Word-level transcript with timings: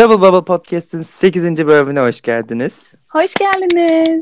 Double 0.00 0.20
Bubble 0.20 0.44
Podcast'in 0.44 1.02
8. 1.02 1.66
bölümüne 1.66 2.00
hoş 2.00 2.20
geldiniz. 2.20 2.92
Hoş 3.08 3.34
geldiniz. 3.34 4.20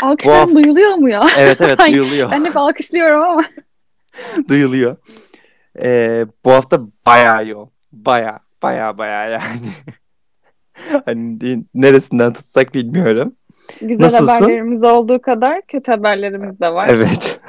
Alkışlar 0.00 0.38
hafta- 0.38 0.54
duyuluyor 0.54 0.94
mu 0.94 1.08
ya? 1.08 1.26
Evet 1.38 1.60
evet 1.60 1.78
duyuluyor. 1.94 2.30
Ben 2.30 2.44
hep 2.44 2.56
alkışlıyorum 2.56 3.22
ama. 3.22 3.42
duyuluyor. 4.48 4.96
Ee, 5.82 6.26
bu 6.44 6.52
hafta 6.52 6.80
bayağı 7.06 7.46
yoğun. 7.46 7.70
Bayağı 7.92 8.38
bayağı 8.62 8.98
bayağı 8.98 9.30
yani. 9.30 9.72
hani 11.04 11.64
neresinden 11.74 12.32
tutsak 12.32 12.74
bilmiyorum. 12.74 13.36
Güzel 13.80 14.04
Nasılsın? 14.04 14.26
haberlerimiz 14.26 14.82
olduğu 14.82 15.22
kadar 15.22 15.62
kötü 15.68 15.92
haberlerimiz 15.92 16.60
de 16.60 16.68
var. 16.68 16.88
Evet. 16.90 17.40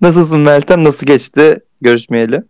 Nasılsın 0.00 0.40
Meltem? 0.40 0.84
Nasıl 0.84 1.06
geçti 1.06 1.60
görüşmeyeli? 1.80 2.42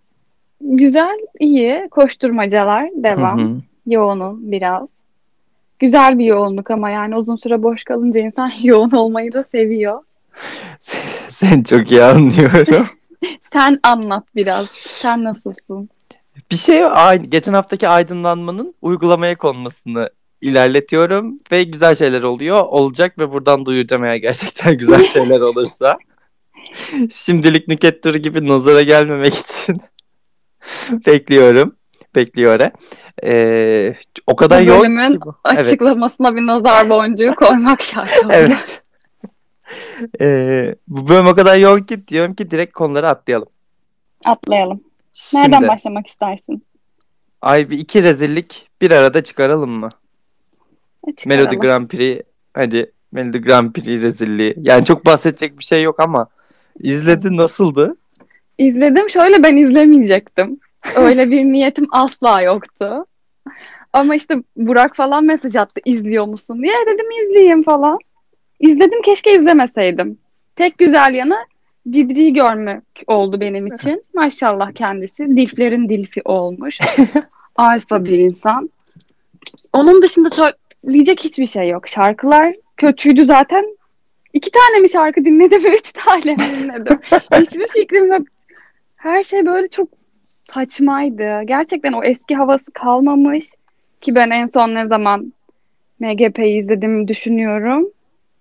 Güzel, 0.61 1.19
iyi. 1.41 1.89
Koşturmacalar 1.91 2.91
devam. 2.95 3.39
Hı 3.39 3.43
hı. 3.43 3.57
Yoğunum 3.87 4.53
biraz. 4.53 4.89
Güzel 5.79 6.19
bir 6.19 6.25
yoğunluk 6.25 6.71
ama 6.71 6.91
yani 6.91 7.17
uzun 7.17 7.37
süre 7.37 7.63
boş 7.63 7.85
kalınca 7.85 8.21
insan 8.21 8.53
yoğun 8.63 8.91
olmayı 8.91 9.33
da 9.33 9.45
seviyor. 9.45 10.03
Seni 11.29 11.65
çok 11.65 11.91
iyi 11.91 12.03
anlıyorum. 12.03 12.87
Sen 13.53 13.79
anlat 13.83 14.25
biraz. 14.35 14.69
Sen 14.71 15.25
nasılsın? 15.25 15.89
Bir 16.51 16.57
şey 16.57 16.83
geçen 17.29 17.53
haftaki 17.53 17.89
aydınlanmanın 17.89 18.75
uygulamaya 18.83 19.39
konmasını 19.39 20.11
ilerletiyorum 20.41 21.39
ve 21.53 21.63
güzel 21.63 21.95
şeyler 21.95 22.23
oluyor. 22.23 22.61
Olacak 22.61 23.19
ve 23.19 23.33
buradan 23.33 23.67
duyuracağım 23.67 24.05
eğer 24.05 24.17
gerçekten 24.17 24.79
güzel 24.79 25.05
şeyler 25.15 25.41
olursa. 25.41 25.99
Şimdilik 27.13 27.69
nüket 27.69 28.03
turu 28.03 28.19
gibi 28.19 28.49
nazara 28.49 28.83
gelmemek 28.83 29.35
için 29.35 29.81
bekliyorum. 31.07 31.75
Bekliyor. 32.15 32.71
Ee, 33.25 33.95
o 34.27 34.37
kadar 34.37 34.63
Bu 34.63 34.69
yoğun 34.69 34.83
bölümün 34.83 35.13
ki 35.13 35.21
bu. 35.21 35.35
Evet. 35.47 35.59
Açıklamasına 35.59 36.37
bir 36.37 36.47
nazar 36.47 36.89
boncuğu 36.89 37.35
koymak 37.35 37.83
şart. 37.83 38.11
Evet. 38.31 38.83
Ee, 40.21 40.75
bu 40.89 41.09
bölüm 41.09 41.27
o 41.27 41.35
kadar 41.35 41.57
yoğun 41.57 41.81
ki 41.81 42.09
diyorum 42.09 42.35
ki 42.35 42.51
direkt 42.51 42.73
konuları 42.73 43.09
atlayalım. 43.09 43.49
Atlayalım. 44.25 44.81
Şimdi, 45.13 45.43
Nereden 45.43 45.69
başlamak 45.69 46.07
istersin? 46.07 46.63
ay 47.43 47.71
bir 47.71 47.79
iki 47.79 48.03
rezillik 48.03 48.69
bir 48.81 48.91
arada 48.91 49.25
çıkaralım 49.25 49.71
mı? 49.71 49.91
Çıkaralım. 51.17 51.45
Melody 51.45 51.57
Grand 51.57 51.89
Prix 51.89 52.21
hadi 52.55 52.93
Melody 53.13 53.39
Grand 53.39 53.73
Prix 53.73 54.03
rezilliği. 54.03 54.55
Yani 54.59 54.85
çok 54.85 55.07
bahsedecek 55.07 55.59
bir 55.59 55.65
şey 55.65 55.83
yok 55.83 56.01
ama 56.01 56.27
izledin 56.81 57.37
nasıldı? 57.37 57.97
İzledim. 58.59 59.11
Şöyle 59.11 59.43
ben 59.43 59.57
izlemeyecektim. 59.57 60.61
Öyle 60.97 61.31
bir 61.31 61.45
niyetim 61.53 61.87
asla 61.91 62.43
yoktu. 62.43 63.07
Ama 63.93 64.15
işte 64.15 64.35
Burak 64.57 64.97
falan 64.97 65.25
mesaj 65.25 65.57
attı 65.57 65.81
izliyor 65.85 66.27
musun 66.27 66.63
diye. 66.63 66.75
Dedim 66.87 67.11
izleyeyim 67.11 67.63
falan. 67.63 67.99
İzledim 68.61 69.03
keşke 69.03 69.33
izlemeseydim. 69.33 70.19
Tek 70.57 70.79
güzel 70.79 71.15
yanı 71.15 71.37
Cidri'yi 71.91 72.33
görmek 72.33 72.83
oldu 73.07 73.41
benim 73.41 73.67
için. 73.67 74.03
Maşallah 74.15 74.73
kendisi. 74.73 75.37
Dilflerin 75.37 75.89
dilfi 75.89 76.23
olmuş. 76.25 76.79
Alfa 77.57 78.05
bir 78.05 78.19
insan. 78.19 78.71
Onun 79.73 80.03
dışında 80.03 80.29
söyleyecek 80.31 81.25
hiçbir 81.25 81.47
şey 81.47 81.69
yok. 81.69 81.89
Şarkılar 81.89 82.55
kötüydü 82.77 83.27
zaten. 83.27 83.77
İki 84.33 84.51
tane 84.51 84.81
mi 84.81 84.91
şarkı 84.91 85.25
dinledim, 85.25 85.67
üç 85.73 85.93
tane 85.93 86.33
mi 86.33 86.59
dinledim? 86.59 86.99
Hiçbir 87.35 87.69
fikrim 87.69 88.13
yok. 88.13 88.23
Her 88.99 89.25
şey 89.25 89.47
böyle 89.47 89.69
çok 89.69 89.89
saçmaydı. 90.43 91.43
Gerçekten 91.45 91.93
o 91.93 92.05
eski 92.05 92.37
havası 92.37 92.71
kalmamış. 92.75 93.47
Ki 94.01 94.15
ben 94.15 94.31
en 94.31 94.47
son 94.47 94.75
ne 94.75 94.87
zaman 94.87 95.33
MGP'yi 96.01 96.63
izlediğimi 96.63 97.09
düşünüyorum. 97.09 97.89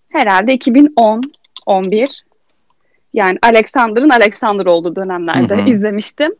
Herhalde 0.10 0.54
2010, 0.54 1.22
11. 1.66 2.24
Yani 3.14 3.38
Alexander'ın 3.42 4.10
Alexander 4.10 4.66
olduğu 4.66 4.96
dönemlerde 4.96 5.58
Hı 5.58 5.62
hı. 5.62 5.70
izlemiştim. 5.70 6.36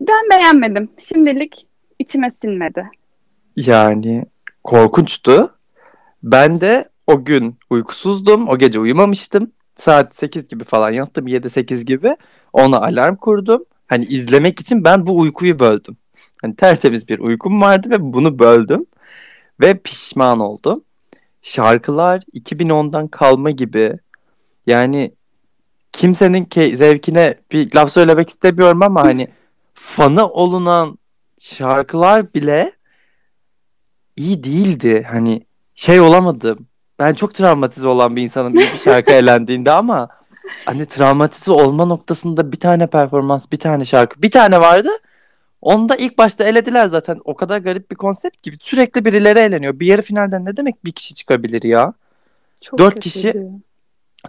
Ben 0.00 0.30
beğenmedim. 0.30 0.88
Şimdilik 0.98 1.66
içime 1.98 2.32
sinmedi. 2.42 2.90
Yani 3.56 4.24
korkunçtu. 4.64 5.54
Ben 6.22 6.60
de 6.60 6.88
o 7.06 7.24
gün 7.24 7.56
uykusuzdum. 7.70 8.48
O 8.48 8.58
gece 8.58 8.80
uyumamıştım. 8.80 9.52
Saat 9.78 10.16
8 10.16 10.48
gibi 10.48 10.64
falan 10.64 10.90
yattım. 10.90 11.28
7-8 11.28 11.84
gibi. 11.84 12.16
Ona 12.52 12.76
alarm 12.76 13.16
kurdum. 13.16 13.64
Hani 13.86 14.04
izlemek 14.04 14.60
için 14.60 14.84
ben 14.84 15.06
bu 15.06 15.18
uykuyu 15.18 15.58
böldüm. 15.58 15.96
Hani 16.42 16.56
tertemiz 16.56 17.08
bir 17.08 17.18
uykum 17.18 17.60
vardı 17.60 17.90
ve 17.90 18.12
bunu 18.12 18.38
böldüm. 18.38 18.86
Ve 19.60 19.78
pişman 19.78 20.40
oldum. 20.40 20.84
Şarkılar 21.42 22.22
2010'dan 22.34 23.08
kalma 23.08 23.50
gibi. 23.50 23.98
Yani 24.66 25.12
kimsenin 25.92 26.44
ke- 26.44 26.74
zevkine 26.76 27.34
bir 27.52 27.74
laf 27.74 27.92
söylemek 27.92 28.28
istemiyorum 28.28 28.82
ama 28.82 29.02
hani 29.04 29.28
fanı 29.74 30.28
olunan 30.28 30.98
şarkılar 31.40 32.34
bile 32.34 32.72
iyi 34.16 34.44
değildi. 34.44 35.06
Hani 35.10 35.46
şey 35.74 36.00
olamadım. 36.00 36.66
Ben 36.98 37.14
çok 37.14 37.34
travmatize 37.34 37.88
olan 37.88 38.16
bir 38.16 38.22
insanım 38.22 38.54
bir 38.54 38.78
şarkı 38.84 39.12
elendiğinde 39.12 39.70
ama 39.70 40.08
hani 40.64 40.86
travmatize 40.86 41.52
olma 41.52 41.84
noktasında 41.84 42.52
bir 42.52 42.60
tane 42.60 42.86
performans, 42.86 43.46
bir 43.52 43.56
tane 43.58 43.84
şarkı, 43.84 44.22
bir 44.22 44.30
tane 44.30 44.60
vardı. 44.60 44.88
Onu 45.62 45.88
da 45.88 45.96
ilk 45.96 46.18
başta 46.18 46.44
elediler 46.44 46.86
zaten. 46.86 47.20
O 47.24 47.34
kadar 47.36 47.58
garip 47.58 47.90
bir 47.90 47.96
konsept 47.96 48.42
gibi. 48.42 48.56
Sürekli 48.60 49.04
birileri 49.04 49.38
eleniyor. 49.38 49.80
Bir 49.80 49.86
yarı 49.86 50.02
finalden 50.02 50.44
ne 50.44 50.56
demek 50.56 50.84
bir 50.84 50.92
kişi 50.92 51.14
çıkabilir 51.14 51.62
ya? 51.62 51.92
Çok 52.64 52.78
Dört 52.78 53.00
kişi- 53.00 53.46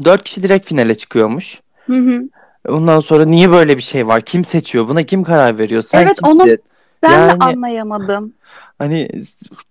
Dört 0.03 0.23
kişi 0.23 0.43
direkt 0.43 0.65
finale 0.67 0.95
çıkıyormuş. 0.95 1.61
Hı 1.87 1.93
hı. 1.97 2.21
Ondan 2.67 2.99
sonra 2.99 3.25
niye 3.25 3.51
böyle 3.51 3.77
bir 3.77 3.81
şey 3.81 4.07
var? 4.07 4.21
Kim 4.21 4.45
seçiyor? 4.45 4.87
Buna 4.87 5.03
kim 5.03 5.23
karar 5.23 5.57
veriyor? 5.57 5.83
Sen 5.83 6.01
Evet, 6.05 6.21
kimsin? 6.23 6.39
onu- 6.39 6.57
Ben 7.03 7.11
Yani- 7.11 7.39
de 7.39 7.45
anlayamadım. 7.45 8.33
Hani 8.79 9.09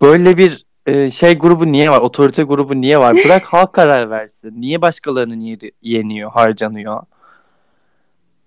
böyle 0.03 0.37
bir 0.39 0.65
e, 0.89 1.11
şey 1.11 1.39
grubu 1.39 1.73
niye 1.73 1.91
var? 1.91 2.01
Otorite 2.01 2.43
grubu 2.43 2.81
niye 2.81 2.99
var? 2.99 3.17
Bırak 3.25 3.45
halk 3.45 3.73
karar 3.73 4.11
versin. 4.11 4.61
Niye 4.61 4.83
başkalarının 4.83 5.41
yeri 5.41 5.73
yeniyor, 5.83 6.31
harcanıyor? 6.31 7.03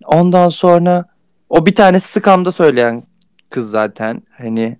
Ondan 0.04 0.48
sonra 0.48 1.04
o 1.48 1.66
bir 1.66 1.74
tane 1.74 2.00
Skam'da 2.00 2.52
söyleyen 2.52 3.02
kız 3.50 3.70
zaten. 3.70 4.22
Hani 4.38 4.76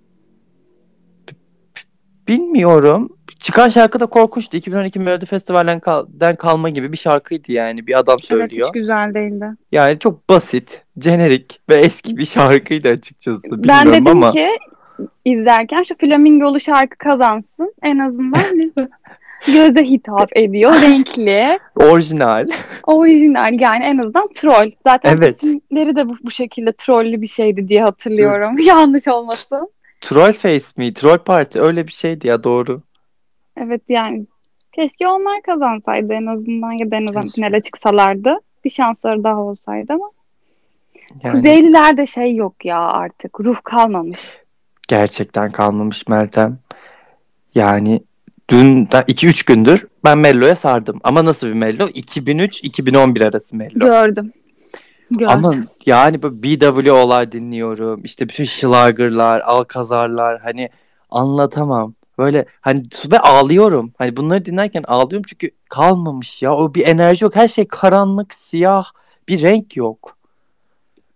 bilmiyorum. 2.28 3.17
Çıkan 3.39 3.69
şarkı 3.69 4.00
da 4.00 4.06
korkunçtu. 4.06 4.56
2012 4.56 4.99
Melodi 4.99 5.27
Festival'den 5.27 5.81
kal- 5.81 6.37
kalma 6.39 6.69
gibi 6.71 6.93
bir 6.93 6.97
şarkıydı 6.97 7.53
yani. 7.53 7.87
Bir 7.87 7.99
adam 7.99 8.17
Evet 8.19 8.25
söylüyor. 8.25 8.69
hiç 8.69 8.75
güzel 8.75 9.15
değildi. 9.15 9.47
Yani 9.73 9.99
çok 9.99 10.29
basit, 10.29 10.84
jenerik 11.00 11.61
ve 11.69 11.75
eski 11.75 12.17
bir 12.17 12.25
şarkıydı 12.25 12.89
açıkçası. 12.89 13.50
Ben 13.50 13.62
Bilmiyorum 13.62 13.93
dedim 13.93 14.06
ama 14.06 14.33
ki 14.33 14.49
izlerken 15.25 15.82
şu 15.82 15.94
flamingolu 15.98 16.60
şarkı 16.60 16.98
kazansın. 16.98 17.75
En 17.82 17.98
azından 17.98 18.42
bir 18.53 18.72
göze 19.53 19.84
hitap 19.84 20.36
ediyor. 20.36 20.72
Renkli, 20.82 21.58
orijinal. 21.76 22.48
orijinal 22.86 23.60
yani 23.60 23.84
en 23.84 23.98
azından 23.98 24.28
troll. 24.34 24.70
Zaten 24.86 25.16
Evet. 25.16 25.42
isimleri 25.42 25.97
de 25.97 26.08
bu, 26.08 26.16
bu 26.22 26.31
şekilde 26.31 26.72
trollü 26.72 27.22
bir 27.22 27.26
şeydi 27.26 27.69
diye 27.69 27.82
hatırlıyorum. 27.82 28.58
Yanlış 28.66 29.08
olmasın. 29.08 29.69
Troll 30.00 30.32
Face 30.32 30.64
mi? 30.76 30.94
Troll 30.94 31.19
Party 31.19 31.58
öyle 31.58 31.86
bir 31.86 31.92
şeydi 31.92 32.26
ya 32.26 32.44
doğru. 32.44 32.82
Evet 33.56 33.82
yani 33.88 34.26
keşke 34.72 35.08
onlar 35.08 35.43
kazansaydı 35.43 36.12
en 36.12 36.26
azından 36.26 36.72
ya 36.72 36.90
da 36.90 36.96
en 36.96 37.06
azından 37.06 37.28
finale 37.28 37.61
çıksalardı. 37.61 38.38
Bir 38.64 38.70
şansları 38.70 39.25
daha 39.25 39.40
olsaydı 39.40 39.93
ama 39.93 40.11
Yani 41.22 41.32
Kuzeylilerde 41.32 42.06
şey 42.06 42.34
yok 42.34 42.64
ya 42.64 42.78
artık. 42.81 43.40
Ruh 43.40 43.56
kalmamış. 43.64 44.19
Gerçekten 44.93 45.53
kalmamış 45.53 46.09
Meltem. 46.09 46.59
Yani 47.55 48.03
dün 48.50 48.87
2-3 48.87 49.47
gündür 49.47 49.87
ben 50.05 50.19
Mello'ya 50.19 50.55
sardım. 50.55 51.00
Ama 51.05 51.25
nasıl 51.25 51.47
bir 51.47 51.53
Mello? 51.53 51.89
2003-2011 51.89 53.29
arası 53.29 53.56
Mello. 53.56 53.79
Gördüm. 53.79 54.33
Gördüm. 55.11 55.29
Ama 55.29 55.55
yani 55.87 56.23
böyle 56.23 56.43
BWO'lar 56.43 57.33
dinliyorum. 57.33 58.05
İşte 58.05 58.29
bütün 58.29 58.44
Schlager'lar, 58.44 59.41
Alkazar'lar 59.41 60.41
hani 60.41 60.69
anlatamam. 61.11 61.94
Böyle 62.19 62.47
hani 62.61 62.83
ve 63.12 63.19
ağlıyorum. 63.19 63.93
Hani 63.99 64.17
bunları 64.17 64.44
dinlerken 64.44 64.85
ağlıyorum 64.87 65.25
çünkü 65.29 65.50
kalmamış 65.69 66.43
ya. 66.43 66.56
O 66.56 66.75
bir 66.75 66.87
enerji 66.87 67.25
yok. 67.25 67.37
Her 67.37 67.49
şey 67.49 67.65
karanlık, 67.69 68.35
siyah. 68.35 68.85
Bir 69.29 69.43
renk 69.43 69.77
yok. 69.77 70.17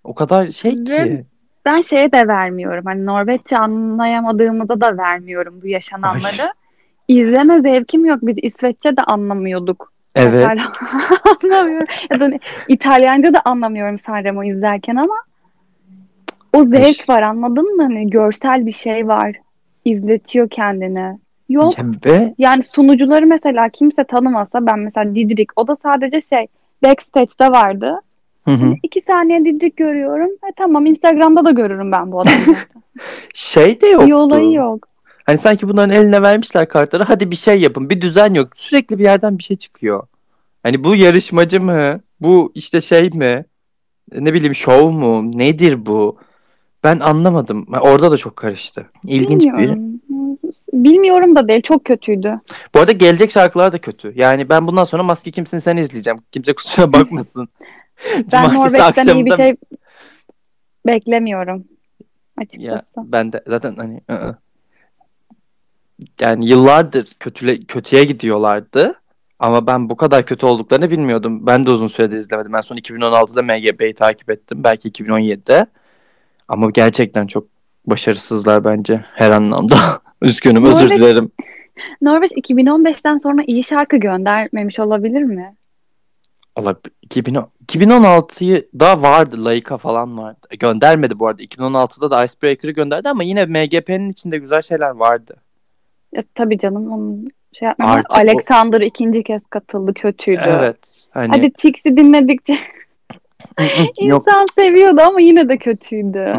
O 0.04 0.14
kadar 0.14 0.50
şey 0.50 0.84
ki. 0.84 0.92
Ve- 0.92 1.35
Ben 1.66 1.80
şeye 1.80 2.12
de 2.12 2.28
vermiyorum. 2.28 2.84
Hani 2.84 3.06
Norveççe 3.06 3.56
anlayamadığımda 3.56 4.80
da 4.80 4.98
vermiyorum 4.98 5.60
bu 5.62 5.66
yaşananları. 5.66 6.52
İzleme 7.08 7.60
zevkim 7.60 8.04
yok. 8.04 8.18
Biz 8.22 8.36
İsveççe 8.42 8.96
de 8.96 9.02
anlamıyorduk. 9.02 9.92
Evet. 10.16 10.46
Anlamıyorum. 11.42 11.86
Ya 12.10 12.20
da 12.20 12.24
hani 12.24 12.40
İtalyanca 12.68 13.34
da 13.34 13.40
anlamıyorum 13.44 13.98
Sanremo 13.98 14.44
izlerken 14.44 14.96
ama 14.96 15.14
O 16.52 16.62
zevk 16.62 16.86
Eş- 16.86 17.08
var 17.08 17.22
anladın 17.22 17.76
mı? 17.76 17.82
Hani 17.82 18.10
görsel 18.10 18.66
bir 18.66 18.72
şey 18.72 19.08
var. 19.08 19.36
İzletiyor 19.84 20.48
kendini. 20.50 21.18
Yok. 21.48 21.74
Ve 22.06 22.34
Yani 22.38 22.62
sunucuları 22.62 23.26
mesela 23.26 23.68
kimse 23.68 24.04
tanımasa 24.04 24.66
ben 24.66 24.78
mesela 24.78 25.14
Didrik 25.14 25.50
o 25.56 25.68
da 25.68 25.76
sadece 25.76 26.20
şey 26.20 26.46
backstage'de 26.84 27.50
vardı. 27.50 28.00
Hı 28.46 28.54
hı. 28.54 28.64
Hani 28.64 28.78
iki 28.82 29.00
saniye 29.00 29.44
Didrik 29.44 29.76
görüyorum. 29.76 30.30
E 30.30 30.52
tamam 30.56 30.86
Instagram'da 30.86 31.44
da 31.44 31.50
görürüm 31.50 31.92
ben 31.92 32.12
bu 32.12 32.20
adamı. 32.20 32.36
şey 33.34 33.80
de 33.80 33.86
yoktu. 33.86 34.06
bir 34.06 34.12
olayı 34.12 34.52
yok. 34.52 34.88
Hani 35.26 35.38
sanki 35.38 35.68
bunların 35.68 35.96
eline 35.96 36.22
vermişler 36.22 36.68
kartları. 36.68 37.02
Hadi 37.02 37.30
bir 37.30 37.36
şey 37.36 37.60
yapın. 37.60 37.90
Bir 37.90 38.00
düzen 38.00 38.34
yok. 38.34 38.48
Sürekli 38.54 38.98
bir 38.98 39.04
yerden 39.04 39.38
bir 39.38 39.42
şey 39.42 39.56
çıkıyor. 39.56 40.06
Hani 40.62 40.84
bu 40.84 40.96
yarışmacı 40.96 41.60
mı? 41.60 42.00
Bu 42.20 42.52
işte 42.54 42.80
şey 42.80 43.10
mi? 43.10 43.44
Ne 44.12 44.34
bileyim 44.34 44.54
şov 44.54 44.90
mu? 44.90 45.30
Nedir 45.38 45.86
bu? 45.86 46.16
Ben 46.84 47.00
anlamadım. 47.00 47.66
Orada 47.80 48.12
da 48.12 48.16
çok 48.16 48.36
karıştı. 48.36 48.86
İlginç 49.04 49.44
bir. 49.44 49.52
Bilmiyorum. 49.52 50.00
Bilmiyorum 50.72 51.36
da 51.36 51.48
değil. 51.48 51.62
Çok 51.62 51.84
kötüydü. 51.84 52.40
Bu 52.74 52.80
arada 52.80 52.92
gelecek 52.92 53.30
şarkılar 53.30 53.72
da 53.72 53.78
kötü. 53.78 54.12
Yani 54.16 54.48
ben 54.48 54.66
bundan 54.66 54.84
sonra 54.84 55.02
Maske 55.02 55.30
Kimsin 55.30 55.58
Sen 55.58 55.76
izleyeceğim. 55.76 56.20
Kimse 56.32 56.54
kusura 56.54 56.92
bakmasın. 56.92 57.48
Ben 58.32 58.54
Norveç'ten 58.54 59.14
iyi 59.14 59.26
bir 59.26 59.36
şey 59.36 59.56
beklemiyorum. 60.86 61.58
Ya 61.58 62.42
Açıkçası. 62.42 62.82
ben 62.96 63.32
de 63.32 63.42
zaten 63.46 63.76
hani 63.76 64.00
ı-ı. 64.10 64.36
yani 66.20 66.48
yıllardır 66.48 67.16
kötüle 67.20 67.58
kötüye 67.64 68.04
gidiyorlardı. 68.04 68.94
Ama 69.38 69.66
ben 69.66 69.88
bu 69.88 69.96
kadar 69.96 70.26
kötü 70.26 70.46
olduklarını 70.46 70.90
bilmiyordum. 70.90 71.46
Ben 71.46 71.66
de 71.66 71.70
uzun 71.70 71.88
süredir 71.88 72.16
izlemedim. 72.16 72.52
Ben 72.52 72.60
son 72.60 72.76
2016'da 72.76 73.42
MGB'yi 73.42 73.94
takip 73.94 74.30
ettim. 74.30 74.64
Belki 74.64 74.90
2017'de. 74.90 75.66
Ama 76.48 76.70
gerçekten 76.70 77.26
çok 77.26 77.46
başarısızlar 77.86 78.64
bence 78.64 79.04
her 79.14 79.30
anlamda. 79.30 79.76
Üzgünüm, 80.22 80.64
özür 80.64 80.86
Norveç- 80.90 80.98
dilerim. 80.98 81.30
Norveç 82.02 82.32
2015'ten 82.32 83.18
sonra 83.18 83.42
iyi 83.46 83.64
şarkı 83.64 83.96
göndermemiş 83.96 84.78
olabilir 84.78 85.22
mi? 85.22 85.56
Olabilir. 86.56 86.92
2010 87.02 87.48
2016'yı 87.66 88.68
da 88.80 89.02
vardı. 89.02 89.44
Laika 89.44 89.76
falan 89.76 90.18
vardı. 90.18 90.38
E, 90.50 90.56
Göndermedi 90.56 91.18
bu 91.18 91.26
arada. 91.28 91.42
2016'da 91.42 92.10
da 92.10 92.24
Icebreaker'ı 92.24 92.72
gönderdi 92.72 93.08
ama 93.08 93.22
yine 93.22 93.44
MGP'nin 93.46 94.10
içinde 94.10 94.38
güzel 94.38 94.62
şeyler 94.62 94.90
vardı. 94.90 95.36
Ya, 96.12 96.22
tabii 96.34 96.58
canım 96.58 96.92
onun 96.92 97.28
şey 97.52 97.68
yapmam. 97.68 97.90
Artık 97.90 98.12
o- 98.12 98.14
Alexander 98.14 98.80
ikinci 98.80 99.22
kez 99.22 99.42
katıldı. 99.50 99.94
Kötüydü. 99.94 100.40
Evet. 100.46 101.04
Hani 101.10 101.28
Hadi 101.28 101.50
Tix'i 101.52 101.96
dinledikçe 101.96 102.52
yok. 104.00 104.24
insan 104.28 104.46
seviyordu 104.54 105.00
ama 105.06 105.20
yine 105.20 105.48
de 105.48 105.56
kötüydü. 105.58 106.32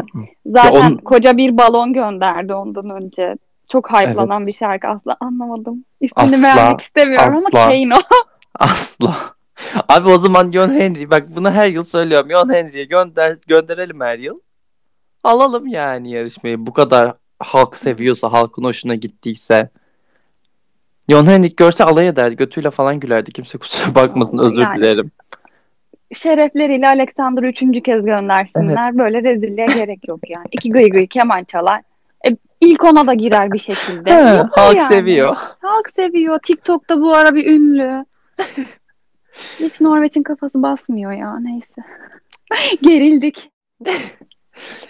Zaten 0.46 0.72
Ya 0.74 0.80
onun- 0.80 0.96
koca 0.96 1.36
bir 1.36 1.56
balon 1.58 1.92
gönderdi 1.92 2.54
ondan 2.54 2.90
önce. 2.90 3.34
Çok 3.72 3.90
hype'lanan 3.92 4.46
bir 4.46 4.52
şarkı. 4.52 4.88
Asla 4.88 5.16
anlamadım. 5.20 5.84
İsmini 6.00 6.26
Asla, 6.46 6.56
vermek 6.56 6.80
istemiyorum 6.80 7.28
asla. 7.28 7.58
ama 7.62 7.68
Kane 7.70 7.94
o. 7.94 7.98
Asla. 8.58 9.16
Abi 9.88 10.08
o 10.08 10.18
zaman 10.18 10.52
John 10.52 10.70
Henry 10.70 11.10
bak 11.10 11.36
bunu 11.36 11.50
her 11.50 11.68
yıl 11.68 11.84
söylüyorum. 11.84 12.30
John 12.30 12.52
Henry'e 12.54 12.84
gönder 12.84 13.36
gönderelim 13.48 14.00
her 14.00 14.18
yıl. 14.18 14.40
Alalım 15.24 15.66
yani 15.66 16.10
yarışmayı. 16.10 16.66
Bu 16.66 16.72
kadar 16.72 17.14
halk 17.38 17.76
seviyorsa, 17.76 18.32
halkın 18.32 18.64
hoşuna 18.64 18.94
gittiyse. 18.94 19.70
John 21.08 21.26
Henry 21.26 21.56
görse 21.56 21.84
alay 21.84 22.08
ederdi. 22.08 22.36
Götüyle 22.36 22.70
falan 22.70 23.00
gülerdi. 23.00 23.32
Kimse 23.32 23.58
kusura 23.58 23.94
bakmasın. 23.94 24.38
Özür 24.38 24.62
Yani. 24.62 24.76
dilerim. 24.76 25.10
Şerefleriyle 26.14 26.88
Alexander'ı 26.88 27.46
üçüncü 27.46 27.80
kez 27.80 28.04
göndersinler. 28.04 28.98
Böyle 28.98 29.22
rezilliğe 29.22 29.66
gerek 29.66 30.08
yok 30.08 30.30
yani. 30.30 30.46
İki 30.52 30.70
gıy 30.70 30.88
gıy 30.88 31.06
keman 31.06 31.44
çalar. 31.44 31.82
E, 32.28 32.36
ilk 32.60 32.84
ona 32.84 33.06
da 33.06 33.14
girer 33.14 33.52
bir 33.52 33.58
şekilde. 33.58 34.14
He, 34.14 34.42
halk 34.52 34.76
yani. 34.76 34.88
seviyor. 34.88 35.36
Halk 35.62 35.90
seviyor. 35.90 36.38
TikTok'ta 36.38 37.00
bu 37.00 37.14
ara 37.14 37.34
bir 37.34 37.46
ünlü. 37.46 38.04
Hiç 39.60 39.80
Norveç'in 39.80 40.22
kafası 40.22 40.62
basmıyor 40.62 41.12
ya 41.12 41.38
neyse. 41.40 41.82
Gerildik. 42.82 43.50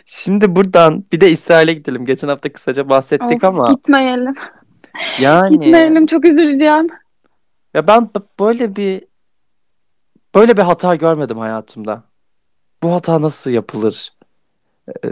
Şimdi 0.05 0.56
buradan 0.56 1.05
bir 1.12 1.21
de 1.21 1.31
İsrail'e 1.31 1.73
gidelim. 1.73 2.05
Geçen 2.05 2.29
hafta 2.29 2.53
kısaca 2.53 2.89
bahsettik 2.89 3.45
Of, 3.45 3.45
ama 3.45 3.71
Gitmeyelim. 3.71 4.35
yani 5.21 5.59
Gitmeyelim 5.59 6.06
çok 6.06 6.25
üzüleceğim. 6.25 6.89
ya 7.75 7.87
ben 7.87 8.11
böyle 8.41 8.77
bir 8.77 9.05
böyle 10.35 10.56
bir 10.56 10.62
hata 10.62 10.95
görmedim 10.95 11.39
hayatımda. 11.39 12.03
Bu 12.83 12.93
hata 12.93 13.23
nasıl 13.23 13.50
yapılır? 13.50 14.12
Ee, 14.89 15.09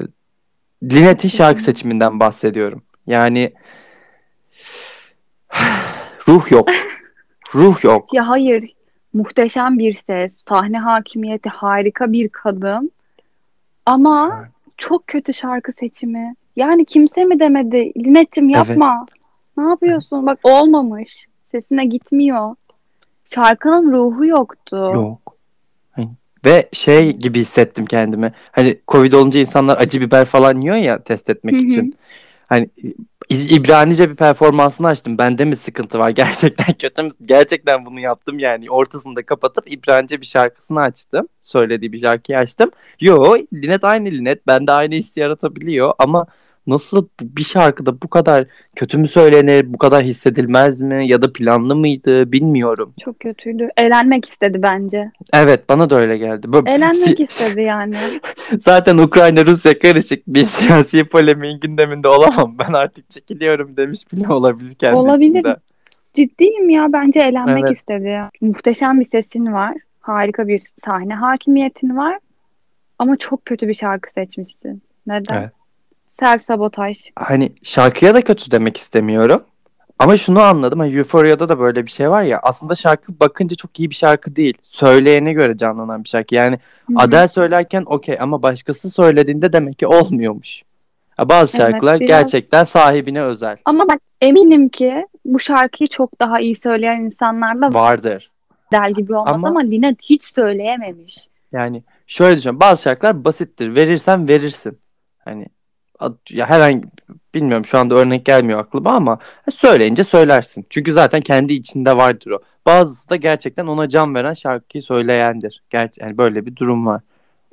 Linet'in 0.82 1.28
şarkı 1.28 1.62
seçiminden 1.62 2.20
bahsediyorum. 2.20 2.82
Yani 3.06 3.52
ruh 6.28 6.50
yok. 6.50 6.68
Ruh 7.54 7.84
yok. 7.84 8.14
Ya 8.14 8.28
hayır. 8.28 8.75
Muhteşem 9.16 9.78
bir 9.78 9.92
ses, 9.92 10.44
sahne 10.48 10.78
hakimiyeti, 10.78 11.48
harika 11.48 12.12
bir 12.12 12.28
kadın. 12.28 12.90
Ama 13.86 14.48
çok 14.76 15.06
kötü 15.06 15.34
şarkı 15.34 15.72
seçimi. 15.72 16.34
Yani 16.56 16.84
kimse 16.84 17.24
mi 17.24 17.40
demedi? 17.40 17.92
Linet'cim 17.96 18.48
yapma. 18.48 19.06
Ne 19.56 19.64
yapıyorsun? 19.64 20.26
Bak 20.26 20.38
olmamış. 20.42 21.26
Sesine 21.52 21.84
gitmiyor. 21.86 22.54
Şarkının 23.34 23.92
ruhu 23.92 24.26
yoktu. 24.26 24.90
Yok. 24.94 25.36
Hani- 25.92 26.10
Ve 26.44 26.68
şey 26.72 27.12
gibi 27.16 27.38
hissettim 27.38 27.86
kendimi. 27.86 28.32
Hani 28.52 28.78
Covid 28.88 29.12
olunca 29.12 29.40
insanlar 29.40 29.76
acı 29.78 30.00
biber 30.00 30.24
falan 30.24 30.60
yiyor 30.60 30.76
ya 30.76 31.02
test 31.02 31.30
etmek 31.30 31.54
Hı 31.54 31.58
hı. 31.58 31.62
için. 31.66 31.94
Hani 32.46 32.70
İbranice 33.30 34.10
bir 34.10 34.16
performansını 34.16 34.86
açtım. 34.86 35.18
Bende 35.18 35.44
mi 35.44 35.56
sıkıntı 35.56 35.98
var? 35.98 36.10
Gerçekten 36.16 36.74
kötü 36.74 37.02
mü? 37.02 37.10
Gerçekten 37.24 37.86
bunu 37.86 38.00
yaptım 38.00 38.38
yani. 38.38 38.70
Ortasında 38.70 39.26
kapatıp 39.26 39.72
İbranice 39.72 40.20
bir 40.20 40.26
şarkısını 40.26 40.80
açtım. 40.80 41.28
Söylediği 41.40 41.92
bir 41.92 41.98
şarkıyı 41.98 42.38
açtım. 42.38 42.70
Yo, 43.00 43.36
Linet 43.54 43.84
aynı 43.84 44.10
Linet. 44.10 44.46
Bende 44.46 44.72
aynı 44.72 44.94
hissi 44.94 45.20
yaratabiliyor 45.20 45.92
ama 45.98 46.26
nasıl 46.66 47.08
bir 47.22 47.44
şarkıda 47.44 48.02
bu 48.02 48.08
kadar 48.08 48.46
kötü 48.76 48.98
mü 48.98 49.08
söylenir, 49.08 49.72
bu 49.72 49.78
kadar 49.78 50.04
hissedilmez 50.04 50.80
mi 50.80 51.08
ya 51.08 51.22
da 51.22 51.32
planlı 51.32 51.76
mıydı 51.76 52.32
bilmiyorum. 52.32 52.94
Çok 53.04 53.20
kötüydü. 53.20 53.68
Eğlenmek 53.76 54.28
istedi 54.28 54.62
bence. 54.62 55.10
Evet, 55.34 55.68
bana 55.68 55.90
da 55.90 55.96
öyle 56.00 56.18
geldi. 56.18 56.52
Böyle 56.52 56.70
Eğlenmek 56.70 56.94
si- 57.18 57.24
istedi 57.28 57.62
yani. 57.62 57.96
Zaten 58.58 58.98
Ukrayna-Rusya 58.98 59.78
karışık 59.78 60.26
bir 60.26 60.42
siyasi 60.42 61.04
polemiğin 61.04 61.60
gündeminde 61.60 62.08
olamam. 62.08 62.56
Ben 62.58 62.72
artık 62.72 63.10
çekiliyorum 63.10 63.76
demiş 63.76 64.12
bile 64.12 64.28
olabilir 64.32 64.74
kendi 64.74 64.96
Olabilir. 64.96 65.30
içinde. 65.30 65.56
Ciddiyim 66.14 66.70
ya 66.70 66.86
bence 66.92 67.20
eğlenmek 67.20 67.64
Evet. 67.66 67.78
istedi. 67.78 68.20
Muhteşem 68.40 69.00
bir 69.00 69.04
sesin 69.04 69.52
var. 69.52 69.74
Harika 70.00 70.48
bir 70.48 70.62
sahne 70.84 71.14
hakimiyetin 71.14 71.96
var. 71.96 72.18
Ama 72.98 73.16
çok 73.16 73.44
kötü 73.44 73.68
bir 73.68 73.74
şarkı 73.74 74.12
seçmişsin. 74.12 74.82
Neden? 75.06 75.34
Evet. 75.40 75.50
Self 76.18 76.42
sabotaj. 76.42 77.04
Hani 77.16 77.52
şarkıya 77.62 78.14
da 78.14 78.22
kötü 78.22 78.50
demek 78.50 78.76
istemiyorum. 78.76 79.44
Ama 79.98 80.16
şunu 80.16 80.40
anladım. 80.40 80.78
Hani 80.78 80.96
Euphoria'da 80.96 81.48
da 81.48 81.58
böyle 81.58 81.86
bir 81.86 81.90
şey 81.90 82.10
var 82.10 82.22
ya. 82.22 82.40
Aslında 82.42 82.74
şarkı 82.74 83.20
bakınca 83.20 83.56
çok 83.56 83.80
iyi 83.80 83.90
bir 83.90 83.94
şarkı 83.94 84.36
değil. 84.36 84.54
Söyleyene 84.62 85.32
göre 85.32 85.56
canlanan 85.56 86.04
bir 86.04 86.08
şarkı. 86.08 86.34
Yani 86.34 86.58
Hı 86.86 86.92
hı. 86.92 86.96
Adele 86.98 87.28
söylerken 87.28 87.82
okey 87.86 88.16
ama 88.20 88.42
başkası 88.42 88.90
söylediğinde 88.90 89.52
demek 89.52 89.78
ki 89.78 89.86
olmuyormuş. 89.86 90.62
Bazı 91.18 91.56
Evet, 91.58 91.70
şarkılar 91.70 92.00
biraz- 92.00 92.08
gerçekten 92.08 92.64
sahibine 92.64 93.22
özel. 93.22 93.56
Ama 93.64 93.88
bak 93.88 93.98
eminim 94.20 94.68
ki 94.68 95.06
bu 95.24 95.40
şarkıyı 95.40 95.88
çok 95.88 96.20
daha 96.20 96.40
iyi 96.40 96.56
söyleyen 96.56 97.00
insanlar 97.00 97.62
da 97.62 97.74
Vardır. 97.74 98.28
Del 98.72 98.92
gibi 98.92 99.14
olmaz 99.14 99.34
Ama- 99.34 99.48
ama, 99.48 99.60
Linet 99.60 99.96
hiç 100.02 100.24
söyleyememiş. 100.24 101.16
Yani 101.52 101.82
şöyle 102.06 102.36
düşün. 102.36 102.60
Bazı 102.60 102.82
şarkılar 102.82 103.24
basittir. 103.24 103.76
Verirsen 103.76 104.28
verirsin. 104.28 104.78
Hani 105.24 105.46
ya 106.30 106.50
herhangi 106.50 106.84
bilmiyorum 107.34 107.64
şu 107.64 107.78
anda 107.78 107.94
örnek 107.94 108.24
gelmiyor 108.24 108.60
aklıma 108.60 108.90
ama 108.90 109.18
söyleyince 109.54 110.04
söylersin. 110.04 110.66
Çünkü 110.70 110.92
zaten 110.92 111.20
kendi 111.20 111.52
içinde 111.52 111.96
vardır 111.96 112.30
o. 112.30 112.38
Bazısı 112.66 113.10
da 113.10 113.16
gerçekten 113.16 113.66
ona 113.66 113.88
can 113.88 114.14
veren 114.14 114.34
şarkıyı 114.34 114.82
söyleyendir. 114.82 115.62
Ger 115.70 115.90
yani 116.00 116.18
böyle 116.18 116.46
bir 116.46 116.56
durum 116.56 116.86
var. 116.86 117.00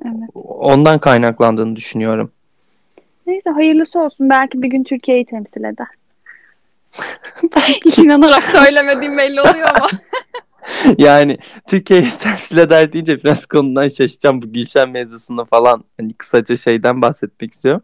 Evet. 0.05 0.29
Ondan 0.45 0.99
kaynaklandığını 0.99 1.75
düşünüyorum. 1.75 2.31
Neyse 3.27 3.49
hayırlısı 3.49 3.99
olsun. 3.99 4.29
Belki 4.29 4.61
bir 4.61 4.67
gün 4.67 4.83
Türkiye'yi 4.83 5.25
temsil 5.25 5.63
eder. 5.63 5.87
Hiç 7.85 7.97
inanarak 7.97 8.43
söylemediğim 8.43 9.17
belli 9.17 9.41
oluyor 9.41 9.67
ama. 9.75 9.89
yani 10.97 11.37
Türkiye'yi 11.67 12.09
temsil 12.09 12.57
eder 12.57 12.93
deyince 12.93 13.23
biraz 13.23 13.45
konudan 13.45 13.87
şaşacağım 13.87 14.41
bu 14.41 14.53
Gülşen 14.53 14.89
mevzusunda 14.89 15.45
falan. 15.45 15.83
Hani 15.99 16.13
kısaca 16.13 16.57
şeyden 16.57 17.01
bahsetmek 17.01 17.53
istiyorum. 17.53 17.81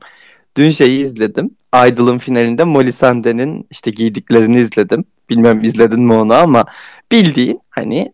Dün 0.57 0.69
şeyi 0.69 1.05
izledim. 1.05 1.55
Idol'ın 1.87 2.17
finalinde 2.17 2.63
Molly 2.63 2.91
Sande'nin 2.91 3.67
işte 3.71 3.91
giydiklerini 3.91 4.61
izledim. 4.61 5.05
Bilmem 5.29 5.63
izledin 5.63 6.01
mi 6.01 6.13
onu 6.13 6.33
ama 6.33 6.65
bildiğin 7.11 7.61
hani 7.69 8.13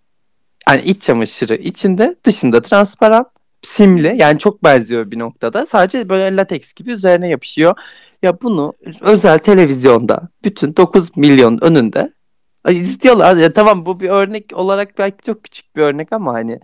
hani 0.66 0.82
iç 0.82 1.02
çamaşırı 1.02 1.56
içinde 1.56 2.16
dışında 2.24 2.62
transparan 2.62 3.26
simli 3.62 4.16
yani 4.18 4.40
çok 4.40 4.64
benziyor 4.64 5.12
bir 5.12 5.20
noktada. 5.20 5.66
Sadece 5.66 6.10
böyle 6.10 6.36
lateks 6.36 6.74
gibi 6.74 6.92
üzerine 6.92 7.30
yapışıyor. 7.30 7.76
Ya 8.24 8.42
bunu 8.42 8.74
özel 9.02 9.40
televizyonda 9.40 10.30
bütün 10.44 10.76
9 10.76 11.18
milyon 11.18 11.60
önünde 11.62 12.14
Ay, 12.64 12.80
izliyorlar. 12.82 13.36
Ya, 13.36 13.54
tamam 13.54 13.86
bu 13.86 14.00
bir 14.00 14.10
örnek 14.10 14.46
olarak 14.54 14.98
belki 14.98 15.18
çok 15.26 15.44
küçük 15.44 15.76
bir 15.76 15.82
örnek 15.82 16.14
ama 16.14 16.34
hani 16.34 16.60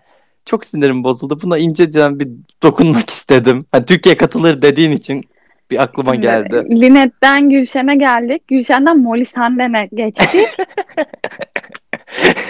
çok 0.46 0.66
sinirim 0.66 1.04
bozuldu. 1.04 1.42
Buna 1.42 1.58
inceden 1.58 2.20
bir 2.20 2.30
dokunmak 2.64 3.10
istedim. 3.10 3.66
Hani 3.72 3.86
Türkiye 3.86 4.18
katılır 4.18 4.62
dediğin 4.62 4.92
için 4.92 5.24
bir 5.72 5.84
aklıma 5.84 6.14
Şimdi 6.14 6.28
geldi. 6.28 6.64
Linet'ten 6.82 7.50
Gülşen'e 7.50 7.96
geldik. 7.96 8.48
Gülşen'den 8.48 9.00
Molly 9.00 9.26
Sanden'e 9.26 9.90
geçtik. 9.94 10.30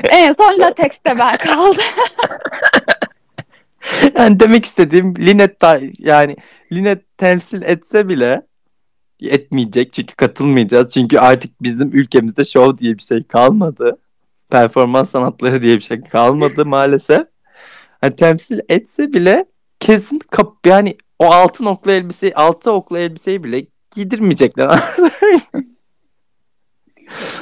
en 0.09 0.33
son 0.33 0.59
latekste 0.59 1.17
ben 1.17 1.37
kaldım. 1.37 1.81
Yani 4.15 4.39
demek 4.39 4.65
istediğim 4.65 5.15
Linet 5.15 5.61
da 5.61 5.79
yani 5.99 6.35
Linet 6.71 7.17
temsil 7.17 7.61
etse 7.61 8.09
bile 8.09 8.41
etmeyecek 9.21 9.93
çünkü 9.93 10.15
katılmayacağız. 10.15 10.93
Çünkü 10.93 11.19
artık 11.19 11.63
bizim 11.63 11.89
ülkemizde 11.93 12.43
show 12.43 12.77
diye 12.77 12.97
bir 12.97 13.03
şey 13.03 13.23
kalmadı. 13.23 13.97
Performans 14.51 15.09
sanatları 15.09 15.61
diye 15.61 15.75
bir 15.75 15.81
şey 15.81 16.01
kalmadı 16.01 16.65
maalesef. 16.65 17.27
Hani 18.01 18.15
temsil 18.15 18.59
etse 18.69 19.13
bile 19.13 19.45
kesin 19.79 20.19
kap 20.19 20.53
yani 20.65 20.97
o 21.21 21.25
altın 21.25 21.65
oklu 21.65 21.91
elbise 21.91 22.33
altı 22.33 22.71
oklu 22.71 22.97
elbiseyi 22.97 23.43
bile 23.43 23.65
giydirmeyecekler. 23.95 24.79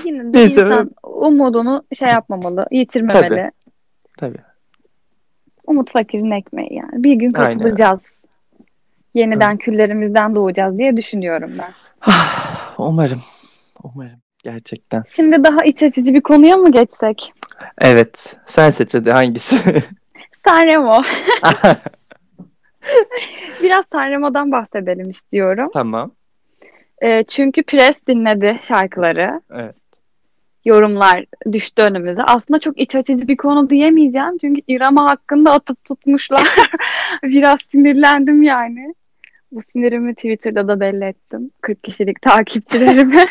Yine 0.05 0.33
de 0.33 0.37
Neyse. 0.37 0.61
insan 0.61 0.91
umudunu 1.03 1.83
şey 1.93 2.09
yapmamalı, 2.09 2.67
yitirmemeli. 2.71 3.51
Tabii. 4.17 4.37
Umut 5.67 5.91
fakirin 5.91 6.31
ekmeği 6.31 6.73
yani. 6.73 7.03
Bir 7.03 7.13
gün 7.13 7.33
Aynen. 7.33 7.57
katılacağız. 7.57 7.99
Yeniden 9.13 9.57
küllerimizden 9.57 10.35
doğacağız 10.35 10.77
diye 10.77 10.97
düşünüyorum 10.97 11.51
ben. 11.59 11.73
Umarım. 12.77 13.21
Umarım. 13.83 14.19
Gerçekten. 14.43 15.03
Şimdi 15.07 15.43
daha 15.43 15.63
iç 15.63 15.83
açıcı 15.83 16.13
bir 16.13 16.21
konuya 16.21 16.57
mı 16.57 16.71
geçsek? 16.71 17.33
Evet. 17.77 18.37
Sen 18.45 18.71
seç 18.71 18.93
hadi 18.93 19.11
hangisi? 19.11 19.55
Sanremo. 20.45 21.01
Biraz 23.63 23.85
Sanremo'dan 23.91 24.51
bahsedelim 24.51 25.09
istiyorum. 25.09 25.69
tamam. 25.73 26.11
Ee, 27.03 27.23
çünkü 27.23 27.63
Pres 27.63 27.95
dinledi 28.07 28.59
şarkıları. 28.63 29.41
Evet. 29.51 29.75
Yorumlar 30.65 31.25
düştü 31.51 31.81
önümüze. 31.81 32.23
Aslında 32.23 32.59
çok 32.59 32.79
iç 32.79 32.95
açıcı 32.95 33.27
bir 33.27 33.37
konu 33.37 33.69
diyemeyeceğim. 33.69 34.37
Çünkü 34.41 34.61
İrama 34.67 35.09
hakkında 35.09 35.53
atıp 35.53 35.83
tutmuşlar. 35.83 36.47
Biraz 37.23 37.59
sinirlendim 37.71 38.41
yani. 38.41 38.93
Bu 39.51 39.61
sinirimi 39.61 40.15
Twitter'da 40.15 40.67
da 40.67 40.79
belli 40.79 41.05
ettim. 41.05 41.51
40 41.61 41.83
kişilik 41.83 42.21
takipçilerime. 42.21 43.25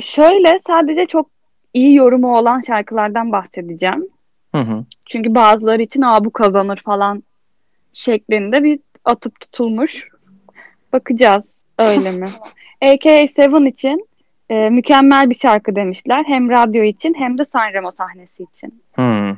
Şöyle 0.00 0.60
sadece 0.66 1.06
çok 1.06 1.30
iyi 1.74 1.94
yorumu 1.94 2.38
olan 2.38 2.60
şarkılardan 2.60 3.32
bahsedeceğim. 3.32 4.08
Hı 4.54 4.60
hı. 4.60 4.84
Çünkü 5.06 5.34
bazıları 5.34 5.82
için 5.82 6.02
Aa, 6.02 6.24
bu 6.24 6.30
kazanır 6.30 6.82
falan 6.84 7.22
şeklinde 7.92 8.62
bir 8.62 8.80
atıp 9.04 9.40
tutulmuş. 9.40 10.08
Bakacağız 10.92 11.56
öyle 11.78 12.10
mi? 12.10 12.26
AKA7 12.82 13.68
için 13.68 14.06
e, 14.50 14.70
mükemmel 14.70 15.30
bir 15.30 15.34
şarkı 15.34 15.76
demişler. 15.76 16.24
Hem 16.24 16.50
radyo 16.50 16.82
için 16.82 17.14
hem 17.14 17.38
de 17.38 17.44
Sanremo 17.44 17.90
sahnesi 17.90 18.42
için. 18.42 18.82
Hı. 18.92 19.36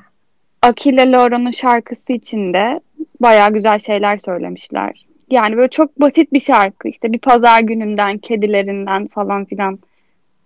Akile 0.62 1.10
Laura'nın 1.10 1.50
şarkısı 1.50 2.12
için 2.12 2.52
de 2.52 2.80
bayağı 3.20 3.52
güzel 3.52 3.78
şeyler 3.78 4.18
söylemişler. 4.18 5.06
Yani 5.30 5.56
böyle 5.56 5.68
çok 5.68 6.00
basit 6.00 6.32
bir 6.32 6.40
şarkı. 6.40 6.88
İşte 6.88 7.12
bir 7.12 7.18
pazar 7.18 7.60
gününden, 7.60 8.18
kedilerinden 8.18 9.06
falan 9.06 9.44
filan 9.44 9.78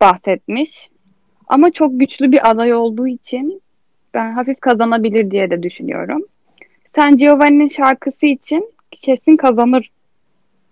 bahsetmiş. 0.01 0.89
Ama 1.49 1.71
çok 1.71 2.01
güçlü 2.01 2.33
bir 2.33 2.51
aday 2.51 2.75
olduğu 2.75 3.07
için 3.07 3.63
ben 4.15 4.33
hafif 4.33 4.61
kazanabilir 4.61 5.31
diye 5.31 5.51
de 5.51 5.63
düşünüyorum. 5.63 6.25
San 6.89 7.17
Giovanni'nin 7.17 7.69
şarkısı 7.69 8.27
için 8.27 8.69
kesin 8.91 9.37
kazanır 9.37 9.91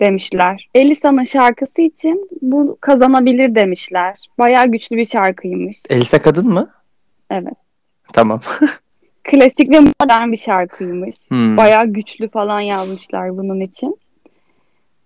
demişler. 0.01 0.69
Elisa'nın 0.75 1.25
şarkısı 1.25 1.83
için 1.83 2.29
bu 2.43 2.79
kazanabilir 2.81 3.55
demişler. 3.55 4.19
Bayağı 4.39 4.67
güçlü 4.67 4.97
bir 4.97 5.07
şarkıymış. 5.07 5.77
Elisa 5.91 6.23
kadın 6.23 6.49
mı? 6.49 6.71
Evet. 7.31 7.55
Tamam. 8.13 8.41
Klasik 9.25 9.71
ve 9.71 9.81
modern 9.81 10.33
bir 10.33 10.37
şarkıymış. 10.37 11.17
Hmm. 11.29 11.57
Bayağı 11.57 11.87
güçlü 11.87 12.29
falan 12.29 12.61
yazmışlar 12.61 13.37
bunun 13.37 13.61
için. 13.61 13.99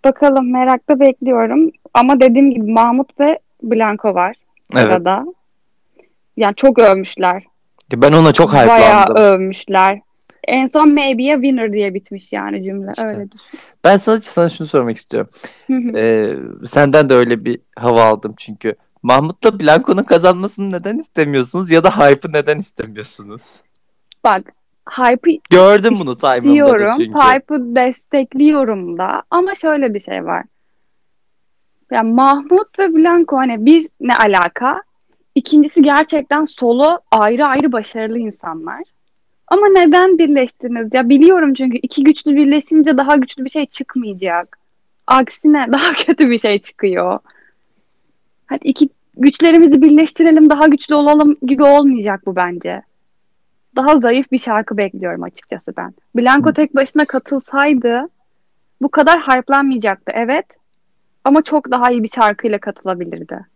Bakalım 0.05 0.53
merakla 0.53 1.01
bekliyorum. 1.01 1.71
Ama 1.95 2.21
dediğim 2.21 2.51
gibi 2.51 2.73
Mahmut 2.73 3.21
ve 3.21 3.39
Blanco 3.63 4.15
var 4.15 4.37
Evet. 4.75 4.83
sırada. 4.85 5.25
Yani 6.37 6.55
çok 6.55 6.79
övmüşler. 6.79 7.43
Ben 7.93 8.13
ona 8.13 8.33
çok 8.33 8.53
Bayağı 8.53 8.67
hype'landım. 8.79 9.17
övmüşler. 9.17 10.01
En 10.51 10.67
son 10.67 10.93
maybe 10.93 11.35
a 11.35 11.35
winner 11.35 11.73
diye 11.73 11.95
bitmiş 11.95 12.33
yani 12.33 12.65
cümle. 12.65 12.91
İşte. 12.91 13.07
Öyle 13.07 13.31
düşün. 13.31 13.59
Ben 13.85 13.97
sana, 13.97 14.21
sana 14.21 14.49
şunu 14.49 14.69
sormak 14.69 14.97
istiyorum. 14.97 15.31
Ee, 15.97 16.35
senden 16.67 17.09
de 17.09 17.15
öyle 17.15 17.45
bir 17.45 17.59
hava 17.77 18.05
aldım 18.05 18.35
çünkü. 18.39 18.75
Mahmut'la 19.03 19.61
Blanco'nun 19.61 20.03
kazanmasını 20.03 20.73
neden 20.73 20.99
istemiyorsunuz 20.99 21.71
ya 21.71 21.85
da 21.85 21.91
hype'ı 21.91 22.33
neden 22.33 22.59
istemiyorsunuz? 22.59 23.61
Bak 24.25 24.43
hype'ı 24.91 25.39
Gördüm 25.51 25.95
bunu 26.01 26.17
time'ımda 26.17 26.81
da 26.81 26.95
çünkü. 26.97 27.19
Hype'ı 27.19 27.77
destekliyorum 27.77 28.99
da. 28.99 29.23
Ama 29.31 29.55
şöyle 29.55 29.95
bir 29.95 30.01
şey 30.01 30.25
var. 30.25 30.45
Yani 31.93 32.13
Mahmut 32.13 32.79
ve 32.79 32.95
Blanco 32.95 33.37
hani 33.37 33.67
bir 33.67 33.89
ne 34.01 34.15
alaka? 34.15 34.83
İkincisi 35.35 35.83
gerçekten 35.83 36.45
solo 36.45 36.99
ayrı 37.11 37.45
ayrı 37.45 37.73
başarılı 37.73 38.19
insanlar. 38.19 38.83
Ama 39.51 39.69
neden 39.69 40.19
birleştiniz? 40.19 40.89
Ya 40.93 41.09
biliyorum 41.09 41.55
çünkü 41.55 41.77
iki 41.79 42.05
güçlü 42.05 42.37
birleşince 42.37 42.97
daha 42.97 43.17
güçlü 43.17 43.45
bir 43.45 43.51
şey 43.51 43.67
çıkmayacak. 43.67 44.59
Aksine 45.07 45.67
daha 45.73 45.93
kötü 45.93 46.31
bir 46.31 46.39
şey 46.39 46.59
çıkıyor. 46.59 47.19
Hadi 48.47 48.69
iki 48.69 48.89
güçlerimizi 49.17 49.83
birleştirelim 49.83 50.51
daha 50.51 50.67
güçlü 50.67 50.95
olalım 50.95 51.37
gibi 51.43 51.63
olmayacak 51.65 52.27
bu 52.27 52.37
bence. 52.37 52.83
Daha 53.77 54.01
zayıf 54.01 54.33
bir 54.33 54.39
şarkı 54.39 54.77
bekliyorum 54.77 55.23
açıkçası 55.23 55.73
ben. 55.77 55.95
Blanco 56.17 56.53
tek 56.53 56.75
başına 56.75 57.05
katılsaydı 57.05 58.09
bu 58.83 58.89
kadar 58.89 59.21
hype'lanmayacaktı 59.21 60.13
evet. 60.15 60.47
Ama 61.25 61.43
çok 61.43 61.71
daha 61.71 61.91
iyi 61.91 62.03
bir 62.03 62.09
şarkıyla 62.09 62.59
katılabilirdi. 62.59 63.47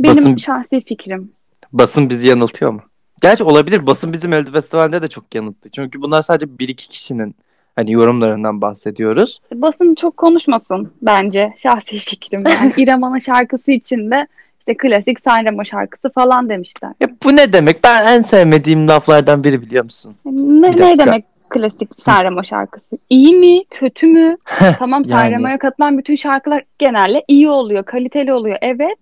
Benim 0.00 0.16
Basın- 0.16 0.36
şahsi 0.36 0.80
fikrim. 0.80 1.32
Basın 1.72 2.10
bizi 2.10 2.28
yanıltıyor 2.28 2.72
mu? 2.72 2.82
Gerçi 3.20 3.44
olabilir. 3.44 3.86
Basın 3.86 4.12
bizim 4.12 4.30
Melodi 4.30 4.52
Festivali'nde 4.52 5.02
de 5.02 5.08
çok 5.08 5.34
yanılttı. 5.34 5.70
Çünkü 5.70 6.02
bunlar 6.02 6.22
sadece 6.22 6.58
bir 6.58 6.68
iki 6.68 6.88
kişinin 6.88 7.36
hani 7.76 7.92
yorumlarından 7.92 8.62
bahsediyoruz. 8.62 9.40
Basın 9.54 9.94
çok 9.94 10.16
konuşmasın 10.16 10.92
bence 11.02 11.52
şahsi 11.56 11.98
fikrim. 11.98 12.44
Yani 12.46 12.72
İrem 12.76 13.04
Ana 13.04 13.20
şarkısı 13.20 13.72
için 13.72 14.10
de 14.10 14.26
işte 14.58 14.76
klasik 14.76 15.20
Sanremo 15.20 15.64
şarkısı 15.64 16.10
falan 16.10 16.48
demişler. 16.48 16.92
Ya 17.00 17.08
bu 17.24 17.36
ne 17.36 17.52
demek? 17.52 17.84
Ben 17.84 18.06
en 18.06 18.22
sevmediğim 18.22 18.88
laflardan 18.88 19.44
biri 19.44 19.62
biliyor 19.62 19.84
musun? 19.84 20.16
Ne, 20.24 20.70
ne 20.70 20.98
demek 20.98 21.24
klasik 21.48 21.88
Sanremo 21.96 22.44
şarkısı? 22.44 22.98
İyi 23.10 23.34
mi? 23.34 23.64
Kötü 23.70 24.06
mü? 24.06 24.36
Tamam 24.78 25.02
yani- 25.06 25.20
Sanremo'ya 25.20 25.58
katılan 25.58 25.98
bütün 25.98 26.14
şarkılar 26.14 26.62
genelde 26.78 27.24
iyi 27.28 27.48
oluyor, 27.48 27.84
kaliteli 27.84 28.32
oluyor. 28.32 28.58
Evet. 28.62 28.96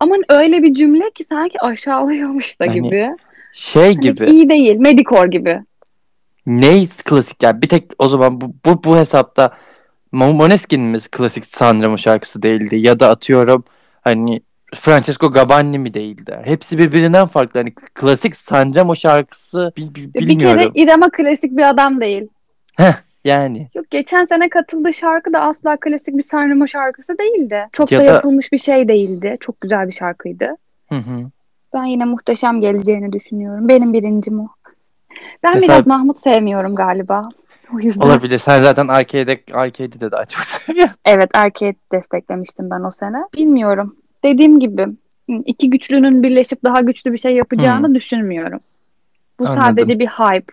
Ama 0.00 0.16
öyle 0.28 0.62
bir 0.62 0.74
cümle 0.74 1.10
ki 1.10 1.24
sanki 1.24 1.60
aşağılıyormuş 1.60 2.60
da 2.60 2.66
Yani 2.66 2.82
gibi. 2.82 3.10
Şey 3.52 3.82
Hani 3.94 4.00
gibi. 4.00 4.24
iyi 4.30 4.48
değil, 4.48 4.76
Medikor 4.76 5.26
gibi. 5.26 5.60
Ney 6.46 6.88
klasik 7.04 7.42
yani 7.42 7.62
bir 7.62 7.68
tek 7.68 7.84
o 7.98 8.08
zaman 8.08 8.40
bu 8.40 8.54
bu, 8.66 8.84
bu 8.84 8.96
hesapta 8.96 9.56
Mo- 10.12 10.32
Måneskin'in 10.36 10.86
mi 10.86 10.98
klasik 11.12 11.46
Sanremo 11.46 11.98
şarkısı 11.98 12.42
değildi 12.42 12.76
ya 12.76 13.00
da 13.00 13.10
atıyorum 13.10 13.64
hani 14.00 14.40
Francesco 14.74 15.30
Gabbani 15.30 15.78
mi 15.78 15.94
değildi? 15.94 16.38
Hepsi 16.44 16.78
birbirinden 16.78 17.26
farklı. 17.26 17.60
Hani 17.60 17.74
klasik 17.74 18.36
Sanremo 18.36 18.96
şarkısı 18.96 19.72
bi- 19.76 19.94
bi- 19.94 20.14
Bir 20.14 20.26
bilmiyorum. 20.28 20.58
kere 20.58 20.70
İrem'a 20.74 21.10
klasik 21.10 21.56
bir 21.56 21.68
adam 21.70 22.00
değil. 22.00 22.28
Yani 23.24 23.68
Yok 23.74 23.90
geçen 23.90 24.24
sene 24.24 24.48
katıldığı 24.48 24.94
şarkı 24.94 25.32
da 25.32 25.40
asla 25.40 25.76
klasik 25.76 26.16
bir 26.16 26.22
Sanremo 26.22 26.68
şarkısı 26.68 27.18
değildi. 27.18 27.66
Çok 27.72 27.92
Ya 27.92 28.00
da 28.00 28.06
da- 28.06 28.12
yapılmış 28.12 28.52
bir 28.52 28.58
şey 28.58 28.88
değildi. 28.88 29.36
Çok 29.40 29.60
güzel 29.60 29.86
bir 29.88 29.92
şarkıydı. 29.92 30.56
hı 30.88 30.94
hı. 30.94 31.30
Ben 31.74 31.84
yine 31.84 32.04
muhteşem 32.04 32.60
geleceğini 32.60 33.12
düşünüyorum. 33.12 33.68
Benim 33.68 33.92
birincim 33.92 34.40
o. 34.40 34.48
Ben 35.42 35.54
Mesela- 35.54 35.74
biraz 35.74 35.86
Mahmut 35.86 36.20
sevmiyorum 36.20 36.74
galiba. 36.74 37.22
O 37.74 37.78
yüzden. 37.80 38.06
olabilir. 38.06 38.38
Sen 38.38 38.62
zaten 38.62 38.88
arcade'de 38.88 39.40
arcade'i 39.52 40.00
de 40.00 40.10
daha 40.10 40.24
çok 40.24 40.44
seviyorsun. 40.44 40.96
Evet 41.04 41.30
erkeği 41.34 41.74
desteklemiştim 41.92 42.70
ben 42.70 42.80
o 42.80 42.90
sene. 42.90 43.16
Bilmiyorum. 43.34 43.96
Dediğim 44.24 44.60
gibi 44.60 44.86
iki 45.44 45.70
güçlünün 45.70 46.22
birleşip 46.22 46.64
daha 46.64 46.80
güçlü 46.80 47.12
bir 47.12 47.18
şey 47.18 47.34
yapacağını 47.34 47.94
düşünmüyorum. 47.94 48.60
Bu 49.38 49.46
Anladım. 49.46 49.62
sadece 49.62 49.98
bir 49.98 50.06
hype. 50.06 50.52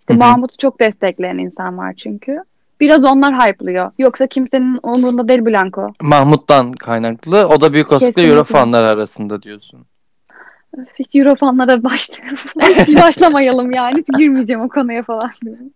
İşte. 0.00 0.14
Mahmut'u 0.14 0.56
çok 0.56 0.80
destekleyen 0.80 1.38
insan 1.38 1.78
var 1.78 1.94
çünkü. 1.96 2.38
Biraz 2.80 3.04
onlar 3.04 3.34
hype'lıyor. 3.48 3.90
Yoksa 3.98 4.26
kimsenin 4.26 4.78
umurunda 4.82 5.28
değil 5.28 5.44
Blanco. 5.44 5.88
Mahmut'tan 6.02 6.72
kaynaklı. 6.72 7.48
O 7.48 7.60
da 7.60 7.72
büyük 7.72 7.92
olasılıkla. 7.92 8.22
Euro 8.22 8.44
fanlar 8.44 8.84
arasında 8.84 9.42
diyorsun. 9.42 9.86
Eurofanlara 11.14 11.82
başlayalım. 11.84 12.38
başlamayalım 13.02 13.70
yani. 13.70 13.98
Hiç 13.98 14.18
girmeyeceğim 14.18 14.62
o 14.62 14.68
konuya 14.68 15.02
falan. 15.02 15.30
diyorum. 15.44 15.66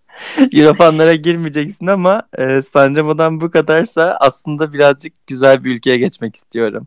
Euro 0.52 0.74
fanlara 0.74 1.14
girmeyeceksin 1.14 1.86
ama 1.86 2.22
e, 2.38 2.62
Sanremo'dan 2.62 3.40
bu 3.40 3.50
kadarsa 3.50 4.16
aslında 4.20 4.72
birazcık 4.72 5.26
güzel 5.26 5.64
bir 5.64 5.76
ülkeye 5.76 5.98
geçmek 5.98 6.36
istiyorum. 6.36 6.86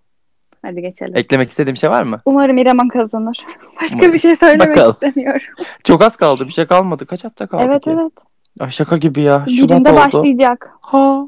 Hadi 0.62 0.82
geçelim. 0.82 1.18
Eklemek 1.18 1.50
istediğim 1.50 1.78
şey 1.78 1.90
var 1.90 2.04
mı? 2.04 2.22
Umarım 2.26 2.58
İrem 2.58 2.90
kazanır. 2.90 3.38
Başka 3.82 3.96
Umarım. 3.96 4.14
bir 4.14 4.20
şey 4.20 4.36
söylemek 4.36 4.70
Bakalım. 4.70 4.92
istemiyorum. 4.92 5.42
Çok 5.84 6.04
az 6.04 6.18
kaldı. 6.18 6.48
Bir 6.48 6.54
şey 6.54 6.66
kalmadı. 6.66 7.06
Kaç 7.06 7.24
hafta 7.24 7.48
kaldı 7.48 7.64
evet 7.68 7.84
ki? 7.84 7.90
evet. 7.90 8.12
Ay 8.60 8.70
şaka 8.72 8.98
gibi 8.98 9.22
ya. 9.22 9.46
Şubat 9.58 9.70
Birinde 9.70 9.90
oldu. 9.90 9.98
başlayacak. 9.98 10.70
Ha. 10.82 11.28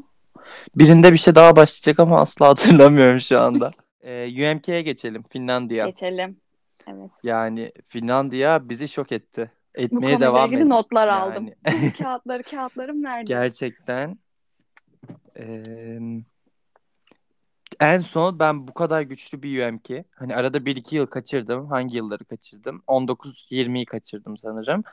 Birinde 0.76 1.12
bir 1.12 1.18
şey 1.18 1.34
daha 1.34 1.56
başlayacak 1.56 2.00
ama 2.00 2.20
asla 2.20 2.48
hatırlamıyorum 2.48 3.20
şu 3.20 3.40
anda. 3.40 3.70
Ee, 4.08 4.52
UMK'ye 4.52 4.82
geçelim. 4.82 5.22
Finlandiya. 5.30 5.86
Geçelim. 5.86 6.36
Evet. 6.86 7.10
Yani 7.22 7.72
Finlandiya 7.88 8.68
bizi 8.68 8.88
şok 8.88 9.12
etti. 9.12 9.50
Bu 9.76 9.80
Etmeye 9.80 10.00
konuyla 10.00 10.20
devam 10.20 10.54
etti. 10.54 10.68
notlar 10.68 11.06
Yani. 11.06 11.20
aldım. 11.20 11.50
Kağıtları, 11.98 12.42
kağıtlarım 12.42 13.02
nerede? 13.02 13.24
Gerçekten 13.24 14.18
eee, 15.38 16.22
en 17.80 18.00
son 18.00 18.38
ben 18.38 18.68
bu 18.68 18.74
kadar 18.74 19.02
güçlü 19.02 19.42
bir 19.42 19.66
UMK. 19.66 20.04
Hani 20.14 20.36
arada 20.36 20.66
1-2 20.66 20.96
yıl 20.96 21.06
kaçırdım. 21.06 21.66
Hangi 21.66 21.96
yılları 21.96 22.24
kaçırdım? 22.24 22.82
19-20'yi 22.86 23.84
kaçırdım 23.84 24.36
sanırım. 24.36 24.84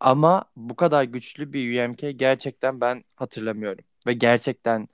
Ama 0.00 0.44
bu 0.56 0.76
kadar 0.76 1.02
güçlü 1.04 1.52
bir 1.52 1.84
UMK 1.84 2.10
gerçekten 2.18 2.80
ben 2.80 3.04
hatırlamıyorum. 3.16 3.84
Ve 4.06 4.12
gerçekten 4.12 4.88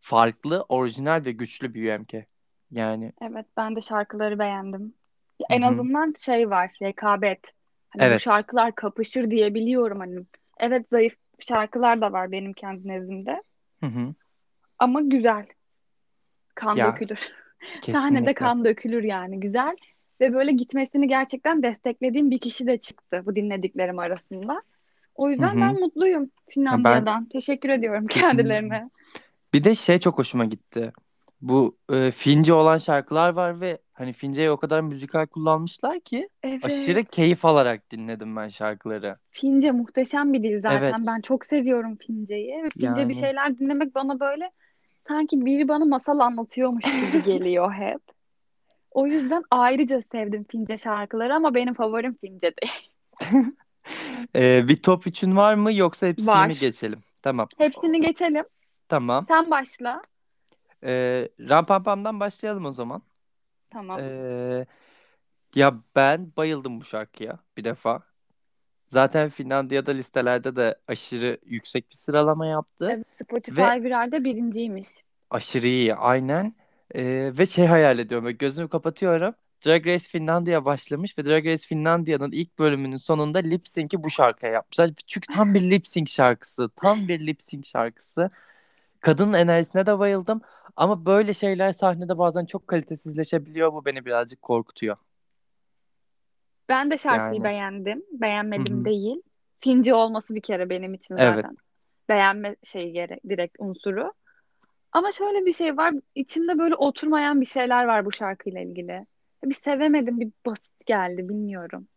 farklı, 0.00 0.64
orijinal 0.68 1.24
ve 1.24 1.32
güçlü 1.32 1.74
bir 1.74 1.94
UMK. 1.94 2.14
Yani 2.70 3.12
Evet 3.22 3.46
ben 3.56 3.76
de 3.76 3.82
şarkıları 3.82 4.38
beğendim. 4.38 4.94
En 5.50 5.62
azından 5.62 6.14
şey 6.20 6.50
var, 6.50 6.70
rekabet. 6.82 7.40
Hani 7.90 8.00
bu 8.00 8.04
Evet. 8.04 8.20
şarkılar 8.20 8.74
kapışır 8.74 9.30
diye 9.30 9.54
biliyorum 9.54 9.98
hani. 10.00 10.18
Evet 10.58 10.86
zayıf 10.92 11.16
şarkılar 11.48 12.00
da 12.00 12.12
var 12.12 12.32
benim 12.32 12.52
kendi 12.52 12.88
nezdimde. 12.88 13.42
hı 13.80 13.86
hı, 13.86 14.14
Ama 14.78 15.00
güzel. 15.00 15.46
Kan 16.54 16.76
Ya, 16.76 16.92
dökülür. 16.92 17.18
Sahnede 17.92 18.34
kan 18.34 18.64
dökülür 18.64 19.02
yani 19.02 19.40
güzel. 19.40 19.76
Ve 20.20 20.34
böyle 20.34 20.52
gitmesini 20.52 21.08
gerçekten 21.08 21.62
desteklediğim 21.62 22.30
bir 22.30 22.38
kişi 22.38 22.66
de 22.66 22.78
çıktı 22.78 23.22
bu 23.26 23.36
dinlediklerim 23.36 23.98
arasında. 23.98 24.62
O 25.14 25.30
yüzden 25.30 25.52
Hı 25.52 25.56
hı. 25.56 25.60
ben 25.60 25.80
mutluyum 25.80 26.30
Finlandiya'dan. 26.50 27.24
Teşekkür 27.28 27.68
ediyorum 27.68 28.06
Kesinlikle. 28.06 28.28
kendilerine. 28.28 28.90
Bir 29.54 29.64
de 29.64 29.74
şey 29.74 29.98
çok 29.98 30.18
hoşuma 30.18 30.44
gitti. 30.44 30.92
Bu 31.40 31.76
e, 31.92 32.10
Fince 32.10 32.52
olan 32.52 32.78
şarkılar 32.78 33.30
var 33.32 33.60
ve 33.60 33.78
hani 33.98 34.12
Fince'ye 34.12 34.50
o 34.50 34.56
kadar 34.56 34.80
müzikal 34.80 35.26
kullanmışlar 35.26 36.00
ki 36.00 36.28
Evet. 36.42 36.64
aşırı 36.64 37.04
keyif 37.04 37.44
alarak 37.44 37.90
dinledim 37.90 38.36
ben 38.36 38.48
şarkıları. 38.48 39.16
Fince 39.30 39.70
muhteşem 39.70 40.32
bir 40.32 40.42
dil 40.42 40.60
zaten. 40.60 40.78
Evet. 40.78 40.94
Ben 41.06 41.20
çok 41.20 41.46
seviyorum 41.46 41.96
Fince'yi. 41.96 42.62
Fince 42.72 42.86
Yani. 42.86 43.08
bir 43.08 43.14
şeyler 43.14 43.58
dinlemek 43.58 43.94
bana 43.94 44.20
böyle 44.20 44.50
sanki 45.08 45.44
biri 45.44 45.68
bana 45.68 45.84
masal 45.84 46.18
anlatıyormuş 46.18 46.84
gibi 46.84 47.24
geliyor 47.34 47.72
hep. 47.72 48.00
O 48.90 49.06
yüzden 49.06 49.42
ayrıca 49.50 50.02
sevdim 50.12 50.44
Fince 50.50 50.78
şarkıları 50.78 51.34
ama 51.34 51.54
benim 51.54 51.74
favorim 51.74 52.14
Fince 52.14 52.52
değil. 52.62 52.90
E, 54.36 54.68
bir 54.68 54.76
top 54.76 55.06
üçün 55.06 55.36
var 55.36 55.54
mı 55.54 55.72
yoksa 55.72 56.06
hepsini 56.06 56.26
Var. 56.26 56.46
mi 56.46 56.54
geçelim? 56.60 56.98
Tamam. 57.22 57.48
Hepsini 57.58 58.00
geçelim. 58.00 58.44
Tamam. 58.88 59.24
Sen 59.28 59.50
başla. 59.50 60.02
E, 60.84 60.92
Rampampam'dan 61.40 62.20
başlayalım 62.20 62.64
o 62.64 62.72
zaman. 62.72 63.02
Tamam. 63.68 64.00
E, 64.00 64.66
ya 65.54 65.74
ben 65.96 66.32
bayıldım 66.36 66.80
bu 66.80 66.84
şarkıya 66.84 67.38
bir 67.56 67.64
defa. 67.64 68.02
Zaten 68.86 69.28
Finlandiya'da 69.28 69.92
listelerde 69.92 70.56
de 70.56 70.78
aşırı 70.88 71.38
yüksek 71.46 71.90
bir 71.90 71.96
sıralama 71.96 72.46
yaptı. 72.46 72.88
Evet, 72.92 73.06
Spotify 73.10 73.60
Ve- 73.60 73.82
Viral'de 73.82 74.24
birinciymiş. 74.24 74.88
Aşırı 75.30 75.66
iyi 75.66 75.94
aynen. 75.94 76.54
Ee, 76.94 77.32
ve 77.38 77.46
şey 77.46 77.66
hayal 77.66 77.98
ediyorum. 77.98 78.24
Böyle 78.24 78.36
gözümü 78.36 78.68
kapatıyorum. 78.68 79.34
Drag 79.66 79.86
Race 79.86 80.08
Finlandiya 80.08 80.64
başlamış 80.64 81.18
ve 81.18 81.24
Drag 81.24 81.46
Race 81.46 81.66
Finlandiya'nın 81.66 82.32
ilk 82.32 82.58
bölümünün 82.58 82.96
sonunda 82.96 83.38
lip 83.38 83.68
sync'i 83.68 84.02
bu 84.04 84.10
şarkıya 84.10 84.52
yapmışlar. 84.52 84.90
Çünkü 85.06 85.34
tam 85.34 85.54
bir 85.54 85.70
lip 85.70 85.86
sync 85.86 86.10
şarkısı. 86.10 86.70
Tam 86.76 87.08
bir 87.08 87.26
lip 87.26 87.42
sync 87.42 87.66
şarkısı. 87.66 88.30
Kadının 89.06 89.32
enerjisine 89.32 89.86
de 89.86 89.98
bayıldım. 89.98 90.40
Ama 90.76 91.06
böyle 91.06 91.34
şeyler 91.34 91.72
sahnede 91.72 92.18
bazen 92.18 92.44
çok 92.44 92.68
kalitesizleşebiliyor. 92.68 93.72
Bu 93.72 93.84
beni 93.84 94.04
birazcık 94.04 94.42
korkutuyor. 94.42 94.96
Ben 96.68 96.90
de 96.90 96.98
şarkıyı 96.98 97.40
Yani. 97.40 97.44
beğendim. 97.44 98.04
Beğenmedim 98.12 98.76
Hı 98.76 98.80
hı. 98.80 98.84
değil. 98.84 99.22
Fince 99.60 99.94
olması 99.94 100.34
bir 100.34 100.40
kere 100.40 100.70
benim 100.70 100.94
için 100.94 101.16
Evet. 101.16 101.36
zaten. 101.44 101.56
Beğenme 102.08 102.56
şeyi 102.64 102.92
gerek, 102.92 103.20
direkt 103.28 103.56
unsuru. 103.58 104.12
Ama 104.92 105.12
şöyle 105.12 105.46
bir 105.46 105.52
şey 105.52 105.76
var. 105.76 105.94
İçimde 106.14 106.58
böyle 106.58 106.74
oturmayan 106.74 107.40
bir 107.40 107.46
şeyler 107.46 107.84
var 107.84 108.04
bu 108.04 108.12
şarkıyla 108.12 108.60
ilgili. 108.60 109.06
Bir 109.44 109.54
sevemedim, 109.54 110.20
bir 110.20 110.30
basit 110.46 110.86
geldi, 110.86 111.28
bilmiyorum. 111.28 111.88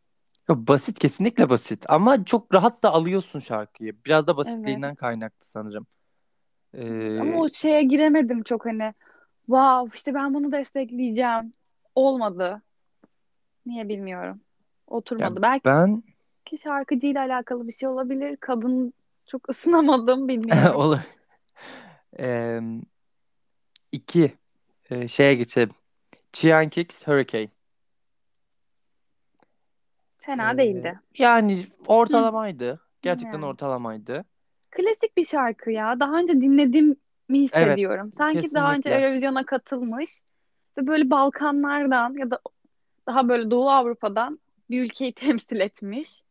Ya 0.49 0.67
basit 0.67 0.99
kesinlikle 0.99 1.49
basit 1.49 1.85
ama 1.89 2.25
çok 2.25 2.53
rahat 2.53 2.83
da 2.83 2.91
alıyorsun 2.93 3.39
şarkıyı. 3.39 3.93
Biraz 4.05 4.27
da 4.27 4.37
basitliğinden 4.37 4.95
kaynaklı 4.95 5.45
sanırım. 5.45 5.87
Ee, 6.73 7.19
Ama 7.19 7.37
o 7.41 7.49
şeye 7.49 7.83
giremedim 7.83 8.43
çok 8.43 8.65
hani. 8.65 8.93
Wow, 9.45 9.97
işte 9.97 10.13
ben 10.13 10.33
bunu 10.33 10.51
destekleyeceğim. 10.51 11.53
Olmadı. 11.95 12.61
Niye 13.65 13.89
bilmiyorum. 13.89 14.41
Oturmadı. 14.87 15.35
Ya 15.35 15.41
Belki 15.41 15.65
ben 15.65 16.03
şarkıcıyla 16.63 17.21
alakalı 17.21 17.67
bir 17.67 17.73
şey 17.73 17.89
olabilir. 17.89 18.37
Kadın 18.37 18.93
çok 19.25 19.49
ısınamadım, 19.49 20.27
bilmiyorum. 20.27 20.75
olur. 20.75 20.99
Ee, 22.19 22.59
iki 23.91 24.33
e, 24.89 25.07
şeye 25.07 25.35
geçelim. 25.35 25.69
Chiang 26.33 26.71
Kicks 26.71 27.07
Hurricane. 27.07 27.49
Fena 30.17 30.53
Ee, 30.53 30.57
değildi. 30.57 30.99
Yani 31.17 31.67
ortalamaydı. 31.87 32.79
Gerçekten 33.01 33.33
Yani. 33.33 33.45
ortalamaydı. 33.45 34.25
Klasik 34.71 35.17
bir 35.17 35.25
şarkı 35.25 35.71
ya. 35.71 35.99
Daha 35.99 36.19
önce 36.19 36.33
dinlediğimi 36.33 36.95
hissediyorum. 37.31 38.11
Sanki 38.17 38.53
daha 38.53 38.71
önce 38.73 38.81
kesinlikle. 38.81 39.05
Eurovision'a 39.05 39.45
katılmış 39.45 40.09
ve 40.77 40.87
böyle 40.87 41.09
Balkanlardan 41.09 42.15
ya 42.17 42.31
da 42.31 42.39
daha 43.07 43.29
böyle 43.29 43.51
Doğu 43.51 43.69
Avrupa'dan 43.69 44.39
bir 44.69 44.83
ülkeyi 44.83 45.13
temsil 45.15 45.59
etmiş. 45.59 46.23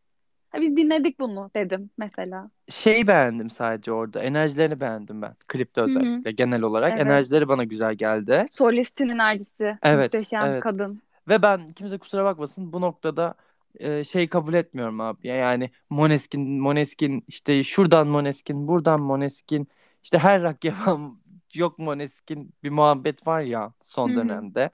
Ha, 0.50 0.60
biz 0.60 0.76
dinledik 0.76 1.18
bunu 1.18 1.50
dedim 1.56 1.90
mesela. 1.98 2.50
Şeyi 2.68 3.06
beğendim 3.06 3.50
sadece 3.50 3.92
orada. 3.92 4.20
Enerjilerini 4.20 4.80
beğendim 4.80 5.22
ben. 5.22 5.34
Klipte 5.48 5.80
özellikle. 5.80 6.30
Genel 6.32 6.62
olarak. 6.62 6.92
Evet. 6.92 7.00
Enerjileri 7.06 7.48
bana 7.48 7.64
güzel 7.64 7.94
geldi. 7.94 8.46
Solistin 8.50 9.08
enerjisi 9.08 9.78
Evet, 9.82 10.14
muhteşem 10.14 10.46
evet. 10.46 10.62
kadın. 10.62 11.02
Ve 11.28 11.42
ben 11.42 11.72
kimse 11.72 11.98
kusura 11.98 12.24
bakmasın 12.24 12.72
bu 12.72 12.80
noktada 12.80 13.34
e, 13.80 14.04
şey 14.04 14.28
kabul 14.28 14.54
etmiyorum 14.54 15.00
abi. 15.00 15.28
Ya 15.28 15.34
Yani 15.36 15.70
Måneskin, 15.90 16.60
Måneskin 16.60 17.24
işte 17.28 17.64
şuradan 17.64 18.08
Måneskin, 18.08 18.68
buradan 18.68 19.00
Måneskin. 19.00 19.68
İşte 20.02 20.18
her 20.18 20.42
rock 20.42 20.64
yapan 20.64 21.20
yok 21.54 21.78
Måneskin 21.78 22.54
bir 22.62 22.70
muhabbet 22.70 23.26
var 23.26 23.40
ya 23.40 23.72
son 23.82 24.14
dönemde. 24.16 24.70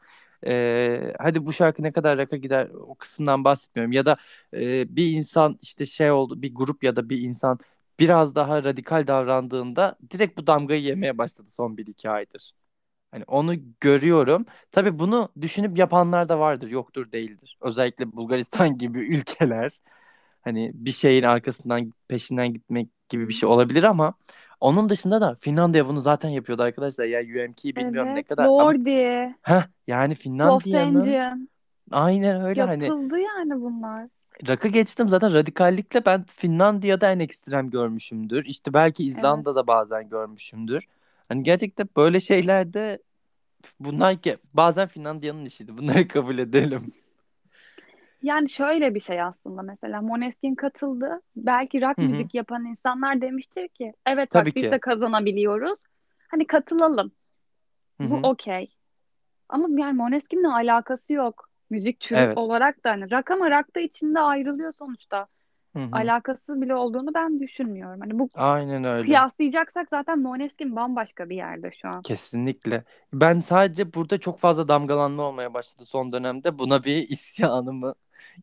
E, 0.46 1.12
hadi 1.18 1.46
bu 1.46 1.52
şarkı 1.52 1.82
ne 1.82 1.92
kadar 1.92 2.18
rock'a 2.18 2.36
gider 2.36 2.68
o 2.74 2.94
kısımdan 2.94 3.44
bahsetmiyorum. 3.44 3.92
Ya 3.92 4.06
da 4.06 4.16
e, 4.54 4.96
bir 4.96 5.10
insan 5.12 5.58
işte 5.62 5.86
şey 5.86 6.10
oldu 6.10 6.42
bir 6.42 6.54
grup 6.54 6.84
ya 6.84 6.96
da 6.96 7.08
bir 7.08 7.18
insan 7.20 7.58
biraz 8.00 8.34
daha 8.34 8.64
radikal 8.64 9.06
davrandığında 9.06 9.96
direkt 10.10 10.38
bu 10.38 10.46
damgayı 10.46 10.82
yemeye 10.82 11.18
başladı 11.18 11.48
son 11.50 11.76
1-2 11.76 12.10
aydır. 12.10 12.52
Hani 13.14 13.24
onu 13.28 13.54
görüyorum. 13.80 14.46
Tabii 14.72 15.00
bunu 15.00 15.30
düşünüp 15.42 15.78
yapanlar 15.78 16.30
da 16.30 16.40
vardır. 16.40 16.68
Yoktur 16.70 17.12
değildir. 17.12 17.58
Özellikle 17.62 18.12
Bulgaristan 18.14 18.78
gibi 18.78 19.00
ülkeler 19.16 19.80
hani 20.42 20.72
bir 20.74 20.92
şeyin 20.92 21.22
arkasından 21.22 21.92
peşinden 22.08 22.54
gitmek 22.54 22.88
gibi 23.10 23.28
bir 23.28 23.34
şey 23.34 23.50
olabilir 23.50 23.82
ama 23.84 24.14
onun 24.60 24.90
dışında 24.90 25.22
da 25.22 25.36
Finlandiya 25.40 25.88
bunu 25.88 26.02
zaten 26.02 26.30
yapıyordu 26.30 26.62
arkadaşlar. 26.62 27.06
Yani 27.06 27.26
UMK'yi 27.42 27.76
bilmiyorum 27.76 28.10
ne 28.14 28.22
Evet, 28.22 28.24
kadar 28.24 28.52
ama 28.58 28.74
Lordi, 28.74 29.34
heh, 29.42 29.68
yani 29.88 30.16
Finlandiya'nın 30.16 31.18
aynen 31.92 32.42
öyle 32.44 32.64
hani 32.64 32.94
yapıldı 32.94 33.18
yani 33.20 33.60
bunlar. 33.60 34.08
rakı 34.48 34.68
geçtim 34.68 35.08
zaten 35.08 35.34
radikallikle 35.34 36.04
ben 36.06 36.24
Finlandiya'da 36.36 37.12
en 37.12 37.18
ekstrem 37.18 37.70
görmüşümdür. 37.70 38.44
İşte 38.44 38.72
belki 38.74 39.04
İzlanda'da 39.04 39.66
bazen 39.66 40.08
görmüşümdür. 40.08 40.86
Hani 41.28 41.42
gerçekten 41.42 41.88
böyle 41.96 42.20
şeylerde 42.20 42.98
bunlar 43.80 44.22
ki 44.22 44.38
bazen 44.54 44.88
Finlandiya'nın 44.88 45.44
işiydi. 45.44 45.78
Bunları 45.78 46.08
kabul 46.08 46.38
edelim. 46.38 46.92
Yani 48.22 48.50
şöyle 48.50 48.94
bir 48.94 49.00
şey 49.00 49.22
aslında 49.22 49.62
mesela 49.62 50.02
Måneskin 50.02 50.54
katıldı. 50.54 51.20
Belki 51.36 51.82
rock 51.82 51.98
Hı 51.98 52.02
hı. 52.02 52.06
müzik 52.06 52.34
yapan 52.34 52.64
insanlar 52.64 53.20
demiştir 53.20 53.68
ki 53.68 53.92
evet 54.06 54.34
bak 54.34 54.44
Tabii 54.44 54.54
biz 54.54 54.62
ki. 54.62 54.70
de 54.70 54.78
kazanabiliyoruz. 54.78 55.78
Hani 56.28 56.46
katılalım. 56.46 57.12
Hı 58.00 58.04
Bu 58.10 58.16
okey. 58.28 58.74
Ama 59.48 59.68
yani 59.82 59.96
Måneskin'le 59.96 60.44
alakası 60.44 61.12
yok. 61.12 61.50
Müzik 61.70 62.00
türü 62.00 62.18
Evet. 62.18 62.38
olarak 62.38 62.84
da 62.84 62.90
hani 62.90 63.10
rock 63.10 63.30
ama 63.30 63.50
rock 63.50 63.76
da 63.76 63.80
içinde 63.80 64.20
ayrılıyor 64.20 64.72
sonuçta. 64.72 65.26
Hı 65.76 65.78
hı. 65.78 65.88
Alakası 65.92 66.60
bile 66.62 66.74
olduğunu 66.74 67.14
ben 67.14 67.40
düşünmüyorum. 67.40 68.00
Hani 68.00 68.18
bu 68.18 68.28
Aynen 68.34 68.84
öyle. 68.84 69.04
kıyaslayacaksak 69.04 69.88
zaten 69.90 70.18
Måneskin 70.18 70.76
bambaşka 70.76 71.28
bir 71.30 71.36
yerde 71.36 71.70
şu 71.82 71.88
an. 71.88 72.02
Kesinlikle. 72.02 72.84
Ben 73.12 73.40
sadece 73.40 73.94
burada 73.94 74.18
çok 74.18 74.38
fazla 74.38 74.68
damgalanma 74.68 75.22
olmaya 75.22 75.54
başladı 75.54 75.84
son 75.84 76.12
dönemde. 76.12 76.58
Buna 76.58 76.84
bir 76.84 76.96
isyanımı 77.08 77.94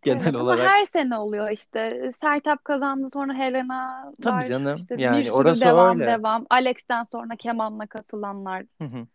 genel 0.04 0.22
Evet 0.24 0.36
ama 0.36 0.44
olarak. 0.44 0.70
her 0.72 0.86
sene 0.86 1.18
oluyor 1.18 1.50
işte. 1.50 2.12
Sertab 2.22 2.58
kazandı 2.64 3.10
sonra 3.10 3.34
Helena 3.34 4.08
Tabii 4.22 4.34
var. 4.36 4.42
canım. 4.42 4.78
İşte 4.78 4.96
Yani 5.00 5.32
orası 5.32 5.62
devam 5.62 6.00
öyle. 6.00 6.12
devam. 6.12 6.46
Alex'ten 6.50 7.04
sonra 7.12 7.36
Keman'la 7.36 7.88
katılanlar. 7.88 8.64
Hı 8.82 8.86
hı. 8.88 9.08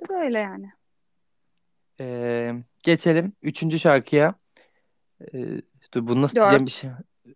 İşte 0.00 0.14
böyle 0.14 0.38
yani. 0.38 0.70
Ee, 2.00 2.54
geçelim 2.82 3.32
üçüncü 3.42 3.78
şarkıya. 3.78 4.34
Ee, 5.34 5.62
dur 5.94 6.06
bunu 6.06 6.22
nasıl 6.22 6.34
diyeceğim 6.34 6.66
bir 6.66 6.70
Dört. 6.70 6.74
şey. 6.80 6.90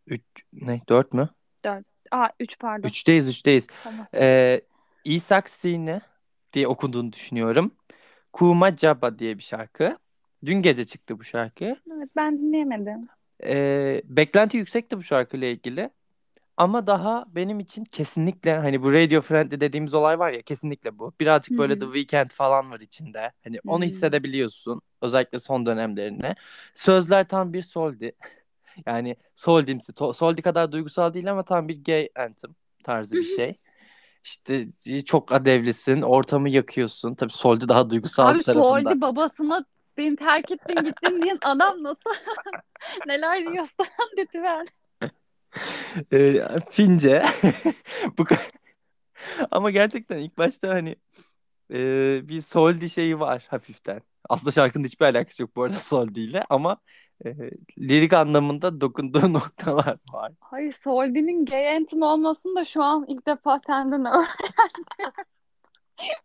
Üç, 0.06 0.22
ne? 0.52 0.80
Dört 0.88 1.12
mü? 1.12 1.28
Dört. 1.64 1.86
Aa 2.10 2.28
üç 2.40 2.58
pardon. 2.58 2.88
Üçteyiz, 2.88 3.28
üçteyiz. 3.28 3.66
Tamam. 3.84 4.06
Ee, 4.14 4.60
İsak 5.04 5.50
Sine 5.50 6.00
diye 6.52 6.68
okunduğunu 6.68 7.12
düşünüyorum. 7.12 7.74
Kuma 8.32 8.76
Jaba 8.76 9.18
diye 9.18 9.38
bir 9.38 9.42
şarkı. 9.42 9.96
Dün 10.44 10.62
gece 10.62 10.84
çıktı 10.86 11.18
bu 11.18 11.24
şarkı. 11.24 11.64
Evet 11.64 12.08
ben 12.16 12.38
dinleyemedim. 12.38 13.08
Ee, 13.44 14.02
beklenti 14.04 14.56
yüksekti 14.56 14.96
bu 14.98 15.02
şarkıyla 15.02 15.48
ilgili. 15.48 15.90
Ama 16.56 16.86
daha 16.86 17.24
benim 17.28 17.60
için 17.60 17.84
kesinlikle 17.84 18.56
hani 18.58 18.82
bu 18.82 18.92
radio 18.92 19.20
friendly 19.20 19.60
dediğimiz 19.60 19.94
olay 19.94 20.18
var 20.18 20.30
ya 20.32 20.42
kesinlikle 20.42 20.98
bu. 20.98 21.12
Birazcık 21.20 21.54
Hı 21.54 21.58
böyle. 21.58 21.78
The 21.78 21.86
Weeknd 21.86 22.30
falan 22.30 22.70
var 22.70 22.80
içinde. 22.80 23.32
Hani 23.44 23.58
onu 23.66 23.82
Hmm. 23.82 23.86
hissedebiliyorsun. 23.88 24.82
Özellikle 25.02 25.38
son 25.38 25.66
dönemlerine. 25.66 26.34
Sözler 26.74 27.28
tam 27.28 27.52
bir 27.52 27.62
soldi. 27.62 28.12
Yani 28.86 29.16
soldimsi. 29.34 29.92
Soldi 30.14 30.42
kadar 30.42 30.72
duygusal 30.72 31.14
değil 31.14 31.30
ama 31.30 31.42
tam 31.44 31.68
bir 31.68 31.84
gay 31.84 32.08
anthem 32.16 32.50
tarzı 32.84 33.16
bir 33.16 33.36
şey. 33.36 33.58
İşte 34.24 34.66
çok 35.04 35.32
adevlisin, 35.32 36.02
ortamı 36.02 36.48
yakıyorsun. 36.48 37.14
Tabii 37.14 37.32
Soldi 37.32 37.68
daha 37.68 37.90
duygusal 37.90 38.34
Abi 38.34 38.42
tarafında. 38.42 38.64
Soldi 38.64 39.00
babasına 39.00 39.64
beni 39.96 40.16
terk 40.16 40.50
ettin 40.50 40.84
gittin 40.84 41.22
diyen 41.22 41.38
adam 41.42 41.82
nasıl 41.82 42.10
neler 43.06 43.52
diyorsan 43.52 43.86
lütfen. 44.18 44.66
Ee, 46.12 46.46
Fince. 46.70 47.22
Bu 48.18 48.24
Ama 49.50 49.70
gerçekten 49.70 50.18
ilk 50.18 50.38
başta 50.38 50.68
hani 50.68 50.96
e, 51.72 51.78
bir 52.28 52.40
Soldi 52.40 52.90
şeyi 52.90 53.20
var 53.20 53.46
hafiften. 53.50 54.00
Aslında 54.28 54.50
şarkının 54.50 54.84
hiçbir 54.84 55.06
alakası 55.06 55.42
yok 55.42 55.56
bu 55.56 55.62
arada 55.62 55.78
Soldi 55.78 56.20
ile 56.20 56.44
ama 56.50 56.76
e, 57.24 57.28
lirik 57.78 58.12
anlamında 58.12 58.80
dokunduğu 58.80 59.20
noktalar 59.32 59.96
var. 60.12 60.32
Hayır 60.40 60.72
Soldi'nin 60.72 61.44
gay 61.44 61.76
anthem 61.76 62.02
olmasını 62.02 62.56
da 62.56 62.64
şu 62.64 62.82
an 62.82 63.04
ilk 63.08 63.26
defa 63.26 63.60
senden 63.66 64.04
öğrendim. 64.04 64.84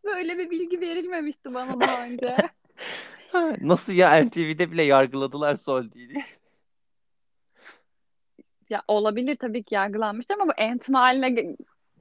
Böyle 0.06 0.38
bir 0.38 0.50
bilgi 0.50 0.82
verilmemişti 0.82 1.54
bana 1.54 1.82
daha 1.82 2.06
önce. 2.06 2.36
Nasıl 3.62 3.94
ya 3.94 4.24
NTV'de 4.24 4.72
bile 4.72 4.84
yargıladılar 4.84 5.56
Soldi'yi. 5.56 6.14
Ya 8.70 8.82
olabilir 8.88 9.36
tabii 9.36 9.64
ki 9.64 9.76
yargılanmıştır 9.76 10.34
ama 10.36 10.48
bu 10.48 10.64
anthem 10.64 10.96
haline 10.96 11.28
ge- 11.28 11.58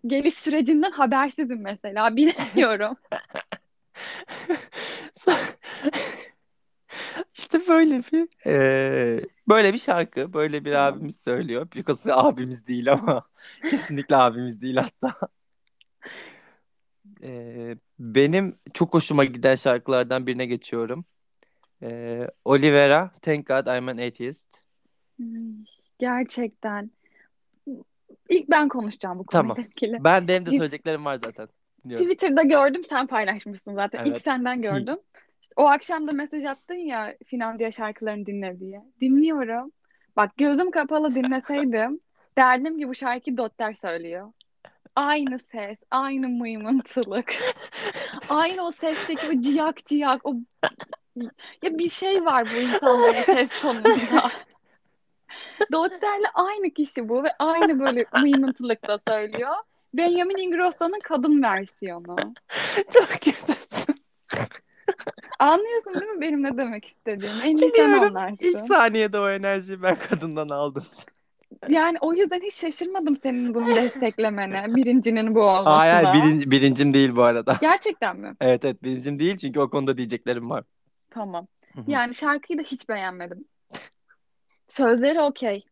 geliş 0.07 0.35
sürecinden 0.35 0.91
habersizim 0.91 1.63
mesela. 1.63 2.17
Bilmiyorum. 2.17 2.97
İşte 7.39 7.61
böyle 7.69 7.99
bir 7.99 8.29
e, 8.47 9.25
böyle 9.49 9.73
bir 9.73 9.79
şarkı, 9.79 10.33
böyle 10.33 10.65
bir 10.65 10.73
Tamam. 10.73 10.95
abimiz 10.95 11.21
söylüyor. 11.21 11.69
Because 11.75 12.13
abimiz 12.15 12.67
değil 12.67 12.93
ama 12.93 13.23
kesinlikle 13.71 14.17
abimiz 14.17 14.61
değil 14.63 14.77
hatta. 14.77 15.29
E, 17.23 17.77
benim 17.99 18.59
çok 18.75 18.95
hoşuma 18.95 19.25
giden 19.25 19.57
şarkılardan 19.57 20.27
birine 20.27 20.47
geçiyorum. 20.47 21.05
E, 21.83 22.27
Olivera, 22.45 23.11
Thank 23.23 23.47
God 23.47 23.67
I'm 23.77 23.89
an 23.89 23.99
Atheist. 23.99 24.63
Gerçekten. 25.99 26.91
İlk 28.29 28.51
ben 28.51 28.69
konuşacağım 28.69 29.19
bu 29.19 29.27
Tamam. 29.27 29.57
konuyla 29.57 29.71
ilgili. 29.71 30.05
Ben 30.05 30.29
benim 30.29 30.47
de 30.47 30.51
söyleyeceklerim 30.51 31.05
var 31.05 31.19
zaten. 31.25 31.49
Dinliyorum. 31.85 32.07
Twitter'da 32.07 32.43
gördüm 32.43 32.85
sen 32.85 33.07
paylaşmışsın 33.07 33.75
zaten. 33.75 34.05
İlk 34.05 34.13
Evet. 34.13 34.23
senden 34.23 34.63
gördüm. 34.63 34.99
O 35.57 35.67
akşam 35.67 36.09
da 36.09 36.13
mesaj 36.13 36.45
attın 36.45 36.75
ya 36.75 37.15
Finlandiya 37.27 37.73
şarkılarını 37.73 38.27
dinle 38.27 38.61
diye. 38.61 38.83
Dinliyorum. 39.01 39.73
Bak 40.17 40.37
gözüm 40.37 40.71
kapalı 40.71 41.15
dinleseydim 41.15 42.01
derdim 42.39 42.79
ki 42.79 42.89
bu 42.89 42.95
şarkıyı 42.95 43.37
Dotter 43.37 43.73
söylüyor. 43.73 44.33
Aynı 44.97 45.39
ses, 45.39 45.79
aynı 45.91 46.29
mıymıntılık. 46.29 47.35
Aynı 48.29 48.63
o 48.63 48.71
sesteki 48.71 49.27
o 49.29 49.43
ciyak 49.43 49.87
ciyak 49.87 50.27
o 50.27 50.35
ya 51.63 51.79
bir 51.79 51.91
şey 51.91 52.25
var 52.25 52.49
bu 52.55 52.61
insanların 52.61 53.13
ses 53.13 53.63
tonunda. 53.63 54.23
Dotter'le 55.73 56.31
aynı 56.35 56.71
kişi 56.71 57.09
bu 57.09 57.25
ve 57.25 57.33
aynı 57.39 57.81
böyle 57.81 58.05
mıymıntılıkta 58.21 58.99
söylüyor. 59.09 59.57
Benjamin 59.95 60.37
Ingrosso'nun 60.37 61.01
kadın 61.01 61.43
versiyonu. 61.43 62.17
Çok 62.93 63.09
kötüsün. 63.09 63.95
Anlıyorsun 65.39 65.95
değil 65.95 66.13
mi 66.13 66.21
benim 66.21 66.43
ne 66.43 66.57
demek 66.57 66.85
istediğimi? 66.85 67.43
En 67.45 67.57
iyi 67.57 67.71
sen 67.77 67.93
anlarsın. 67.93 68.39
İlk 68.41 68.61
saniyede 68.61 69.19
o 69.19 69.31
enerjiyi 69.31 69.83
ben 69.83 69.97
kadından 69.97 70.49
aldım. 70.49 70.85
Yani 71.69 71.99
o 72.01 72.13
yüzden 72.13 72.41
hiç 72.41 72.55
şaşırmadım 72.55 73.17
senin 73.17 73.55
bunu 73.55 73.67
desteklemene. 73.77 74.65
Birincinin 74.77 75.35
bu 75.35 75.49
Hayır, 75.49 75.93
hayır 75.93 76.07
olmasına. 76.07 76.27
birinci, 76.27 76.51
birincim 76.51 76.93
değil 76.93 77.17
bu 77.17 77.23
arada. 77.23 77.57
Gerçekten 77.61 78.17
mi? 78.17 78.35
Evet 78.41 78.65
evet 78.65 78.83
birincim 78.83 79.19
değil 79.19 79.37
çünkü 79.37 79.61
o 79.61 79.71
konuda 79.71 79.97
diyeceklerim 79.97 80.51
var. 80.51 80.65
Tamam. 81.11 81.47
Yani 81.87 82.15
şarkıyı 82.15 82.59
da 82.59 82.63
hiç 82.63 82.89
beğenmedim. 82.89 83.45
Sözleri 84.69 85.21
okey. 85.21 85.65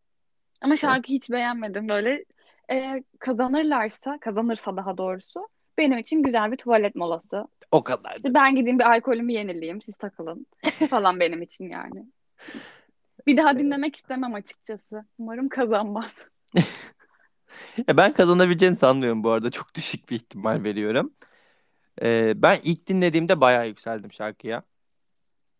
Ama 0.61 0.75
şarkıyı 0.75 1.17
hiç 1.17 1.31
beğenmedim. 1.31 1.89
Böyle 1.89 2.25
e, 2.71 3.03
kazanırlarsa, 3.19 4.17
kazanırsa 4.21 4.77
daha 4.77 4.97
doğrusu 4.97 5.47
benim 5.79 5.97
için 5.97 6.23
güzel 6.23 6.51
bir 6.51 6.57
tuvalet 6.57 6.95
molası. 6.95 7.47
O 7.71 7.83
kadar. 7.83 8.15
İşte 8.15 8.33
ben 8.33 8.55
gideyim 8.55 8.79
bir 8.79 8.83
alkolümü 8.83 9.33
yenileyim, 9.33 9.81
siz 9.81 9.97
takılın 9.97 10.45
falan 10.89 11.19
benim 11.19 11.41
için 11.41 11.69
yani. 11.69 12.05
Bir 13.27 13.37
daha 13.37 13.59
dinlemek 13.59 13.95
istemem 13.95 14.33
açıkçası. 14.33 15.05
Umarım 15.17 15.49
kazanmaz. 15.49 16.27
Ya 17.87 17.97
ben 17.97 18.13
kazanabileceğini 18.13 18.77
sanmıyorum 18.77 19.23
bu 19.23 19.31
arada. 19.31 19.49
Çok 19.49 19.75
düşük 19.75 20.09
bir 20.09 20.15
ihtimal 20.15 20.63
veriyorum. 20.63 21.13
Ee, 22.01 22.33
ben 22.35 22.59
ilk 22.63 22.87
dinlediğimde 22.87 23.41
bayağı 23.41 23.67
yükseldim 23.67 24.13
şarkıya. 24.13 24.63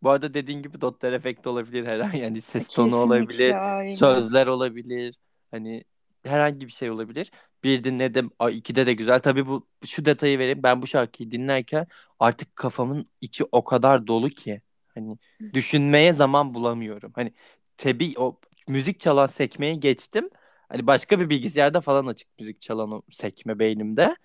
Bu 0.02 0.10
arada 0.10 0.34
dediğin 0.34 0.62
gibi 0.62 0.80
Dotter 0.80 1.12
efekti 1.12 1.48
olabilir 1.48 1.86
her 1.86 2.00
an. 2.00 2.12
Yani 2.12 2.42
ses 2.42 2.68
tonu 2.68 2.96
olabilir, 2.96 3.28
Kesinlikle 3.28 3.60
öyle. 3.60 3.96
sözler 3.96 4.46
olabilir. 4.46 5.18
Hani 5.50 5.84
herhangi 6.24 6.66
bir 6.66 6.72
şey 6.72 6.90
olabilir. 6.90 7.30
Bir 7.64 7.84
dinledim. 7.84 8.30
Ay, 8.38 8.58
ikide 8.58 8.86
de 8.86 8.92
güzel. 8.94 9.20
Tabii 9.20 9.46
bu 9.46 9.66
şu 9.86 10.04
detayı 10.04 10.38
vereyim. 10.38 10.62
Ben 10.62 10.82
bu 10.82 10.86
şarkıyı 10.86 11.30
dinlerken 11.30 11.86
artık 12.20 12.56
kafamın 12.56 13.06
içi 13.20 13.44
o 13.52 13.64
kadar 13.64 14.06
dolu 14.06 14.30
ki 14.30 14.62
hani 14.94 15.18
düşünmeye 15.54 16.12
zaman 16.12 16.54
bulamıyorum. 16.54 17.12
Hani 17.14 17.32
tabii 17.76 18.14
o 18.16 18.40
müzik 18.68 19.00
çalan 19.00 19.26
sekmeyi 19.26 19.80
geçtim. 19.80 20.30
Hani 20.68 20.86
başka 20.86 21.20
bir 21.20 21.30
bilgisayarda 21.30 21.80
falan 21.80 22.06
açık 22.06 22.28
müzik 22.38 22.60
çalan 22.60 22.92
o 22.92 23.02
sekme 23.10 23.58
beynimde. 23.58 24.16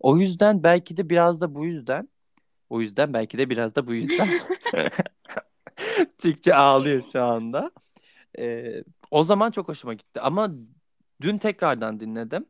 O 0.00 0.18
yüzden 0.18 0.62
belki 0.62 0.96
de 0.96 1.10
biraz 1.10 1.40
da 1.40 1.54
bu 1.54 1.66
yüzden 1.66 2.08
o 2.70 2.80
yüzden 2.80 3.12
belki 3.12 3.38
de 3.38 3.50
biraz 3.50 3.74
da 3.74 3.86
bu 3.86 3.94
yüzden 3.94 4.28
Türkçe 6.18 6.54
ağlıyor 6.54 7.02
şu 7.12 7.22
anda. 7.22 7.70
Ee, 8.38 8.84
o 9.10 9.22
zaman 9.22 9.50
çok 9.50 9.68
hoşuma 9.68 9.94
gitti. 9.94 10.20
Ama 10.20 10.50
dün 11.20 11.38
tekrardan 11.38 12.00
dinledim. 12.00 12.46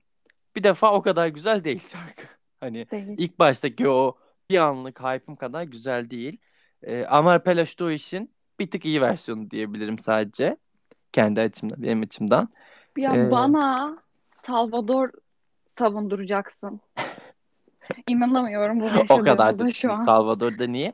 Bir 0.56 0.62
defa 0.62 0.92
o 0.92 1.02
kadar 1.02 1.26
güzel 1.26 1.64
değil 1.64 1.88
şarkı. 1.92 2.22
Hani 2.60 2.90
Değil. 2.90 3.14
ilk 3.18 3.38
baştaki 3.38 3.88
o 3.88 4.16
bir 4.50 4.58
anlık 4.58 5.00
hype'ım 5.00 5.36
kadar 5.36 5.62
güzel 5.62 6.10
değil. 6.10 6.38
Ee, 6.82 7.04
Amar 7.04 7.44
Pelaş'ta 7.44 7.84
o 7.84 7.90
işin 7.90 8.30
bir 8.58 8.70
tık 8.70 8.84
iyi 8.84 9.00
versiyonu 9.00 9.50
diyebilirim 9.50 9.98
sadece. 9.98 10.56
Kendi 11.12 11.40
açımdan, 11.40 11.82
benim 11.82 12.02
açımdan. 12.02 12.48
Ya 12.96 13.16
Ee, 13.16 13.30
bana 13.30 13.98
Salvador 14.36 15.10
savunduracaksın. 15.66 16.80
İnanamıyorum 18.08 18.80
bunu 18.80 19.04
o 19.10 19.22
kadar 19.22 19.58
da 19.58 19.70
şu 19.70 19.92
an. 19.92 19.96
Salvador'da 19.96 20.66
niye? 20.66 20.92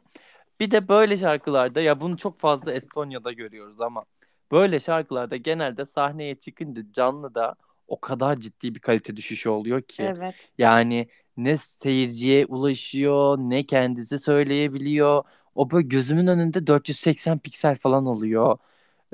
Bir 0.60 0.70
de 0.70 0.88
böyle 0.88 1.16
şarkılarda 1.16 1.80
ya 1.80 2.00
bunu 2.00 2.16
çok 2.16 2.40
fazla 2.40 2.72
Estonya'da 2.72 3.32
görüyoruz 3.32 3.80
ama 3.80 4.04
böyle 4.52 4.80
şarkılarda 4.80 5.36
genelde 5.36 5.86
sahneye 5.86 6.34
çıkınca 6.34 6.82
canlı 6.92 7.34
da 7.34 7.54
o 7.88 8.00
kadar 8.00 8.36
ciddi 8.36 8.74
bir 8.74 8.80
kalite 8.80 9.16
düşüşü 9.16 9.48
oluyor 9.48 9.82
ki. 9.82 10.02
Evet. 10.02 10.34
Yani 10.58 11.08
ne 11.36 11.56
seyirciye 11.56 12.46
ulaşıyor 12.46 13.38
ne 13.38 13.66
kendisi 13.66 14.18
söyleyebiliyor. 14.18 15.24
O 15.54 15.70
böyle 15.70 15.88
gözümün 15.88 16.26
önünde 16.26 16.66
480 16.66 17.38
piksel 17.38 17.76
falan 17.76 18.06
oluyor. 18.06 18.58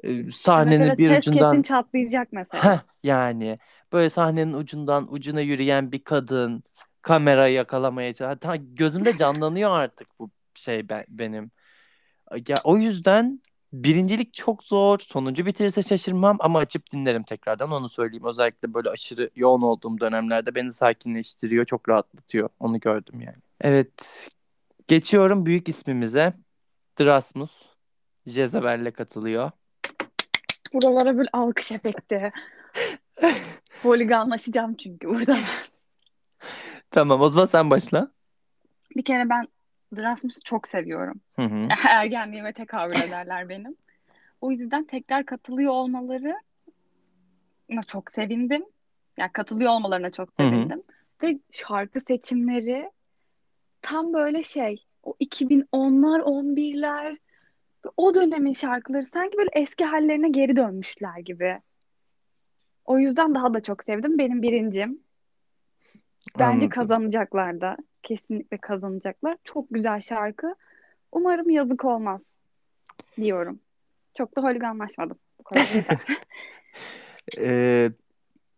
Ee, 0.05 0.31
sahnenin 0.31 0.81
evet 0.81 0.99
bir 0.99 1.09
ses 1.09 1.25
kesin 1.25 1.31
ucundan 1.31 1.63
çatlayacak 1.63 2.29
mesela. 2.33 2.65
Heh, 2.65 2.81
yani 3.03 3.59
böyle 3.93 4.11
sahnenin 4.11 4.53
ucundan 4.53 5.13
ucuna 5.13 5.41
yürüyen 5.41 5.93
bir 5.93 6.05
kadın 6.05 6.63
kamerayı 7.03 7.55
yakalamaya 7.55 8.15
çalışıyor. 8.15 8.41
Ta 8.41 8.57
gözümde 8.57 9.17
canlanıyor 9.17 9.71
artık 9.71 10.09
bu 10.19 10.31
şey 10.55 10.89
ben, 10.89 11.05
benim. 11.09 11.51
Ya 12.49 12.57
o 12.65 12.77
yüzden 12.77 13.41
birincilik 13.73 14.35
çok 14.35 14.65
zor. 14.65 14.99
Sonuncu 14.99 15.47
bitirirse 15.47 15.83
şaşırmam 15.83 16.37
ama 16.41 16.59
açıp 16.59 16.91
dinlerim 16.91 17.23
tekrardan 17.23 17.71
onu 17.71 17.89
söyleyeyim. 17.89 18.25
Özellikle 18.25 18.75
böyle 18.75 18.91
aşırı 18.91 19.31
yoğun 19.37 19.63
olduğum 19.63 20.01
dönemlerde 20.01 20.55
beni 20.55 20.73
sakinleştiriyor, 20.73 21.65
çok 21.65 21.89
rahatlatıyor. 21.89 22.49
Onu 22.61 22.81
gördüm 22.81 23.21
yani. 23.21 23.37
Evet, 23.61 24.29
geçiyorum 24.89 25.47
büyük 25.47 25.69
ismimize. 25.69 26.35
Drasmus. 27.01 27.51
Jezebel'le 28.27 28.91
katılıyor. 28.91 29.51
Buralara 30.73 31.17
böyle 31.17 31.29
alkış 31.33 31.73
efekti. 31.73 32.33
Holiganlaşacağım 33.83 34.75
çünkü 34.75 35.09
burada. 35.09 35.39
Tamam 36.91 37.21
o 37.21 37.29
zaman 37.29 37.47
sen 37.47 37.71
başla. 37.71 38.13
Bir 38.97 39.05
kere 39.05 39.29
ben 39.29 39.47
Erasmus'u 39.97 40.41
çok 40.45 40.69
seviyorum. 40.69 41.21
Hı 41.37 41.43
hı. 41.43 41.69
Ergenliğime 41.89 42.53
tekabül 42.53 42.97
ederler 42.97 43.49
benim. 43.49 43.77
O 44.41 44.51
yüzden 44.51 44.85
tekrar 44.85 45.27
katılıyor 45.27 45.73
olmaları 45.73 46.37
çok 47.87 48.11
sevindim. 48.11 48.65
Yani 49.17 49.33
katılıyor 49.33 49.73
olmalarına 49.73 50.11
çok 50.11 50.29
Hı 50.29 50.43
hı. 50.43 50.49
sevindim. 50.49 50.83
Ve 51.23 51.39
şarkı 51.51 52.01
seçimleri 52.01 52.91
tam 53.83 54.13
böyle 54.13 54.45
şey 54.45 54.85
o 55.03 55.17
2010'lar 55.21 56.21
11'ler 56.21 57.17
o 57.97 58.15
dönemin 58.15 58.53
şarkıları 58.53 59.07
sanki 59.07 59.39
böyle 59.39 59.51
eski 59.53 59.85
hallerine 59.85 60.29
geri 60.29 60.57
dönmüşler 60.57 61.19
gibi. 61.19 61.61
O 62.85 62.99
yüzden 62.99 63.35
daha 63.35 63.55
da 63.55 63.63
çok 63.63 63.85
sevdim. 63.85 64.19
Benim 64.19 64.43
birincim. 64.43 65.01
Bence 66.39 66.47
Anladım. 66.47 66.69
kazanacaklar 66.69 67.61
da. 67.61 67.77
Kesinlikle 68.03 68.59
kazanacaklar. 68.59 69.37
Çok 69.45 69.67
güzel 69.71 70.01
şarkı. 70.01 70.55
Umarım 71.13 71.51
yazık 71.51 71.85
olmaz 71.85 72.21
diyorum. 73.17 73.61
Çok 74.19 74.37
da 74.37 74.43
holiganlaşmadım. 74.43 75.19
Bu 75.39 75.43
kadar. 75.43 75.69
Ee, 77.39 77.91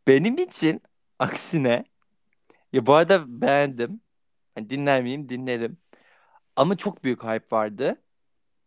benim 0.09 0.39
için 0.39 0.83
aksine 1.19 1.85
ya 2.73 2.87
bu 2.87 2.95
arada 2.95 3.41
beğendim. 3.41 4.01
Hani 4.55 4.71
dinler 4.71 5.03
miyim? 5.03 5.29
Dinlerim. 5.29 5.79
Ama 6.57 6.77
çok 6.77 7.05
büyük 7.05 7.25
hype 7.25 7.57
vardı. 7.57 8.03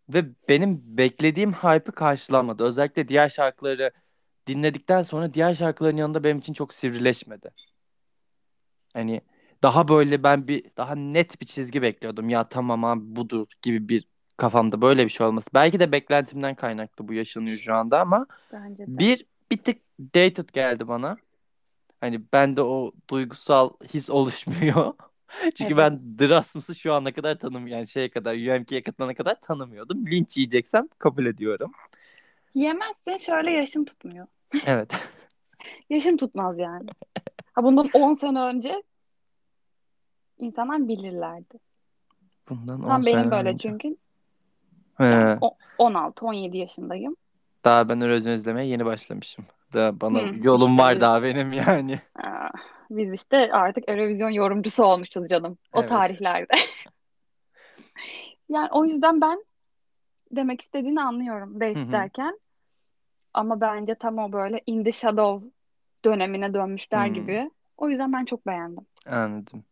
Ve 0.10 0.26
benim 0.50 0.82
beklediğim 0.98 1.54
hype'ı 1.54 1.96
karşılamadı. 1.96 2.64
Özellikle 2.64 3.08
diğer 3.08 3.30
şarkıları 3.30 3.92
dinledikten 4.48 5.02
sonra 5.02 5.34
diğer 5.34 5.54
şarkıların 5.54 5.98
yanında 5.98 6.24
benim 6.24 6.38
için 6.40 6.54
çok 6.54 6.74
sivrileşmedi. 6.74 7.50
Hani 8.94 9.22
daha 9.64 9.88
böyle 9.88 10.24
ben 10.24 10.48
bir 10.48 10.66
daha 10.78 10.96
net 10.96 11.42
bir 11.42 11.46
çizgi 11.46 11.82
bekliyordum. 11.82 12.30
Ya 12.30 12.50
tamam 12.50 12.84
abi 12.84 13.02
budur 13.16 13.48
gibi 13.62 13.90
bir 13.90 14.08
kafamda 14.38 14.82
böyle 14.82 15.04
bir 15.06 15.10
şey 15.10 15.28
olması. 15.28 15.50
Belki 15.54 15.80
de 15.80 15.92
beklentimden 15.92 16.56
kaynaklı 16.56 17.08
bu 17.08 17.14
yaşanıyor 17.14 17.58
şu 17.58 17.74
anda 17.76 18.02
ama 18.02 18.26
Bence 18.54 18.88
de. 18.88 18.98
bir 18.98 19.26
bir 19.52 19.58
tık 19.58 19.78
dated 20.00 20.50
geldi 20.54 20.88
bana. 20.88 21.18
Hani 22.02 22.22
bende 22.34 22.62
o 22.62 22.92
duygusal 23.10 23.70
his 23.94 24.10
oluşmuyor. 24.10 24.94
Çünkü 25.56 25.74
Evet. 25.74 25.78
ben 25.78 26.20
Drasmus'u 26.20 26.76
şu 26.76 26.94
ana 26.94 27.14
kadar 27.14 27.40
tanım 27.40 27.68
yani 27.68 27.88
şeye 27.88 28.10
kadar 28.10 28.34
UMK'ye 28.58 28.84
katılana 28.84 29.14
kadar 29.14 29.42
tanımıyordum. 29.42 30.08
Linç 30.08 30.38
yiyeceksem 30.38 30.88
kabul 31.00 31.26
ediyorum. 31.26 31.72
Yemezsin 32.56 33.18
şöyle 33.18 33.52
yaşın 33.52 33.86
tutmuyor. 33.86 34.28
Evet. 34.66 34.94
Yaşın 35.90 36.18
tutmaz 36.18 36.60
yani. 36.60 36.90
Ha 37.54 37.64
bundan 37.64 37.88
10 37.94 38.14
sene 38.14 38.40
önce 38.40 38.84
insanlar 40.44 40.88
bilirlerdi. 40.88 41.58
Bundan 42.50 42.84
10 42.84 42.88
Tam 42.88 43.06
benim 43.06 43.32
böyle 43.32 43.50
önce. 43.50 43.58
çünkü. 43.70 43.98
He. 44.98 45.04
Yani 45.06 45.38
o- 45.42 45.58
16-17 45.78 46.58
yaşındayım. 46.58 47.16
Daha 47.66 47.90
ben 47.90 48.00
Eurovision 48.02 48.34
izlemeye 48.34 48.68
yeni 48.70 48.86
başlamışım. 48.86 49.46
Daha 49.74 50.02
bana 50.02 50.20
Hı, 50.20 50.36
yolum 50.44 50.72
işte 50.72 50.84
var 50.84 50.94
biz- 50.94 51.02
daha 51.02 51.24
benim 51.24 51.54
yani. 51.54 52.00
Aa, 52.24 52.50
biz 52.90 53.14
işte 53.14 53.54
artık 53.54 53.90
Eurovision 53.90 54.30
yorumcusu 54.30 54.84
olmuşuz 54.84 55.28
canım. 55.28 55.58
O 55.74 55.80
Evet. 55.80 55.90
tarihlerde. 55.90 56.54
Yani 58.50 58.70
o 58.72 58.86
yüzden 58.86 59.22
ben 59.22 59.46
demek 60.32 60.62
istediğini 60.62 61.02
anlıyorum 61.02 61.60
Hı 61.62 61.66
hı. 61.66 61.92
derken. 61.92 62.40
Ama 63.34 63.62
bence 63.62 63.96
tam 63.96 64.18
o 64.18 64.32
böyle 64.32 64.62
In 64.68 64.84
the 64.84 64.92
Shadow 64.92 65.48
dönemine 66.06 66.54
dönmüşler 66.54 67.08
Hmm. 67.08 67.14
gibi. 67.14 67.52
O 67.78 67.90
yüzden 67.90 68.14
ben 68.14 68.26
çok 68.26 68.48
beğendim. 68.48 68.86
Anladım. 69.06 69.64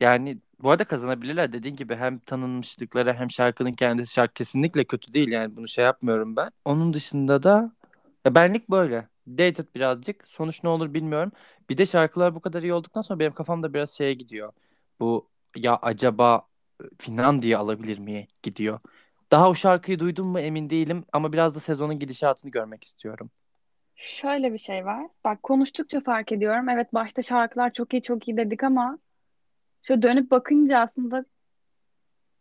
Yani 0.00 0.38
bu 0.62 0.70
arada 0.70 0.84
kazanabilirler 0.84 1.52
dediğin 1.52 1.76
gibi 1.76 1.96
hem 1.96 2.18
tanınmışlıkları 2.18 3.14
hem 3.14 3.30
şarkının 3.30 3.72
kendisi 3.72 4.12
şarkı 4.14 4.34
kesinlikle 4.34 4.84
kötü 4.84 5.12
değil 5.14 5.28
yani 5.28 5.56
bunu 5.56 5.68
şey 5.68 5.84
yapmıyorum 5.84 6.36
ben. 6.36 6.50
Onun 6.64 6.92
dışında 6.94 7.42
da 7.42 7.72
ya 8.24 8.34
benlik 8.34 8.70
böyle. 8.70 9.08
Dated 9.28 9.66
birazcık. 9.74 10.26
Sonuç 10.28 10.64
ne 10.64 10.68
olur 10.68 10.94
bilmiyorum. 10.94 11.32
Bir 11.70 11.78
de 11.78 11.86
şarkılar 11.86 12.34
bu 12.34 12.40
kadar 12.40 12.62
iyi 12.62 12.72
olduktan 12.72 13.02
sonra 13.02 13.18
benim 13.18 13.32
kafamda 13.32 13.74
biraz 13.74 13.90
şeye 13.90 14.14
gidiyor. 14.14 14.52
Bu 15.00 15.28
ya 15.56 15.78
acaba 15.82 16.48
e, 16.80 16.84
Finlandiya 16.98 17.58
alabilir 17.58 17.98
mi 17.98 18.28
gidiyor. 18.42 18.80
Daha 19.30 19.50
o 19.50 19.54
şarkıyı 19.54 19.98
duydum 19.98 20.26
mu 20.26 20.40
emin 20.40 20.70
değilim 20.70 21.04
ama 21.12 21.32
biraz 21.32 21.54
da 21.54 21.60
sezonun 21.60 21.98
gidişatını 21.98 22.50
görmek 22.50 22.84
istiyorum. 22.84 23.30
Şöyle 23.96 24.52
bir 24.52 24.58
şey 24.58 24.84
var. 24.84 25.06
Bak 25.24 25.42
konuştukça 25.42 26.00
fark 26.00 26.32
ediyorum. 26.32 26.68
Evet 26.68 26.94
başta 26.94 27.22
şarkılar 27.22 27.72
çok 27.72 27.92
iyi 27.94 28.02
çok 28.02 28.28
iyi 28.28 28.36
dedik 28.36 28.64
ama 28.64 28.98
şöyle 29.86 30.02
dönüp 30.02 30.30
bakınca 30.30 30.78
aslında 30.78 31.24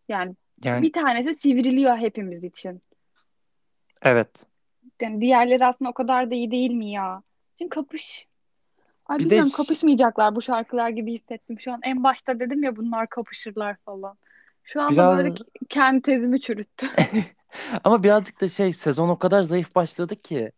yani 0.09 0.35
Yani 0.63 0.81
bir 0.81 0.93
tanesi 0.93 1.35
sivriliyor 1.35 1.97
hepimiz 1.97 2.43
için. 2.43 2.81
evet. 4.01 4.45
Yani 5.01 5.21
diğerleri 5.21 5.65
aslında 5.65 5.91
o 5.91 5.93
kadar 5.93 6.31
da 6.31 6.35
iyi 6.35 6.51
değil 6.51 6.71
mi 6.71 6.91
ya? 6.91 7.23
Şimdi 7.57 7.69
kapış. 7.69 8.27
Ay 9.05 9.19
Bir 9.19 9.23
de 9.29 9.29
bilmiyorum 9.29 9.51
ş- 9.51 9.53
kapışmayacaklar 9.53 10.35
bu 10.35 10.43
şarkılar 10.43 10.89
gibi 10.89 11.13
hissettim 11.13 11.61
şu 11.61 11.73
an. 11.73 11.81
En 11.83 12.03
başta 12.03 12.39
dedim 12.41 12.63
ya 12.63 12.77
bunlar 12.77 13.09
kapışırlar 13.09 13.77
falan. 13.85 14.17
Şu 14.63 14.81
anda 14.81 15.07
biraz 15.07 15.17
böyle 15.17 15.33
kendi 15.69 16.03
tezimi 16.03 16.41
çürüttü. 16.41 16.89
ama 17.83 18.03
birazcık 18.03 18.41
da 18.41 18.47
şey 18.47 18.73
sezon 18.73 19.09
o 19.09 19.19
kadar 19.19 19.41
zayıf 19.43 19.75
başladı 19.75 20.15
ki. 20.15 20.51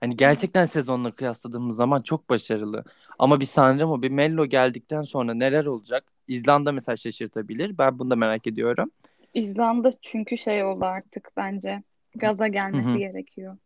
Hani 0.00 0.16
gerçekten 0.16 0.66
sezonla 0.66 1.12
kıyasladığımız 1.14 1.76
zaman 1.76 2.02
çok 2.02 2.30
başarılı. 2.30 2.84
Ama 3.18 3.40
bir 3.40 3.46
Sanremo, 3.46 4.02
bir 4.02 4.10
Mello 4.10 4.46
geldikten 4.46 5.02
sonra 5.02 5.34
neler 5.34 5.64
olacak? 5.66 6.12
İzlanda 6.28 6.72
mesela 6.72 6.96
şaşırtabilir. 6.96 7.78
Ben 7.78 7.98
bunu 7.98 8.10
da 8.10 8.16
merak 8.16 8.46
ediyorum. 8.46 8.90
İzlanda 9.34 9.90
çünkü 10.02 10.38
şey 10.38 10.64
oldu 10.64 10.84
artık 10.84 11.30
bence. 11.36 11.82
Gaza 12.14 12.48
gelmesi 12.48 12.88
hı. 12.88 12.98
gerekiyor. 12.98 13.56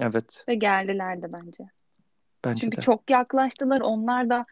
Evet, 0.00 0.44
Ve 0.48 0.54
geldiler 0.54 1.22
de 1.22 1.32
bence. 1.32 1.64
bence 2.44 2.60
Çünkü 2.60 2.76
de. 2.76 2.80
çok 2.80 3.10
yaklaştılar. 3.10 3.80
Onlar 3.80 4.30
da 4.30 4.46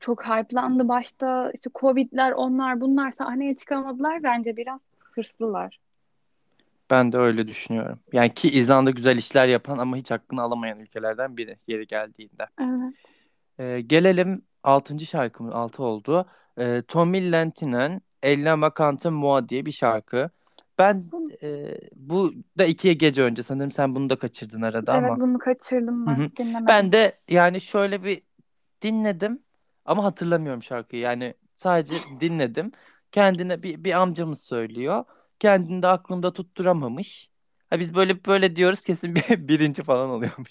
çok 0.00 0.24
hype'landı 0.26 0.88
başta. 0.88 1.50
İşte 1.54 1.70
Covid'ler 1.74 2.32
onlar 2.32 2.80
bunlar 2.80 3.12
sahneye 3.12 3.54
çıkamadılar. 3.54 4.22
Bence 4.22 4.56
biraz 4.56 4.80
hırslılar. 5.00 5.78
Ben 6.90 7.12
de 7.12 7.18
öyle 7.18 7.48
düşünüyorum. 7.48 7.98
Yani 8.12 8.34
ki 8.34 8.48
İzlanda 8.48 8.90
güzel 8.90 9.16
işler 9.16 9.48
yapan 9.48 9.78
ama 9.78 9.96
hiç 9.96 10.10
hakkını 10.10 10.42
alamayan 10.42 10.78
ülkelerden 10.80 11.36
biri 11.36 11.56
yeri 11.68 11.86
geldiğinde. 11.86 12.46
Evet. 12.60 12.94
Ee, 13.58 13.80
gelelim 13.80 14.42
6. 14.62 15.06
şarkımız 15.06 15.52
6 15.52 15.82
oldu. 15.82 16.26
Ee, 16.58 16.82
Tommy 16.88 17.32
Lentinen 17.32 18.00
Ella 18.22 18.56
Macante 18.56 19.10
Moi 19.10 19.48
diye 19.48 19.66
bir 19.66 19.72
şarkı. 19.72 20.30
Ben 20.78 21.10
e, 21.42 21.78
bu 21.96 22.32
da 22.58 22.64
ikiye 22.64 22.94
gece 22.94 23.22
önce 23.22 23.42
sanırım 23.42 23.70
sen 23.72 23.94
bunu 23.94 24.10
da 24.10 24.18
kaçırdın 24.18 24.62
arada 24.62 24.96
Evet 24.98 25.10
ama. 25.10 25.20
bunu 25.20 25.38
kaçırdım 25.38 26.06
ben. 26.06 26.16
Dinlemedim. 26.36 26.66
Ben 26.68 26.92
de 26.92 27.18
yani 27.28 27.60
şöyle 27.60 28.04
bir 28.04 28.22
dinledim 28.82 29.42
ama 29.84 30.04
hatırlamıyorum 30.04 30.62
şarkıyı. 30.62 31.02
Yani 31.02 31.34
sadece 31.56 31.94
dinledim. 32.20 32.72
Kendine 33.12 33.62
bir, 33.62 33.84
bir 33.84 33.92
amcamız 33.92 34.40
söylüyor. 34.40 35.04
Kendini 35.38 35.82
de 35.82 35.86
aklında 35.86 36.32
tutturamamış. 36.32 37.30
Ha 37.70 37.80
biz 37.80 37.94
böyle 37.94 38.24
böyle 38.24 38.56
diyoruz 38.56 38.80
kesin 38.80 39.14
bir 39.14 39.22
birinci 39.48 39.82
falan 39.82 40.10
oluyormuş. 40.10 40.50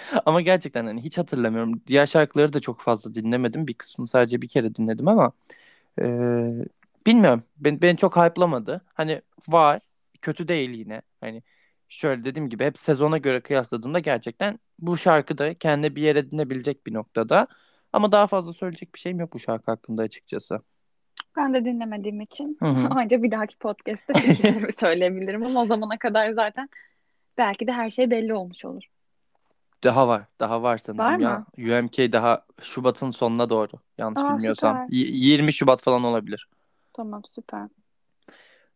Ama 0.26 0.40
gerçekten 0.40 0.86
hani 0.86 1.04
hiç 1.04 1.18
hatırlamıyorum. 1.18 1.82
Diğer 1.86 2.06
şarkıları 2.06 2.52
da 2.52 2.60
çok 2.60 2.80
fazla 2.80 3.14
dinlemedim. 3.14 3.66
Bir 3.66 3.74
kısmını 3.74 4.08
sadece 4.08 4.42
bir 4.42 4.48
kere 4.48 4.74
dinledim 4.74 5.08
ama 5.08 5.32
e, 6.00 6.04
bilmiyorum. 7.06 7.42
Ben, 7.56 7.82
beni 7.82 7.96
çok 7.96 8.16
hype'lamadı. 8.16 8.82
Hani 8.94 9.22
var. 9.48 9.80
Kötü 10.22 10.48
değil 10.48 10.70
yine. 10.70 11.02
Hani 11.20 11.42
şöyle 11.88 12.24
dediğim 12.24 12.48
gibi 12.48 12.64
hep 12.64 12.78
sezona 12.78 13.18
göre 13.18 13.40
kıyasladığımda 13.40 13.98
gerçekten 13.98 14.58
bu 14.78 14.96
şarkı 14.96 15.38
da 15.38 15.54
kendine 15.54 15.96
bir 15.96 16.02
yer 16.02 16.16
edinebilecek 16.16 16.86
bir 16.86 16.94
noktada. 16.94 17.46
Ama 17.92 18.12
daha 18.12 18.26
fazla 18.26 18.52
söyleyecek 18.52 18.94
bir 18.94 19.00
şeyim 19.00 19.20
yok 19.20 19.32
bu 19.32 19.38
şarkı 19.38 19.70
hakkında 19.70 20.02
açıkçası. 20.02 20.60
Ben 21.36 21.54
de 21.54 21.64
dinlemediğim 21.64 22.20
için 22.20 22.56
Hı 22.60 22.66
hı. 22.66 22.88
ancak 22.90 23.22
bir 23.22 23.30
dahaki 23.30 23.58
podcast'te 23.58 24.14
fikirlerimi 24.14 24.72
söyleyebilirim 24.78 25.46
ama 25.46 25.62
o 25.62 25.66
zamana 25.66 25.98
kadar 25.98 26.32
zaten 26.32 26.68
belki 27.38 27.66
de 27.66 27.72
her 27.72 27.90
şey 27.90 28.10
belli 28.10 28.34
olmuş 28.34 28.64
olur. 28.64 28.82
Daha 29.84 30.08
var. 30.08 30.22
Daha 30.40 30.62
var 30.62 30.78
sanırım 30.78 30.98
Var 30.98 31.18
ya. 31.18 31.30
mı? 31.30 31.46
UMK 31.58 32.12
daha 32.12 32.44
Şubat'ın 32.62 33.10
sonuna 33.10 33.50
doğru. 33.50 33.72
Yanlış 33.98 34.22
Aa, 34.22 34.36
bilmiyorsam. 34.36 34.74
süper. 34.74 34.98
Y- 34.98 35.06
20 35.12 35.52
Şubat 35.52 35.82
falan 35.82 36.04
olabilir. 36.04 36.48
Tamam 36.92 37.22
süper. 37.28 37.68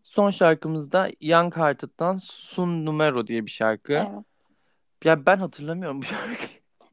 Son 0.02 0.30
şarkımızda 0.30 1.10
Young 1.20 1.56
Hearted'dan 1.56 2.16
Sun 2.22 2.86
Numero 2.86 3.26
diye 3.26 3.46
bir 3.46 3.50
şarkı. 3.50 3.92
Evet. 3.92 4.08
Ya 5.04 5.26
ben 5.26 5.36
hatırlamıyorum 5.36 6.02
bu 6.02 6.04
şarkıyı. 6.06 6.48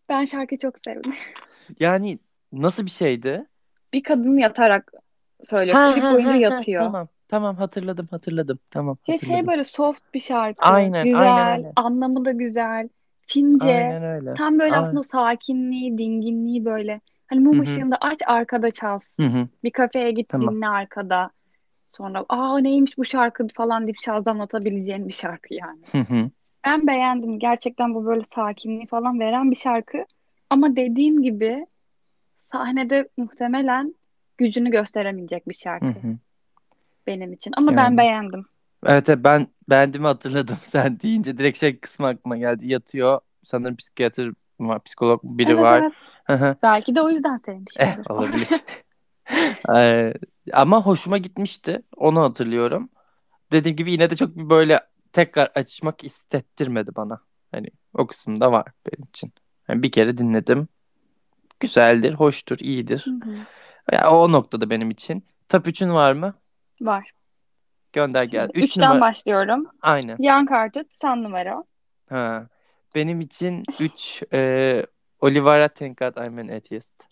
Ben 0.09 0.25
şarkıyı 0.25 0.59
çok 0.59 0.75
sevdim. 0.85 1.13
Yani 1.79 2.19
nasıl 2.51 2.85
bir 2.85 2.91
şeydi? 2.91 3.45
Bir 3.93 4.03
kadın 4.03 4.37
yatarak 4.37 4.91
söylüyor. 5.43 5.77
Ha, 5.77 5.93
Klip 5.93 6.03
ha, 6.03 6.11
boyunca 6.13 6.29
ha, 6.29 6.33
ha, 6.33 6.37
yatıyor. 6.37 6.83
Tamam. 6.83 7.07
Tamam 7.27 7.55
hatırladım 7.55 8.07
hatırladım. 8.11 8.59
Tamam 8.71 8.97
Ya 9.07 9.13
hatırladım. 9.13 9.35
şey 9.37 9.47
böyle 9.47 9.63
soft 9.63 10.13
bir 10.13 10.19
şarkı. 10.19 10.65
Aynen, 10.65 11.05
Güzel. 11.05 11.21
aynen. 11.21 11.73
Anlamı 11.75 12.25
da 12.25 12.31
güzel. 12.31 12.89
Fince. 13.29 13.65
Aynen 13.65 14.03
öyle. 14.03 14.33
Tam 14.33 14.59
böyle 14.59 14.73
Aynen. 14.75 14.83
aslında 14.83 15.03
sakinliği, 15.03 15.97
dinginliği 15.97 16.65
böyle. 16.65 17.01
Hani 17.27 17.39
mum 17.39 17.53
Hı 17.53 17.59
hı. 17.59 17.63
ışığında 17.63 17.97
aç 18.01 18.19
arkada 18.25 18.71
çalsın. 18.71 19.23
Hı 19.23 19.27
hı. 19.27 19.47
Bir 19.63 19.71
kafeye 19.71 20.11
git 20.11 20.29
Tamam. 20.29 20.55
dinle 20.55 20.67
arkada. 20.67 21.29
Sonra 21.97 22.25
aa 22.29 22.59
neymiş 22.59 22.97
bu 22.97 23.05
şarkı 23.05 23.47
falan 23.47 23.83
deyip 23.83 24.01
şazamlatabileceğin 24.01 25.07
bir 25.07 25.13
şarkı 25.13 25.53
yani. 25.53 25.79
Hı 25.91 25.97
hı. 25.97 26.29
Ben 26.65 26.87
beğendim. 26.87 27.39
Gerçekten 27.39 27.93
bu 27.93 28.05
böyle 28.05 28.23
sakinliği 28.35 28.85
falan 28.85 29.19
veren 29.19 29.51
bir 29.51 29.55
şarkı. 29.55 30.05
Ama 30.49 30.75
dediğim 30.75 31.23
gibi 31.23 31.65
sahnede 32.43 33.09
muhtemelen 33.17 33.95
gücünü 34.37 34.71
gösteremeyecek 34.71 35.49
bir 35.49 35.53
şarkı 35.53 35.85
hı. 35.85 36.17
benim 37.07 37.33
için. 37.33 37.53
Ama 37.57 37.71
ben 37.71 37.83
Yani. 37.83 37.97
beğendim. 37.97 38.45
Evet, 38.85 39.09
evet 39.09 39.23
ben 39.23 39.47
beğendiğimi 39.69 40.07
hatırladım. 40.07 40.57
Sen 40.65 40.99
deyince 40.99 41.37
direkt 41.37 41.57
şey 41.59 41.79
kısmı 41.79 42.07
aklıma 42.07 42.37
geldi. 42.37 42.67
Yatıyor. 42.67 43.19
Sanırım 43.43 43.75
psikiyatr 43.75 44.29
var, 44.59 44.83
psikolog 44.83 45.21
biri 45.23 45.51
Evet 45.51 45.59
var. 45.61 45.93
evet. 46.29 46.57
Belki 46.63 46.95
de 46.95 47.01
o 47.01 47.09
yüzden 47.09 47.37
Eh 47.37 47.43
sevmişimdir. 47.45 48.09
olabilir. 48.11 48.47
Ee, 49.75 50.13
ama 50.53 50.85
hoşuma 50.85 51.17
gitmişti. 51.17 51.81
Onu 51.97 52.21
hatırlıyorum. 52.21 52.89
Dediğim 53.51 53.77
gibi 53.77 53.91
yine 53.91 54.09
de 54.09 54.15
çok 54.15 54.37
bir 54.37 54.49
böyle 54.49 54.79
tekrar 55.13 55.51
açmak 55.55 56.03
istettirmedi 56.03 56.95
bana. 56.95 57.21
Hani 57.51 57.67
o 57.93 58.07
kısımda 58.07 58.51
var 58.51 58.67
benim 58.87 59.09
için. 59.09 59.33
Yani 59.69 59.83
bir 59.83 59.91
kere 59.91 60.17
dinledim. 60.17 60.67
Güzeldir, 61.59 62.13
hoştur, 62.13 62.57
iyidir. 62.59 63.15
Hı. 63.23 63.29
Ya 63.91 64.11
o 64.11 64.31
noktada 64.31 64.69
benim 64.69 64.91
için. 64.91 65.23
Top 65.49 65.67
3'ün 65.67 65.93
var 65.93 66.13
mı? 66.13 66.33
Var. 66.81 67.11
Gönder 67.93 68.23
gel. 68.23 68.49
3 68.53 68.63
üçten 68.63 68.83
numara. 68.89 69.01
başlıyorum. 69.01 69.65
Aynen. 69.81 70.17
Young 70.19 70.51
Hearted, 70.51 70.85
Sun 70.91 71.23
Numero. 71.23 71.63
Ha. 72.09 72.47
Benim 72.95 73.21
için 73.21 73.63
3 73.79 74.23
e, 74.33 74.85
Olivera 75.21 75.67
God 75.67 76.25
I'm 76.25 76.37
an 76.37 76.47
Atheist. 76.47 77.03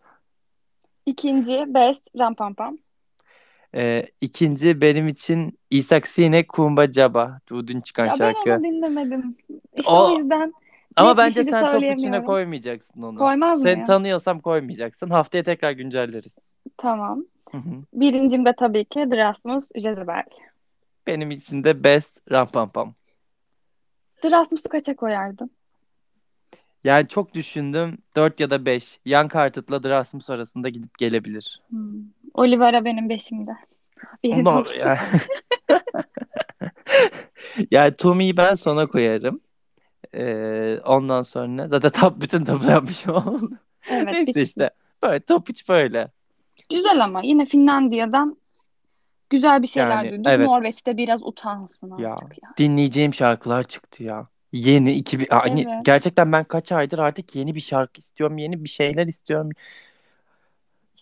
İkinci 1.06 1.63
Best, 1.68 2.02
Ram 2.20 2.36
Pam 2.36 2.54
Pam. 2.54 2.78
E, 3.76 4.06
ikinci 4.22 4.82
benim 4.82 5.08
için 5.08 5.60
İshak 5.70 6.08
Sine 6.08 6.48
Kumba 6.48 6.88
Jaba. 6.92 7.40
Bu 7.50 7.68
dün 7.68 7.82
çıkan 7.82 8.06
Ya 8.06 8.12
ben 8.12 8.18
şarkı. 8.18 8.52
onu 8.52 8.63
dinlemedim. 8.63 9.38
İşte 9.78 9.92
O- 9.92 10.06
o 10.06 10.18
yüzden 10.18 10.54
Ama 10.96 11.18
bence 11.18 11.44
sen 11.44 11.72
top 11.72 11.84
içine 11.84 12.24
koymayacaksın 12.24 13.02
onu. 13.02 13.18
Koymaz 13.20 13.62
Seni 13.62 13.72
mıyım? 13.74 13.86
tanıyorsam 13.88 14.40
koymayacaksın. 14.40 15.10
Haftaya 15.10 15.44
tekrar 15.44 15.72
güncelleriz. 15.72 16.50
Tamam. 16.78 17.26
Hı 17.52 17.58
hı. 17.58 17.84
Birincim 17.94 18.46
de 18.46 18.54
tabii 18.58 18.86
ki 18.86 19.12
Drasmus, 19.12 19.70
Jezebel. 19.76 20.24
Benim 21.08 21.32
için 21.32 21.63
de 21.63 21.84
Best 21.84 22.32
Ram 22.32 22.48
Pam 22.48 22.70
Pam. 22.70 22.96
Drasmus'u 24.24 24.70
kaça 24.70 24.96
koyardın? 24.96 25.52
Yani 26.84 27.08
çok 27.08 27.34
düşündüm. 27.34 27.98
4 28.15 28.39
ya 28.39 28.50
da 28.50 28.65
5. 28.65 29.00
Young 29.06 29.36
Hearted'la 29.36 29.82
The 29.82 29.89
Rasmus 29.89 30.30
arasında 30.30 30.70
gidip 30.70 30.98
gelebilir. 30.98 31.62
Hmm. 31.70 32.04
Olivera 32.34 32.86
benim 32.86 33.10
beşimde. 33.10 33.52
Biri 34.24 34.36
Ondan, 34.36 34.65
değil. 34.65 34.80
yani... 34.80 34.98
yani 37.72 37.93
Tommy'yi 37.93 38.38
ben 38.38 38.56
sona 38.56 38.88
koyarım. 38.88 39.41
Ee, 40.13 40.80
ondan 40.86 41.22
sonra 41.22 41.67
zaten 41.67 41.91
top 41.91 42.22
bütün 42.22 42.46
topu 42.46 42.65
yapmış 42.72 43.08
oldu. 43.08 43.50
Evet, 43.89 44.06
Neyse 44.06 44.28
bitti. 44.28 44.41
işte. 44.41 44.70
Böyle 45.04 45.20
top 45.20 45.50
hiç 45.50 45.70
böyle. 45.70 46.12
Güzel 46.70 47.04
ama 47.04 47.22
yine 47.24 47.46
Finlandiya'dan 47.46 48.38
güzel 49.30 49.62
bir 49.62 49.68
şeyler 49.68 49.90
Yani, 49.90 50.10
duyduk. 50.12 50.26
evet. 50.28 50.48
Norveç'te 50.48 50.98
biraz 50.98 51.24
utansın 51.24 51.98
Ya 51.98 52.12
artık 52.13 52.44
ya. 52.44 52.50
dinleyeceğim 52.58 53.13
şarkılar 53.13 53.63
çıktı 53.63 54.04
ya. 54.04 54.28
Yeni 54.52 54.92
2000 54.94 55.28
hani 55.30 55.62
Evet. 55.62 55.86
gerçekten 55.86 56.32
ben 56.32 56.44
kaç 56.44 56.72
aydır 56.72 57.00
artık 57.00 57.36
yeni 57.36 57.56
bir 57.56 57.60
şarkı 57.60 58.00
istiyorum, 58.00 58.38
yeni 58.38 58.63
bir 58.63 58.70
şeyler 58.70 59.08
istiyorum. 59.08 59.50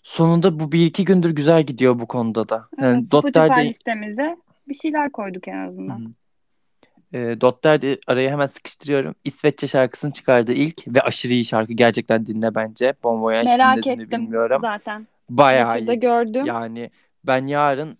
Sonunda 0.04 0.60
bu 0.60 0.72
bir 0.72 0.86
iki 0.86 1.06
gündür 1.06 1.30
güzel 1.30 1.64
gidiyor 1.64 2.00
bu 2.00 2.06
konuda 2.08 2.50
da. 2.50 2.66
Yani 2.82 2.94
Evet, 2.94 3.04
Spotify 3.06 3.40
Dotter'de 3.40 3.70
listemize 3.70 4.38
bir 4.68 4.74
şeyler 4.74 5.12
koyduk 5.12 5.48
en 5.48 5.68
azından. 5.68 6.00
hı. 6.00 7.18
E, 7.18 7.42
Dotter'de 7.42 8.00
araya 8.08 8.32
hemen 8.32 8.48
sıkıştırıyorum. 8.48 9.16
İsveççe 9.24 9.68
şarkısını 9.68 10.14
çıkardı 10.14 10.52
ilk 10.54 10.88
ve 10.88 11.02
aşırı 11.02 11.34
iyi 11.34 11.46
şarkı. 11.46 11.74
Gerçekten 11.74 12.26
dinle 12.26 12.56
bence. 12.56 12.94
Bon 13.04 13.22
Voyage 13.22 13.52
Merak 13.58 13.88
ettim 13.88 14.12
bilmiyorum. 14.12 14.60
zaten. 14.62 15.08
Bayağı 15.30 15.70
Twitter'da 15.70 15.94
iyi. 15.94 16.00
gördüm. 16.00 16.46
Yani 16.46 16.90
ben 17.24 17.48
yarın 17.48 17.98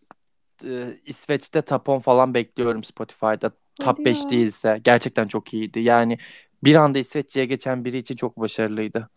e, 0.64 1.00
İsveç'te 1.06 1.64
10 1.88 2.00
falan 2.00 2.34
bekliyorum 2.34 2.84
Spotify'da. 2.84 3.50
Top 3.50 3.98
Hadi 3.98 4.06
5 4.06 4.24
ya. 4.24 4.30
değilse. 4.30 4.82
Gerçekten 4.84 5.28
çok 5.28 5.54
iyiydi. 5.54 5.80
Yani 5.80 6.18
bir 6.64 6.76
anda 6.76 7.00
İsveççe'ye 7.00 7.46
geçen 7.46 7.86
biri 7.86 7.98
için 7.98 8.16
çok 8.16 8.40
başarılıydı. 8.40 9.10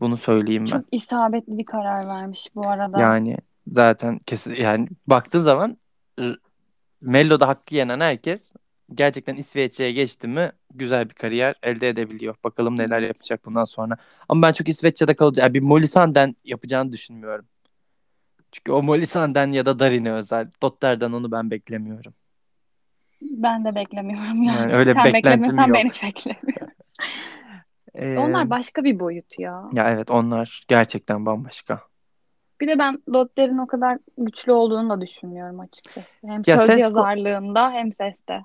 Bunu 0.00 0.16
söyleyeyim 0.16 0.64
ben. 0.64 0.78
Çok 0.78 0.84
isabetli 0.92 1.58
bir 1.58 1.64
karar 1.64 2.06
vermiş 2.06 2.48
bu 2.54 2.68
arada. 2.68 3.00
Yani 3.00 3.36
zaten 3.66 4.18
kesin 4.18 4.54
yani 4.54 4.88
baktığın 5.06 5.40
zaman 5.40 5.76
Mello'da 7.00 7.48
hakkı 7.48 7.74
yenen 7.74 8.00
herkes 8.00 8.52
gerçekten 8.94 9.36
İsveççe'ye 9.36 9.92
geçti 9.92 10.28
mi 10.28 10.52
güzel 10.74 11.08
bir 11.08 11.14
kariyer 11.14 11.54
elde 11.62 11.88
edebiliyor. 11.88 12.34
Bakalım 12.44 12.78
neler 12.78 13.00
yapacak 13.00 13.44
bundan 13.44 13.64
sonra. 13.64 13.96
Ama 14.28 14.48
ben 14.48 14.52
çok 14.52 14.68
İsveççe'de 14.68 15.14
kalacak. 15.14 15.42
Yani 15.42 15.54
bir 15.54 15.62
Molly 15.62 15.88
Sanden 15.88 16.34
yapacağını 16.44 16.92
düşünmüyorum. 16.92 17.46
Çünkü 18.52 18.72
o 18.72 18.82
Molly 18.82 19.06
Sanden 19.06 19.52
ya 19.52 19.66
da 19.66 19.78
Darin'e 19.78 20.12
özel. 20.12 20.50
Dotter'den 20.62 21.12
onu 21.12 21.32
ben 21.32 21.50
beklemiyorum. 21.50 22.14
Ben 23.22 23.64
de 23.64 23.74
beklemiyorum 23.74 24.42
yani. 24.42 24.56
Yani 24.58 24.74
öyle 24.74 24.94
Sen 24.94 25.04
beklemiyorsan 25.14 25.74
ben 25.74 25.84
yok. 25.84 25.92
hiç 25.92 26.02
beklemiyorum. 26.02 26.68
Ee, 27.94 28.18
Onlar 28.18 28.50
başka 28.50 28.84
bir 28.84 29.00
boyut 29.00 29.38
ya. 29.38 29.64
ya 29.72 29.90
evet 29.90 30.10
onlar 30.10 30.64
gerçekten 30.68 31.26
bambaşka. 31.26 31.80
Bir 32.60 32.68
de 32.68 32.78
ben 32.78 33.02
Dotter'in 33.14 33.58
o 33.58 33.66
kadar 33.66 33.98
güçlü 34.18 34.52
olduğunu 34.52 34.90
da 34.90 35.00
düşünmüyorum 35.00 35.60
açıkçası. 35.60 36.06
Hem 36.26 36.42
Ya 36.46 36.58
söz 36.58 36.66
ses 36.66 36.78
yazarlığında 36.80 37.70
hem 37.70 37.92
seste. 37.92 38.44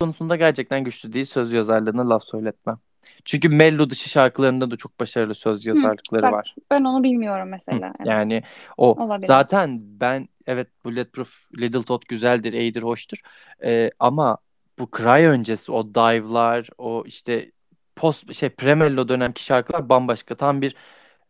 konusunda 0.00 0.36
gerçekten 0.36 0.84
güçlü 0.84 1.12
değil. 1.12 1.24
Söz 1.24 1.52
yazarlığına 1.52 2.08
laf 2.08 2.24
söyletmem. 2.24 2.78
Çünkü 3.24 3.48
Mello 3.48 3.90
dışı 3.90 4.08
şarkılarında 4.10 4.70
da 4.70 4.76
çok 4.76 5.00
başarılı 5.00 5.34
söz 5.34 5.66
yazarlıkları 5.66 6.30
bak 6.30 6.32
var. 6.32 6.56
Ben 6.70 6.84
onu 6.84 7.02
bilmiyorum 7.02 7.48
Hı, 7.72 7.82
mesela. 7.88 7.94
Evet, 8.00 8.14
Yani 8.14 8.42
o 8.76 8.96
olabilir. 8.96 9.24
zaten 9.24 9.80
ben 10.00 10.28
evet 10.46 10.68
Bulletproof 10.84 11.50
Little 11.58 11.82
Tot 11.82 12.08
güzeldir, 12.08 12.52
iyidir, 12.52 12.82
hoştur. 12.82 13.18
Ee, 13.64 13.90
ama 13.98 14.38
bu 14.78 14.88
Cry 14.96 15.26
öncesi 15.28 15.72
o 15.72 15.94
dive'lar, 15.94 16.68
o 16.78 17.04
işte 17.06 17.52
post 17.96 18.34
şey 18.34 18.48
premello 18.50 19.08
dönemki 19.08 19.44
şarkılar 19.44 19.88
bambaşka. 19.88 20.34
Tam 20.36 20.62
bir 20.62 20.76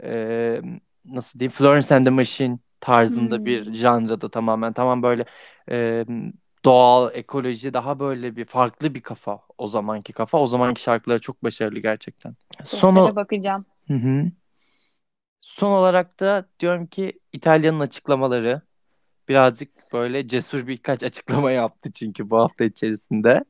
e, 0.05 0.61
nasıl 1.05 1.39
diyeyim 1.41 1.53
Florence 1.53 1.95
and 1.95 2.05
the 2.07 2.11
Machine 2.11 2.59
tarzında 2.81 3.45
bir 3.45 3.65
Hmm. 3.65 3.75
janrada 3.75 4.31
tamamen. 4.31 4.73
Tamam 4.73 5.03
böyle 5.03 5.25
e, 5.71 6.05
doğal, 6.65 7.11
ekoloji 7.15 7.75
daha 7.75 7.99
böyle 7.99 8.37
bir 8.37 8.45
farklı 8.45 8.95
bir 8.95 9.01
kafa 9.01 9.41
o 9.59 9.67
zamanki 9.67 10.13
kafa. 10.13 10.39
O 10.39 10.47
zamanki 10.47 10.83
şarkıları 10.83 11.21
çok 11.21 11.45
başarılı 11.45 11.79
gerçekten. 11.79 12.35
Son 12.65 12.97
Dotter'e 12.97 13.13
o- 13.13 13.17
bakacağım. 13.17 13.67
Hı 13.89 13.95
hı. 13.95 14.25
Son 15.41 15.71
olarak 15.71 16.21
da 16.21 16.49
diyorum 16.61 16.87
ki 16.87 17.21
İtalya'nın 17.33 17.81
açıklamaları 17.81 18.63
birazcık 19.29 19.93
böyle 19.93 20.29
cesur 20.29 20.67
birkaç 20.67 21.03
açıklama 21.05 21.51
yaptı 21.51 21.93
çünkü 21.93 22.31
bu 22.31 22.39
hafta 22.39 22.65
içerisinde. 22.65 23.45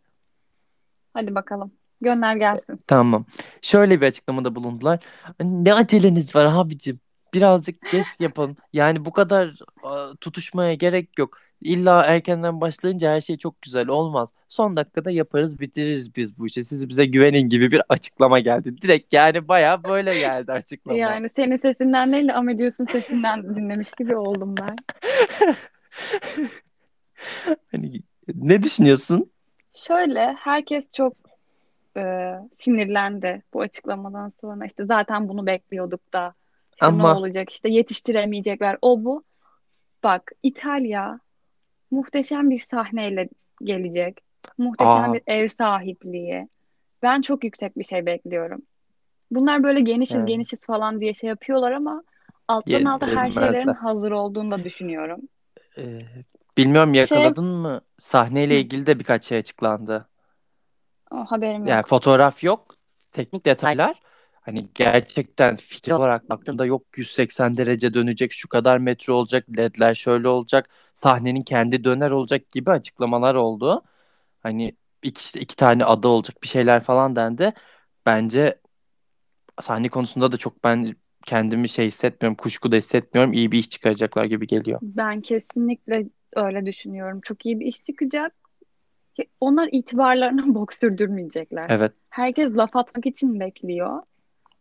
Hadi 1.15 1.35
bakalım. 1.35 1.73
Gönder 2.01 2.37
gelsin. 2.37 2.81
Tamam. 2.87 3.27
Şöyle 3.63 4.01
bir 4.01 4.07
açıklamada 4.07 4.55
bulundular. 4.55 5.05
Ne 5.41 5.75
aceleniz 5.75 6.37
var 6.37 6.45
abicim? 6.45 7.01
Birazcık 7.35 7.91
geç 7.93 8.07
yapın. 8.21 8.57
Yani 8.73 9.05
bu 9.05 9.13
kadar 9.13 9.59
a, 9.83 10.15
tutuşmaya 10.21 10.75
gerek 10.75 11.19
yok. 11.19 11.39
İlla 11.61 12.05
erkenden 12.05 12.61
başlayınca 12.61 13.11
her 13.11 13.21
şey 13.21 13.37
çok 13.37 13.63
güzel 13.63 13.89
olmaz. 13.89 14.33
Son 14.49 14.75
dakikada 14.75 15.11
yaparız 15.11 15.61
bitiririz 15.61 16.17
biz 16.17 16.39
bu 16.39 16.47
işi. 16.47 16.65
Siz 16.65 16.89
bize 16.89 17.05
güvenin 17.07 17.49
gibi 17.49 17.71
bir 17.71 17.83
açıklama 17.89 18.41
geldi. 18.41 18.83
Direkt 18.83 19.13
yani 19.13 19.49
baya 19.49 19.85
böyle 19.85 20.19
geldi 20.19 20.53
açıklama. 20.53 20.99
Yani 20.99 21.31
senin 21.37 21.59
sesinden 21.59 22.13
değil 22.13 22.29
de 22.29 22.33
Amedius'un 22.33 22.85
sesinden 22.85 23.57
dinlemiş 23.57 23.93
gibi 23.93 24.17
oldum 24.17 24.55
ben. 24.57 24.77
Hani, 27.73 28.01
ne 28.35 28.63
düşünüyorsun? 28.63 29.31
Şöyle 29.75 30.33
herkes 30.39 30.93
çok 30.93 31.15
e, 31.97 32.35
sinirlendi 32.57 33.43
bu 33.55 33.61
açıklamadan 33.61 34.33
sonra. 34.41 34.67
İşte 34.67 34.85
zaten 34.85 35.29
bunu 35.29 35.47
bekliyorduk 35.47 36.13
da. 36.13 36.35
İşte 36.75 36.87
ne 36.87 36.89
Ama 36.89 37.19
olacak 37.19 37.51
işte 37.51 37.69
yetiştiremeyecekler. 37.69 38.79
O 38.83 39.05
bu. 39.05 39.25
Bak 40.03 40.33
İtalya 40.43 41.21
muhteşem 41.91 42.51
bir 42.51 42.61
sahneyle 42.61 43.29
gelecek. 43.63 44.21
Muhteşem 44.59 45.11
aa 45.11 45.15
bir 45.15 45.23
ev 45.27 45.49
sahipliği. 45.49 46.49
Ben 47.03 47.23
çok 47.23 47.45
yüksek 47.45 47.79
bir 47.79 47.85
şey 47.85 48.07
bekliyorum. 48.07 48.63
Bunlar 49.31 49.63
böyle 49.63 49.81
genişiz 49.81 50.17
yani 50.17 50.27
genişiz 50.27 50.67
falan 50.67 51.01
diye 51.01 51.15
şey 51.15 51.29
yapıyorlar 51.29 51.73
ama 51.73 52.03
alttan 52.49 52.85
alta 52.85 53.07
her 53.07 53.31
şeylerin 53.31 53.55
yenilmezler. 53.55 53.75
hazır 53.75 54.11
olduğunu 54.11 54.51
da 54.51 54.65
düşünüyorum. 54.65 55.21
Ee, 55.79 56.01
bilmiyorum 56.59 56.95
Şey 56.95 57.01
yakaladın 57.01 57.45
mı? 57.45 57.81
Sahneyle 57.99 58.61
ilgili 58.61 58.87
de 58.87 58.99
birkaç 58.99 59.25
şey 59.25 59.39
açıklandı. 59.39 60.09
o 61.11 61.17
haberim 61.25 61.67
Yani 61.67 61.77
yok. 61.77 61.89
fotoğraf 61.89 62.45
yok. 62.45 62.75
Teknik 63.13 63.47
detaylar. 63.47 64.01
Hani 64.45 64.69
gerçekten 64.75 65.57
fikir 65.57 65.93
olarak 65.93 66.31
baktığında 66.31 66.67
yok 66.67 66.99
180 66.99 67.57
derece 67.57 67.95
dönecek, 67.95 68.33
şu 68.33 68.49
kadar 68.49 68.79
metre 68.79 69.13
olacak, 69.13 69.47
ledler 69.59 69.95
şöyle 69.95 70.29
olacak, 70.29 70.69
sahnenin 70.95 71.43
kendi 71.43 71.85
döner 71.85 72.11
olacak 72.11 72.51
gibi 72.51 72.71
açıklamalar 72.71 73.35
oldu. 73.35 73.83
Hani 74.43 74.77
iki, 75.03 75.21
işte 75.21 75.41
iki 75.41 75.57
tane 75.57 75.85
adı 75.85 76.09
olacak 76.09 76.43
bir 76.43 76.49
şeyler 76.49 76.83
falan 76.83 77.17
dendi. 77.17 77.53
Bence 78.07 78.61
sahne 79.61 79.89
konusunda 79.89 80.33
da 80.33 80.37
çok 80.37 80.65
ben 80.65 80.97
kendimi 81.27 81.69
şey 81.69 81.87
hissetmiyorum, 81.87 82.37
kuşku 82.37 82.73
da 82.73 82.77
hissetmiyorum. 82.77 83.33
İyi 83.33 83.53
bir 83.53 83.59
iş 83.59 83.71
çıkaracaklar 83.71 84.25
gibi 84.25 84.47
geliyor. 84.47 84.79
Ben 84.83 85.21
kesinlikle 85.21 86.07
öyle 86.37 86.67
düşünüyorum. 86.67 87.21
Çok 87.21 87.47
iyi 87.47 87.61
bir 87.61 87.67
iş 87.67 87.85
çıkacak. 87.85 88.35
Onlar 89.41 89.69
itibarlarına 89.73 90.43
bok 90.55 90.73
sürdürmeyecekler. 90.73 91.67
Evet, 91.69 91.93
Herkes 92.11 92.57
laf 92.57 92.77
atmak 92.77 93.07
için 93.07 93.41
bekliyor. 93.41 94.03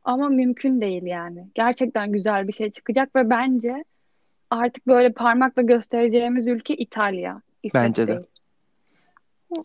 Ama 0.04 0.30
mümkün 0.30 0.82
değil 0.82 1.04
yani. 1.04 1.47
Gerçekten 1.56 2.12
güzel 2.12 2.47
bir 2.47 2.54
şey 2.54 2.72
çıkacak 2.72 3.16
ve 3.16 3.30
bence 3.30 3.84
artık 4.49 4.88
böyle 4.88 5.14
parmakla 5.14 5.62
göstereceğimiz 5.62 6.47
ülke 6.47 6.76
İtalya, 6.76 7.41
İsveç 7.64 7.84
bence 7.84 8.08
de. 8.08 8.12
değil. 8.12 8.28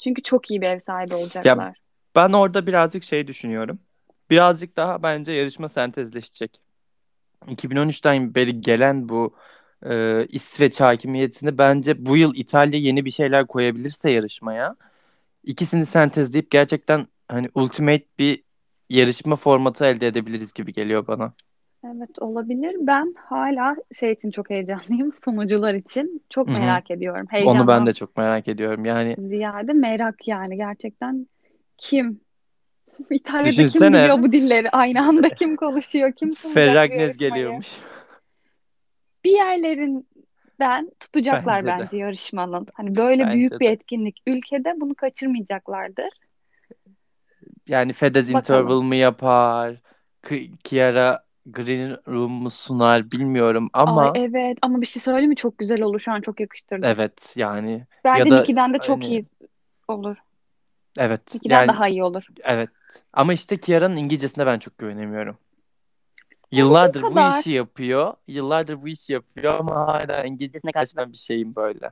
Çünkü 0.05 0.22
çok 0.22 0.51
iyi 0.51 0.61
bir 0.61 0.66
ev 0.66 0.78
sahibi 0.78 1.14
Ya 1.14 1.18
olacaklar. 1.18 1.76
ben 2.16 2.32
orada 2.32 2.66
birazcık 2.66 3.05
şey 3.05 3.26
düşünüyorum. 3.26 3.78
Birazcık 4.30 4.76
daha 4.76 5.03
bence 5.03 5.32
yarışma 5.32 5.68
sentezleşecek. 5.68 6.61
2013'ten 7.47 8.34
beri 8.34 8.61
gelen 8.61 9.09
bu 9.09 9.34
e, 9.86 10.24
İsveç 10.26 10.80
hakimiyetini 10.80 11.59
bence 11.59 12.07
bu 12.07 12.16
yıl 12.16 12.34
İtalya 12.34 12.80
yeni 12.80 13.05
bir 13.05 13.11
şeyler 13.11 13.47
koyabilirse 13.47 14.11
yarışmaya 14.11 14.76
ikisini 15.45 15.86
sentezleyip 15.86 16.51
gerçekten 16.51 17.07
hani 17.28 17.49
ultimate 17.55 18.05
bir 18.18 18.43
yarışma 18.91 19.36
formatı 19.36 19.84
elde 19.84 20.07
edebiliriz 20.07 20.53
gibi 20.53 20.72
geliyor 20.72 21.07
bana. 21.07 21.32
Evet 21.84 22.18
olabilir. 22.18 22.76
Ben 22.80 23.14
hala 23.18 23.76
şey 23.99 24.12
için 24.12 24.30
çok 24.30 24.51
heyecanlıyım. 24.51 25.12
Sunucular 25.24 25.74
için 25.74 26.22
çok 26.30 26.49
Hı 26.49 26.53
hı. 26.53 26.59
merak 26.59 26.91
ediyorum. 26.91 27.20
Onu 27.20 27.28
ben 27.32 27.39
Heyecandan 27.39 27.86
de 27.86 27.95
çok 27.95 28.16
merak 28.16 28.49
ediyorum. 28.49 28.84
Yani 28.84 29.16
ziyade 29.18 29.72
merak 29.72 30.28
yani 30.28 30.57
gerçekten 30.57 31.26
kim? 31.78 32.20
İtalya'da 33.11 33.51
kim 33.51 33.64
biliyor 33.64 33.68
düşünsene 33.68 34.22
bu 34.22 34.32
dilleri? 34.32 34.70
Aynı 34.70 35.03
anda 35.09 35.28
kim 35.28 35.57
konuşuyor? 35.57 36.12
Kim 36.12 36.34
Ferragnez 36.34 37.18
geliyormuş. 37.18 37.66
Bir 39.24 39.32
yerlerinden 39.32 40.91
tutacaklar 41.01 41.57
Bence 41.57 41.66
bence 41.66 41.97
yarışmanın. 41.97 42.66
Hani 42.74 42.97
böyle 42.97 43.32
büyük 43.32 43.51
Bence 43.53 43.61
bir 43.61 43.66
de. 43.66 43.72
etkinlik. 43.72 44.22
Ülkede 44.26 44.74
bunu 44.76 44.95
kaçırmayacaklardır. 44.95 46.09
Yani 47.68 47.92
Fedez 47.92 48.34
Bakalım. 48.34 48.38
Interval 48.38 48.82
mı 48.82 48.96
yapar? 48.96 49.76
Kiara 50.64 51.24
Green 51.46 51.96
Room 52.08 52.32
mu 52.32 52.50
sunar 52.50 53.10
bilmiyorum 53.10 53.70
Ay 53.72 53.82
ama 53.82 54.12
evet 54.14 54.58
ama 54.62 54.80
bir 54.80 54.86
şey 54.86 55.02
söyleyeyim 55.02 55.30
mi? 55.30 55.36
Çok 55.36 55.58
güzel 55.58 55.82
olur. 55.82 56.00
Şu 56.00 56.12
an 56.12 56.20
çok 56.20 56.40
yakıştırdım. 56.40 56.90
evet 56.90 57.34
yani 57.36 57.70
ya 57.70 57.86
Bence 58.04 58.30
da 58.30 58.40
Nicki'den 58.40 58.74
de 58.74 58.78
çok 58.78 58.88
hani 58.88 59.10
iyi 59.10 59.22
olur. 59.88 60.16
evet 60.98 61.34
Nicki'den 61.34 61.56
yani 61.56 61.68
daha 61.68 61.88
iyi 61.88 62.04
olur. 62.04 62.26
evet 62.44 62.70
ama 63.12 63.32
işte 63.32 63.60
Kiara'nın 63.60 63.96
İngilizcesine 63.96 64.46
ben 64.46 64.58
çok 64.58 64.78
güvenemiyorum. 64.78 65.38
Yıllardır 66.52 67.02
bu 67.02 67.20
işi 67.40 67.50
yapıyor. 67.50 68.14
Yıllardır 68.28 68.82
bu 68.82 68.88
işi 68.88 69.12
yapıyor 69.12 69.54
ama 69.54 69.76
hala 69.86 70.24
İngilizcesine 70.24 70.72
karşı 70.72 70.96
ben 70.96 71.12
bir 71.12 71.16
şeyim 71.18 71.54
böyle. 71.54 71.90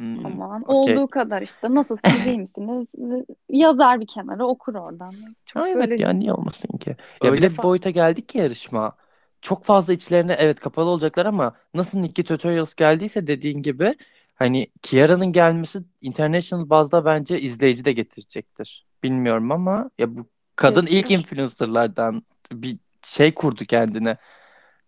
Hmm, 0.00 0.26
Aman 0.26 0.62
okey. 0.66 0.94
olduğu 0.94 1.08
kadar 1.10 1.42
işte. 1.42 1.74
Nasılsınız, 1.74 2.26
iyi 2.26 2.38
misiniz? 2.38 2.86
Yazar 3.48 4.00
bir 4.00 4.06
kenara 4.06 4.46
okur 4.46 4.74
oradan. 4.74 5.14
Ha 5.54 5.68
Çok 5.68 5.68
evet 5.68 5.74
böyle 5.80 6.02
ya 6.02 6.10
niye 6.10 6.32
olmasın 6.32 6.78
ki? 6.78 6.96
Ya 7.22 7.30
öyle 7.30 7.36
bir 7.36 7.42
de 7.42 7.52
bir 7.56 7.62
boyuta 7.62 7.90
geldik 7.90 8.28
ki 8.28 8.38
yarışma. 8.38 8.96
Çok 9.42 9.64
fazla 9.64 9.92
içlerine 9.92 10.32
evet 10.38 10.60
kapalı 10.60 10.88
olacaklar 10.90 11.26
ama 11.26 11.56
nasıl 11.74 11.98
Nikki 11.98 12.24
Tutorials 12.24 12.74
geldiyse 12.74 13.26
dediğin 13.26 13.62
gibi 13.62 13.94
hani 14.34 14.66
Kiara'nın 14.82 15.32
gelmesi 15.32 15.78
international 16.00 16.70
bazda 16.70 17.04
bence 17.04 17.40
izleyici 17.40 17.84
de 17.84 17.92
getirecektir. 17.92 18.86
Bilmiyorum 19.02 19.52
ama 19.52 19.90
ya 19.98 20.16
bu 20.16 20.28
kadın 20.56 20.86
ilk 20.86 21.10
getirir. 21.10 21.18
influencerlardan 21.18 22.22
bir 22.52 22.78
şey 23.02 23.34
kurdu 23.34 23.64
kendine. 23.64 24.16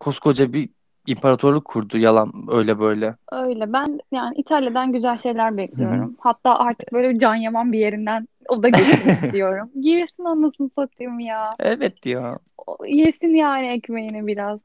Koskoca 0.01 0.53
bir 0.53 0.71
imparatorluk 1.07 1.65
kurdu 1.65 1.99
yalan 1.99 2.33
öyle 2.51 2.79
böyle. 2.79 3.15
Öyle. 3.33 3.73
Ben 3.73 4.01
yani 4.13 4.35
İtalya'dan 4.37 4.93
güzel 4.93 5.19
şeyler 5.19 5.57
bekliyorum. 5.57 6.17
Hatta 6.21 6.59
artık 6.59 6.93
böyle 6.93 7.19
Can 7.19 7.35
Yaman 7.35 7.73
bir 7.73 7.79
yerinden 7.79 8.29
o 8.49 8.63
da 8.63 8.69
girsin 8.69 9.11
istiyorum. 9.11 9.71
Girsin 9.81 10.25
anasını 10.25 10.71
satayım 10.79 11.21
ya. 11.21 11.51
Evet 11.59 12.07
ya. 12.07 12.39
Yesin 12.87 13.35
yani 13.35 13.67
ekmeğini 13.67 14.27
biraz. 14.27 14.61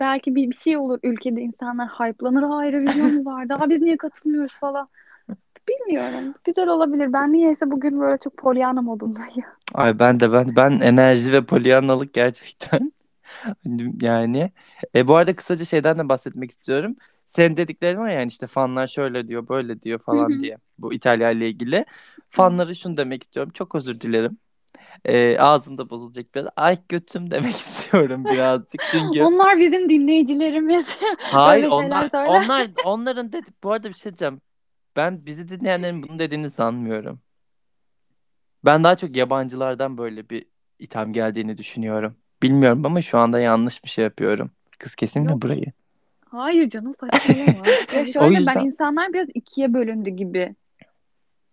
Belki 0.00 0.34
bir, 0.34 0.50
bir 0.50 0.56
şey 0.56 0.76
olur 0.76 0.98
ülkede 1.02 1.40
insanlar 1.40 1.88
hype'lanır. 1.88 2.42
Ha 2.42 2.66
Eurovision 2.66 3.14
mu 3.14 3.24
vardı? 3.24 3.54
Aa, 3.54 3.70
biz 3.70 3.82
niye 3.82 3.96
katılmıyoruz 3.96 4.58
falan. 4.58 4.88
Bilmiyorum. 5.68 6.34
Güzel 6.44 6.68
olabilir. 6.68 7.12
Ben 7.12 7.32
niyeyse 7.32 7.70
bugün 7.70 8.00
böyle 8.00 8.18
çok 8.18 8.36
Pollyanna 8.36 8.82
modundayım. 8.82 9.44
Ay 9.74 9.98
ben 9.98 10.20
de 10.20 10.32
ben 10.32 10.56
ben 10.56 10.70
enerji 10.70 11.32
ve 11.32 11.44
polyannalık 11.44 12.12
gerçekten 12.14 12.92
Yani 14.00 14.52
e, 14.94 15.06
bu 15.06 15.16
arada 15.16 15.36
kısaca 15.36 15.64
şeyden 15.64 15.98
de 15.98 16.08
bahsetmek 16.08 16.50
istiyorum. 16.50 16.96
Senin 17.24 17.56
dediklerin 17.56 17.98
var 17.98 18.10
yani 18.10 18.28
işte 18.28 18.46
fanlar 18.46 18.86
şöyle 18.86 19.28
diyor 19.28 19.48
böyle 19.48 19.82
diyor 19.82 19.98
falan 19.98 20.42
diye 20.42 20.56
bu 20.78 20.94
İtalya 20.94 21.30
ile 21.30 21.48
ilgili. 21.48 21.76
Evet. 21.76 21.86
Fanlara 22.30 22.74
şunu 22.74 22.96
demek 22.96 23.22
istiyorum. 23.22 23.52
Çok 23.54 23.74
özür 23.74 24.00
dilerim. 24.00 24.38
E, 25.04 25.38
ağzında 25.38 25.90
bozulacak 25.90 26.34
biraz. 26.34 26.46
Ay 26.56 26.78
götüm 26.88 27.30
demek 27.30 27.56
istiyorum 27.56 28.24
birazcık. 28.24 28.82
Çünkü 28.90 29.22
Onlar 29.22 29.58
bizim 29.58 29.88
dinleyicilerimiz. 29.88 30.98
hayır 31.18 31.66
onlar 31.66 32.10
onlar 32.26 32.70
onların 32.84 33.32
dedi 33.32 33.50
bu 33.62 33.72
arada 33.72 33.88
bir 33.88 33.94
şey 33.94 34.12
diyeceğim. 34.12 34.40
Ben 34.96 35.26
bizi 35.26 35.48
dinleyenlerin 35.48 36.02
bunu 36.02 36.18
dediğini 36.18 36.50
sanmıyorum. 36.50 37.20
Ben 38.64 38.84
daha 38.84 38.96
çok 38.96 39.16
yabancılardan 39.16 39.98
böyle 39.98 40.30
bir 40.30 40.46
itham 40.78 41.12
geldiğini 41.12 41.56
düşünüyorum. 41.56 42.16
Bilmiyorum 42.42 42.86
ama 42.86 43.02
şu 43.02 43.18
anda 43.18 43.40
yanlış 43.40 43.84
bir 43.84 43.88
şey 43.88 44.04
yapıyorum. 44.04 44.50
Kız 44.78 44.94
kesin 44.94 45.22
mi 45.22 45.30
Yok. 45.30 45.42
burayı? 45.42 45.66
Hayır 46.28 46.68
canım 46.68 46.94
saçmalama. 46.94 47.50
Ya 47.94 48.02
O 48.02 48.04
şöyle 48.04 48.34
ben 48.34 48.38
yüzden 48.38 48.64
insanlar 48.64 49.12
biraz 49.12 49.28
ikiye 49.34 49.74
bölündü 49.74 50.10
gibi 50.10 50.54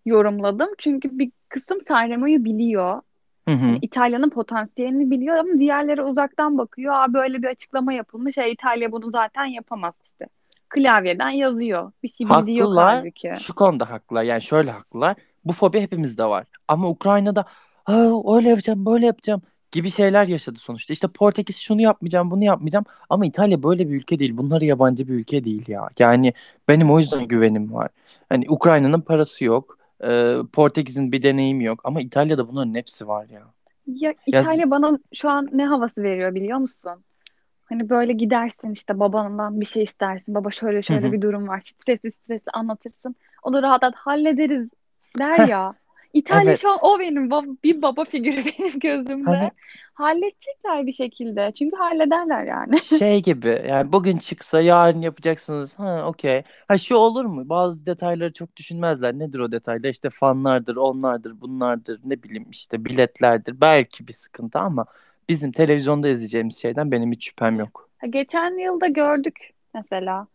yorumladım. 0.06 0.68
Çünkü 0.78 1.18
bir 1.18 1.30
kısım 1.48 1.80
Sanremo'yu 1.80 2.44
biliyor. 2.44 3.02
Hı 3.48 3.54
Hani 3.54 3.72
hı. 3.72 3.78
İtalya'nın 3.82 4.30
potansiyelini 4.30 5.10
biliyor 5.10 5.36
ama 5.36 5.52
diğerleri 5.52 6.02
uzaktan 6.02 6.58
bakıyor. 6.58 6.94
Aa 6.94 7.12
böyle 7.14 7.42
bir 7.42 7.46
açıklama 7.48 7.92
yapılmış. 7.92 8.38
E, 8.38 8.50
İtalya 8.50 8.92
bunu 8.92 9.10
zaten 9.10 9.44
yapamaz 9.44 9.94
işte. 10.04 10.26
Klavyeden 10.68 11.30
yazıyor. 11.30 11.92
Bir 12.02 12.08
şey 12.08 12.28
bildiği 12.28 12.56
yok 12.56 12.66
Haklılar. 12.68 12.94
halbuki. 12.96 13.32
Şu 13.40 13.54
konuda 13.54 13.90
haklılar. 13.90 14.22
Yani 14.22 14.42
şöyle 14.42 14.70
haklılar. 14.70 15.16
Bu 15.44 15.52
fobi 15.52 15.80
hepimizde 15.80 16.24
var. 16.24 16.44
Ama 16.68 16.88
Ukrayna'da 16.88 17.44
"Aa, 17.86 18.36
öyle 18.36 18.48
yapacağım, 18.48 18.86
böyle 18.86 19.06
yapacağım 19.06 19.42
gibi 19.72 19.90
şeyler 19.90 20.28
yaşadı 20.28 20.58
sonuçta. 20.58 20.92
İşte 20.92 21.08
Portekiz 21.08 21.56
şunu 21.56 21.80
yapmayacağım, 21.80 22.30
bunu 22.30 22.44
yapmayacağım. 22.44 22.84
Ama 23.10 23.26
İtalya 23.26 23.62
böyle 23.62 23.88
bir 23.88 23.94
ülke 23.94 24.18
değil. 24.18 24.36
Bunlar 24.36 24.60
yabancı 24.60 25.08
bir 25.08 25.14
ülke 25.14 25.44
değil 25.44 25.68
ya. 25.68 25.88
Yani 25.98 26.32
benim 26.68 26.90
o 26.90 26.98
yüzden 26.98 27.28
güvenim 27.28 27.74
var. 27.74 27.88
Hani 28.28 28.44
Ukrayna'nın 28.48 29.00
parası 29.00 29.44
yok. 29.44 29.78
Ee, 30.04 30.36
Portekiz'in 30.52 31.12
bir 31.12 31.22
deneyimi 31.22 31.64
yok. 31.64 31.80
Ama 31.84 32.00
İtalya'da 32.00 32.48
bunların 32.48 32.74
hepsi 32.74 33.08
var 33.08 33.26
ya. 33.28 33.42
Ya 33.86 34.14
Ya 34.26 34.40
İtalya 34.40 34.70
bana 34.70 34.98
şu 35.14 35.28
an 35.28 35.48
ne 35.52 35.66
havası 35.66 36.02
veriyor 36.02 36.34
biliyor 36.34 36.58
musun? 36.58 37.04
Hani 37.64 37.88
böyle 37.88 38.12
gidersin 38.12 38.72
işte 38.72 39.00
babandan 39.00 39.60
bir 39.60 39.66
şey 39.66 39.82
istersin. 39.82 40.34
Baba 40.34 40.50
şöyle 40.50 40.82
şöyle 40.82 41.08
hı. 41.08 41.12
bir 41.12 41.22
durum 41.22 41.48
var. 41.48 41.60
Stresi 41.60 42.12
stresi 42.12 42.50
anlatırsın. 42.50 43.16
O 43.42 43.52
da 43.52 43.62
rahat 43.62 43.82
rahat 43.82 43.94
hallederiz 43.94 44.68
der 45.18 45.48
ya. 45.48 45.74
İtalya 46.18 46.56
şu 46.56 46.68
an 46.68 46.72
evet. 46.72 46.80
o 46.82 46.98
benim 46.98 47.30
bab- 47.30 47.56
bir 47.64 47.82
baba 47.82 48.04
figürü 48.04 48.44
benim 48.58 48.78
gözümde. 48.78 49.30
Hani 49.30 49.50
Halledecekler 49.98 50.86
bir 50.86 50.92
şekilde. 50.92 51.52
Çünkü 51.58 51.76
hallederler 51.76 52.44
yani. 52.44 52.80
şey 52.98 53.22
gibi 53.22 53.64
yani 53.68 53.92
bugün 53.92 54.18
çıksa 54.18 54.60
yarın 54.60 55.00
yapacaksınız. 55.00 55.74
Ha 55.78 56.04
okey. 56.06 56.42
Ha 56.68 56.78
şu 56.78 56.96
olur 56.96 57.24
mu? 57.24 57.48
Bazı 57.48 57.86
detayları 57.86 58.32
çok 58.32 58.56
düşünmezler. 58.56 59.18
Nedir 59.18 59.38
o 59.38 59.52
detaylar? 59.52 59.88
İşte 59.88 60.10
fanlardır, 60.10 60.76
onlardır, 60.76 61.40
bunlardır. 61.40 62.00
Ne 62.04 62.22
bileyim 62.22 62.46
işte 62.50 62.84
biletlerdir. 62.84 63.60
Belki 63.60 64.08
bir 64.08 64.12
sıkıntı 64.12 64.58
ama 64.58 64.86
bizim 65.28 65.52
televizyonda 65.52 66.08
izleyeceğimiz 66.08 66.58
şeyden 66.58 66.92
benim 66.92 67.12
hiç 67.12 67.28
şüphem 67.28 67.58
yok. 67.58 67.88
Geçen 68.10 68.58
yılda 68.58 68.86
gördük 68.86 69.50
mesela. 69.74 70.26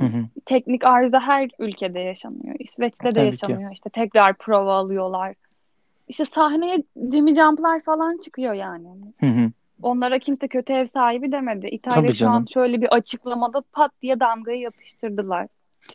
Hı 0.00 0.06
hı. 0.06 0.24
Teknik 0.46 0.84
arıza 0.84 1.20
her 1.20 1.50
ülkede 1.58 1.98
yaşanıyor. 2.00 2.56
İsveç'te 2.58 3.04
de 3.04 3.10
Tabii 3.10 3.36
ki. 3.36 3.44
yaşanıyor. 3.44 3.72
İşte 3.72 3.90
tekrar 3.90 4.34
prova 4.34 4.74
alıyorlar. 4.76 5.34
İşte 6.08 6.24
sahneye 6.24 6.82
Jimmy 7.12 7.34
Jump'lar 7.34 7.80
falan 7.80 8.18
çıkıyor 8.24 8.54
yani. 8.54 8.88
Hı 9.20 9.26
hı. 9.26 9.50
Onlara 9.82 10.18
kimse 10.18 10.48
kötü 10.48 10.72
ev 10.72 10.86
sahibi 10.86 11.32
demedi. 11.32 11.66
İtalya 11.66 12.02
Tabii 12.02 12.14
şu 12.14 12.26
an 12.28 12.32
canım. 12.32 12.46
şöyle 12.54 12.80
bir 12.82 12.94
açıklamada 12.94 13.62
pat 13.72 13.92
diye 14.02 14.20
damgayı 14.20 14.60
yapıştırdılar. 14.60 15.46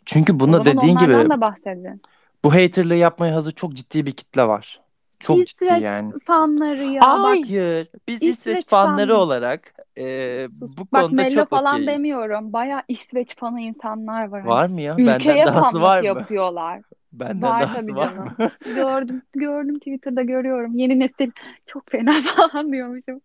Çünkü 0.04 0.40
bunu 0.40 0.64
dediğin 0.64 0.96
gibi 0.96 1.12
da 1.12 1.40
bahsedin. 1.40 2.02
bu 2.44 2.54
haterlığı 2.54 2.94
yapmaya 2.94 3.34
hazır 3.34 3.52
çok 3.52 3.72
ciddi 3.74 4.06
bir 4.06 4.12
kitle 4.12 4.42
var. 4.42 4.80
Çok 5.20 5.46
ciddi 5.46 5.64
İsveç 5.64 5.82
yani. 5.82 6.12
fanları 6.24 6.84
ya 6.84 7.02
bak 7.02 7.18
Hayır. 7.18 7.88
Biz 8.08 8.16
İsveç 8.16 8.38
İsveç 8.38 8.66
fanları 8.66 9.12
fan 9.12 9.20
olarak 9.20 9.74
e, 9.98 10.48
sus. 10.50 10.70
bu 10.78 10.86
Bak 10.92 11.12
konuda 11.12 11.12
Mello 11.12 11.26
çok 11.26 11.52
falan 11.52 11.86
okeyiz. 11.86 11.86
demiyorum. 11.86 12.52
Baya 12.52 12.84
İsveç 12.88 13.36
fanı 13.36 13.60
insanlar 13.60 14.28
var 14.28 14.42
hani. 14.42 14.52
Var 14.52 14.68
mı 14.68 14.80
ya? 14.82 15.06
Benden 15.06 15.16
Ülkeye 15.16 15.44
dahası 15.44 15.80
fanlık 15.80 15.82
var 15.82 16.02
mı? 16.02 16.26
yapıyorlar. 16.26 16.82
Benden 17.12 17.58
Var 17.58 17.60
dahası 17.60 17.72
tabii 17.72 17.96
var 17.96 18.12
canım. 18.16 18.16
mı? 18.16 18.36
Gördüm, 18.66 19.22
gördüm 19.32 19.78
Twitter'da 19.78 20.22
görüyorum. 20.22 20.74
Yeni 20.76 20.98
nesil 21.00 21.32
çok 21.66 21.90
fena 21.90 22.12
falan 22.36 22.72
diyormuşum. 22.72 23.20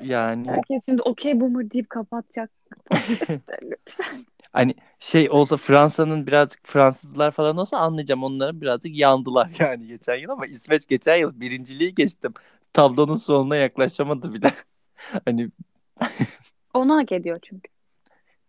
Yani 0.00 0.48
Herkes 0.48 0.82
şimdi 0.88 1.02
okey 1.02 1.40
boomer 1.40 1.70
deyip 1.70 1.90
kapatacak. 1.90 2.50
Lütfen. 3.62 4.26
hani 4.52 4.74
şey 4.98 5.30
olsa 5.30 5.56
Fransa'nın 5.56 6.26
birazcık 6.26 6.66
Fransızlar 6.66 7.30
falan 7.30 7.56
olsa 7.56 7.78
anlayacağım. 7.78 8.24
Onların 8.24 8.60
birazcık 8.60 8.96
yandılar 8.96 9.50
yani 9.58 9.86
geçen 9.86 10.16
yıl 10.16 10.30
ama 10.30 10.46
İsveç 10.46 10.86
geçen 10.86 11.16
yıl 11.16 11.40
birinciliği 11.40 11.94
geçtim. 11.94 12.34
Tablonun 12.72 13.16
sonuna 13.16 13.56
yaklaşamadı 13.56 14.34
bile. 14.34 14.54
Hani 15.24 15.50
Onu 16.74 16.96
hak 16.96 17.12
ediyor 17.12 17.38
çünkü. 17.42 17.70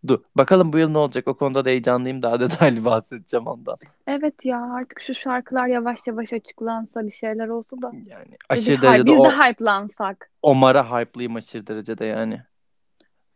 dur 0.08 0.24
bakalım 0.36 0.74
bu 0.74 0.78
yıl 0.78 0.90
ne 0.90 0.98
olacak 0.98 1.28
o 1.28 1.38
konuda 1.38 1.66
da 1.66 1.70
heyecanlıyım. 1.70 2.22
Daha 2.24 2.40
detaylı 2.40 2.86
bahsedeceğim 2.86 3.48
ondan. 3.48 3.78
Evet 4.08 4.46
ya 4.46 4.74
artık 4.74 5.02
şu 5.02 5.16
şarkılar 5.16 5.68
yavaş 5.68 6.00
yavaş 6.08 6.34
açıklansa 6.34 7.06
bir 7.06 7.12
şeyler 7.12 7.48
olsa 7.48 7.82
da 7.82 7.92
Yani 8.06 8.32
bir 8.32 8.38
aşırı 8.50 8.76
hype, 8.76 8.82
derecede 8.82 9.08
de 9.08 9.12
o 9.12 9.32
hype'lansak. 9.32 10.32
Omar'a 10.42 11.00
hype'lıyım 11.00 11.36
aşırı 11.36 11.68
derecede 11.68 12.06
yani. 12.06 12.42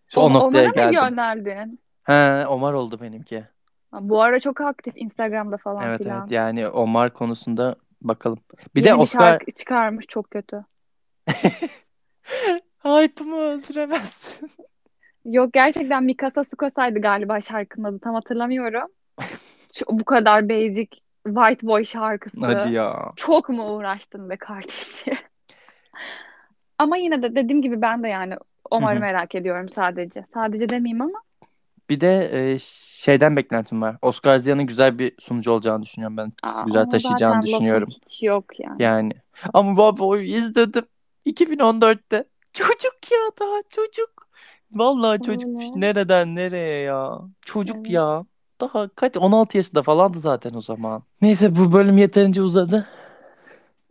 Şu 0.08 0.20
O, 0.20 0.24
o 0.24 0.34
noktaya 0.34 0.68
Omar'a 0.68 0.86
mı 0.86 0.92
geldim. 0.92 1.10
gönderdin? 1.10 1.80
He 2.04 2.48
Omar 2.48 2.74
oldu 2.74 3.02
benimki. 3.02 3.44
Bu 3.94 4.22
ara 4.22 4.40
çok 4.40 4.62
aktif 4.62 4.94
Instagram'da 4.98 5.58
falan 5.58 5.84
Evet 5.84 6.02
evet 6.02 6.04
filan. 6.04 6.28
yani 6.30 6.68
Omar 6.68 7.14
konusunda 7.14 7.76
bakalım. 8.02 8.40
Bir 8.76 8.84
de 8.84 8.88
Yeni 8.88 8.98
bir 8.98 9.04
Oscar 9.04 9.22
şarkı 9.24 9.52
çıkarmış 9.52 10.06
çok 10.08 10.32
kötü. 10.32 10.66
hype'ımı 12.84 13.38
öldüremezsin. 13.38 14.52
Yok 15.26 15.54
gerçekten 15.54 16.04
Mikasa 16.04 16.44
Tsukasa'ydı 16.44 17.00
galiba 17.02 17.42
şarkının 17.42 17.84
adı 17.88 18.00
tam 18.00 18.14
hatırlamıyorum. 18.16 18.88
Şu- 19.76 19.86
bu 19.90 20.06
kadar 20.06 20.50
basic 20.50 20.88
White 21.26 21.68
Boy 21.68 21.86
şarkısı. 21.86 22.46
Hadi 22.46 22.74
ya. 22.74 23.12
Çok 23.16 23.50
mu 23.50 23.76
uğraştın 23.76 24.30
be 24.30 24.38
kardeşim? 24.38 25.14
Ama 26.78 26.98
yine 26.98 27.22
de 27.22 27.36
dediğim 27.36 27.62
gibi 27.62 27.82
ben 27.82 28.04
de 28.04 28.08
yani 28.08 28.36
Omar'ı 28.72 29.00
merak 29.00 29.36
ediyorum 29.36 29.70
sadece. 29.70 30.26
Sadece 30.34 30.70
demeyeyim 30.70 31.02
ama 31.02 31.22
Bir 31.90 32.02
de 32.02 32.30
e, 32.54 32.60
şeyden 32.60 33.36
beklentim 33.36 33.82
var. 33.82 33.96
Oscar 34.02 34.38
Ziya'nın 34.38 34.66
güzel 34.66 35.00
bir 35.00 35.12
sunucu 35.20 35.52
olacağını 35.52 35.84
düşünüyorum 35.84 36.18
ben. 36.18 36.32
aa, 36.44 36.64
Güzel 36.66 36.90
taşıyacağını 36.90 37.42
düşünüyorum. 37.42 37.90
hiç 37.90 38.24
yok 38.24 38.60
yani. 38.60 38.84
Yani. 38.84 39.12
Ama 39.54 39.78
baba 39.78 40.06
o 40.06 40.18
izledim. 40.18 40.86
2014'te. 41.26 42.24
Çocuk 42.54 43.12
ya 43.12 43.18
daha 43.40 43.62
çocuk. 43.70 44.28
Vallahi 44.72 45.22
çocukmuş. 45.22 45.64
Öyle. 45.66 45.80
Nereden 45.82 46.36
nereye 46.36 46.82
ya? 46.82 47.20
Çocuk 47.46 47.78
Evet. 47.78 47.90
ya. 47.92 48.26
Daha 48.62 48.88
kaç 48.88 49.18
16 49.18 49.58
yaşında 49.58 49.84
falandı 49.84 50.20
zaten 50.20 50.54
o 50.54 50.62
zaman. 50.62 51.04
Neyse 51.22 51.56
bu 51.56 51.74
bölüm 51.74 51.98
yeterince 51.98 52.42
uzadı. 52.42 52.88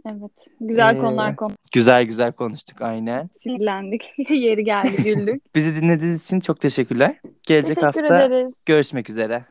Evet. 0.07 0.31
Güzel 0.61 0.97
Ee, 0.97 0.99
konular 0.99 1.37
konu. 1.37 1.53
güzel 1.73 2.05
güzel 2.05 2.33
konuştuk 2.33 2.83
aynen. 2.83 3.31
Sinirlendik. 3.33 4.13
Yeri 4.31 4.65
geldi 4.65 5.03
güldük. 5.03 5.43
Bizi 5.55 5.77
dinlediğiniz 5.83 6.25
için 6.25 6.41
çok 6.41 6.61
teşekkürler. 6.61 7.21
Gelecek 7.43 7.77
Teşekkür 7.77 8.01
hafta 8.03 8.23
ederiz. 8.25 8.53
görüşmek 8.67 9.11
üzere. 9.11 9.45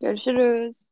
Görüşürüz. 0.00 0.87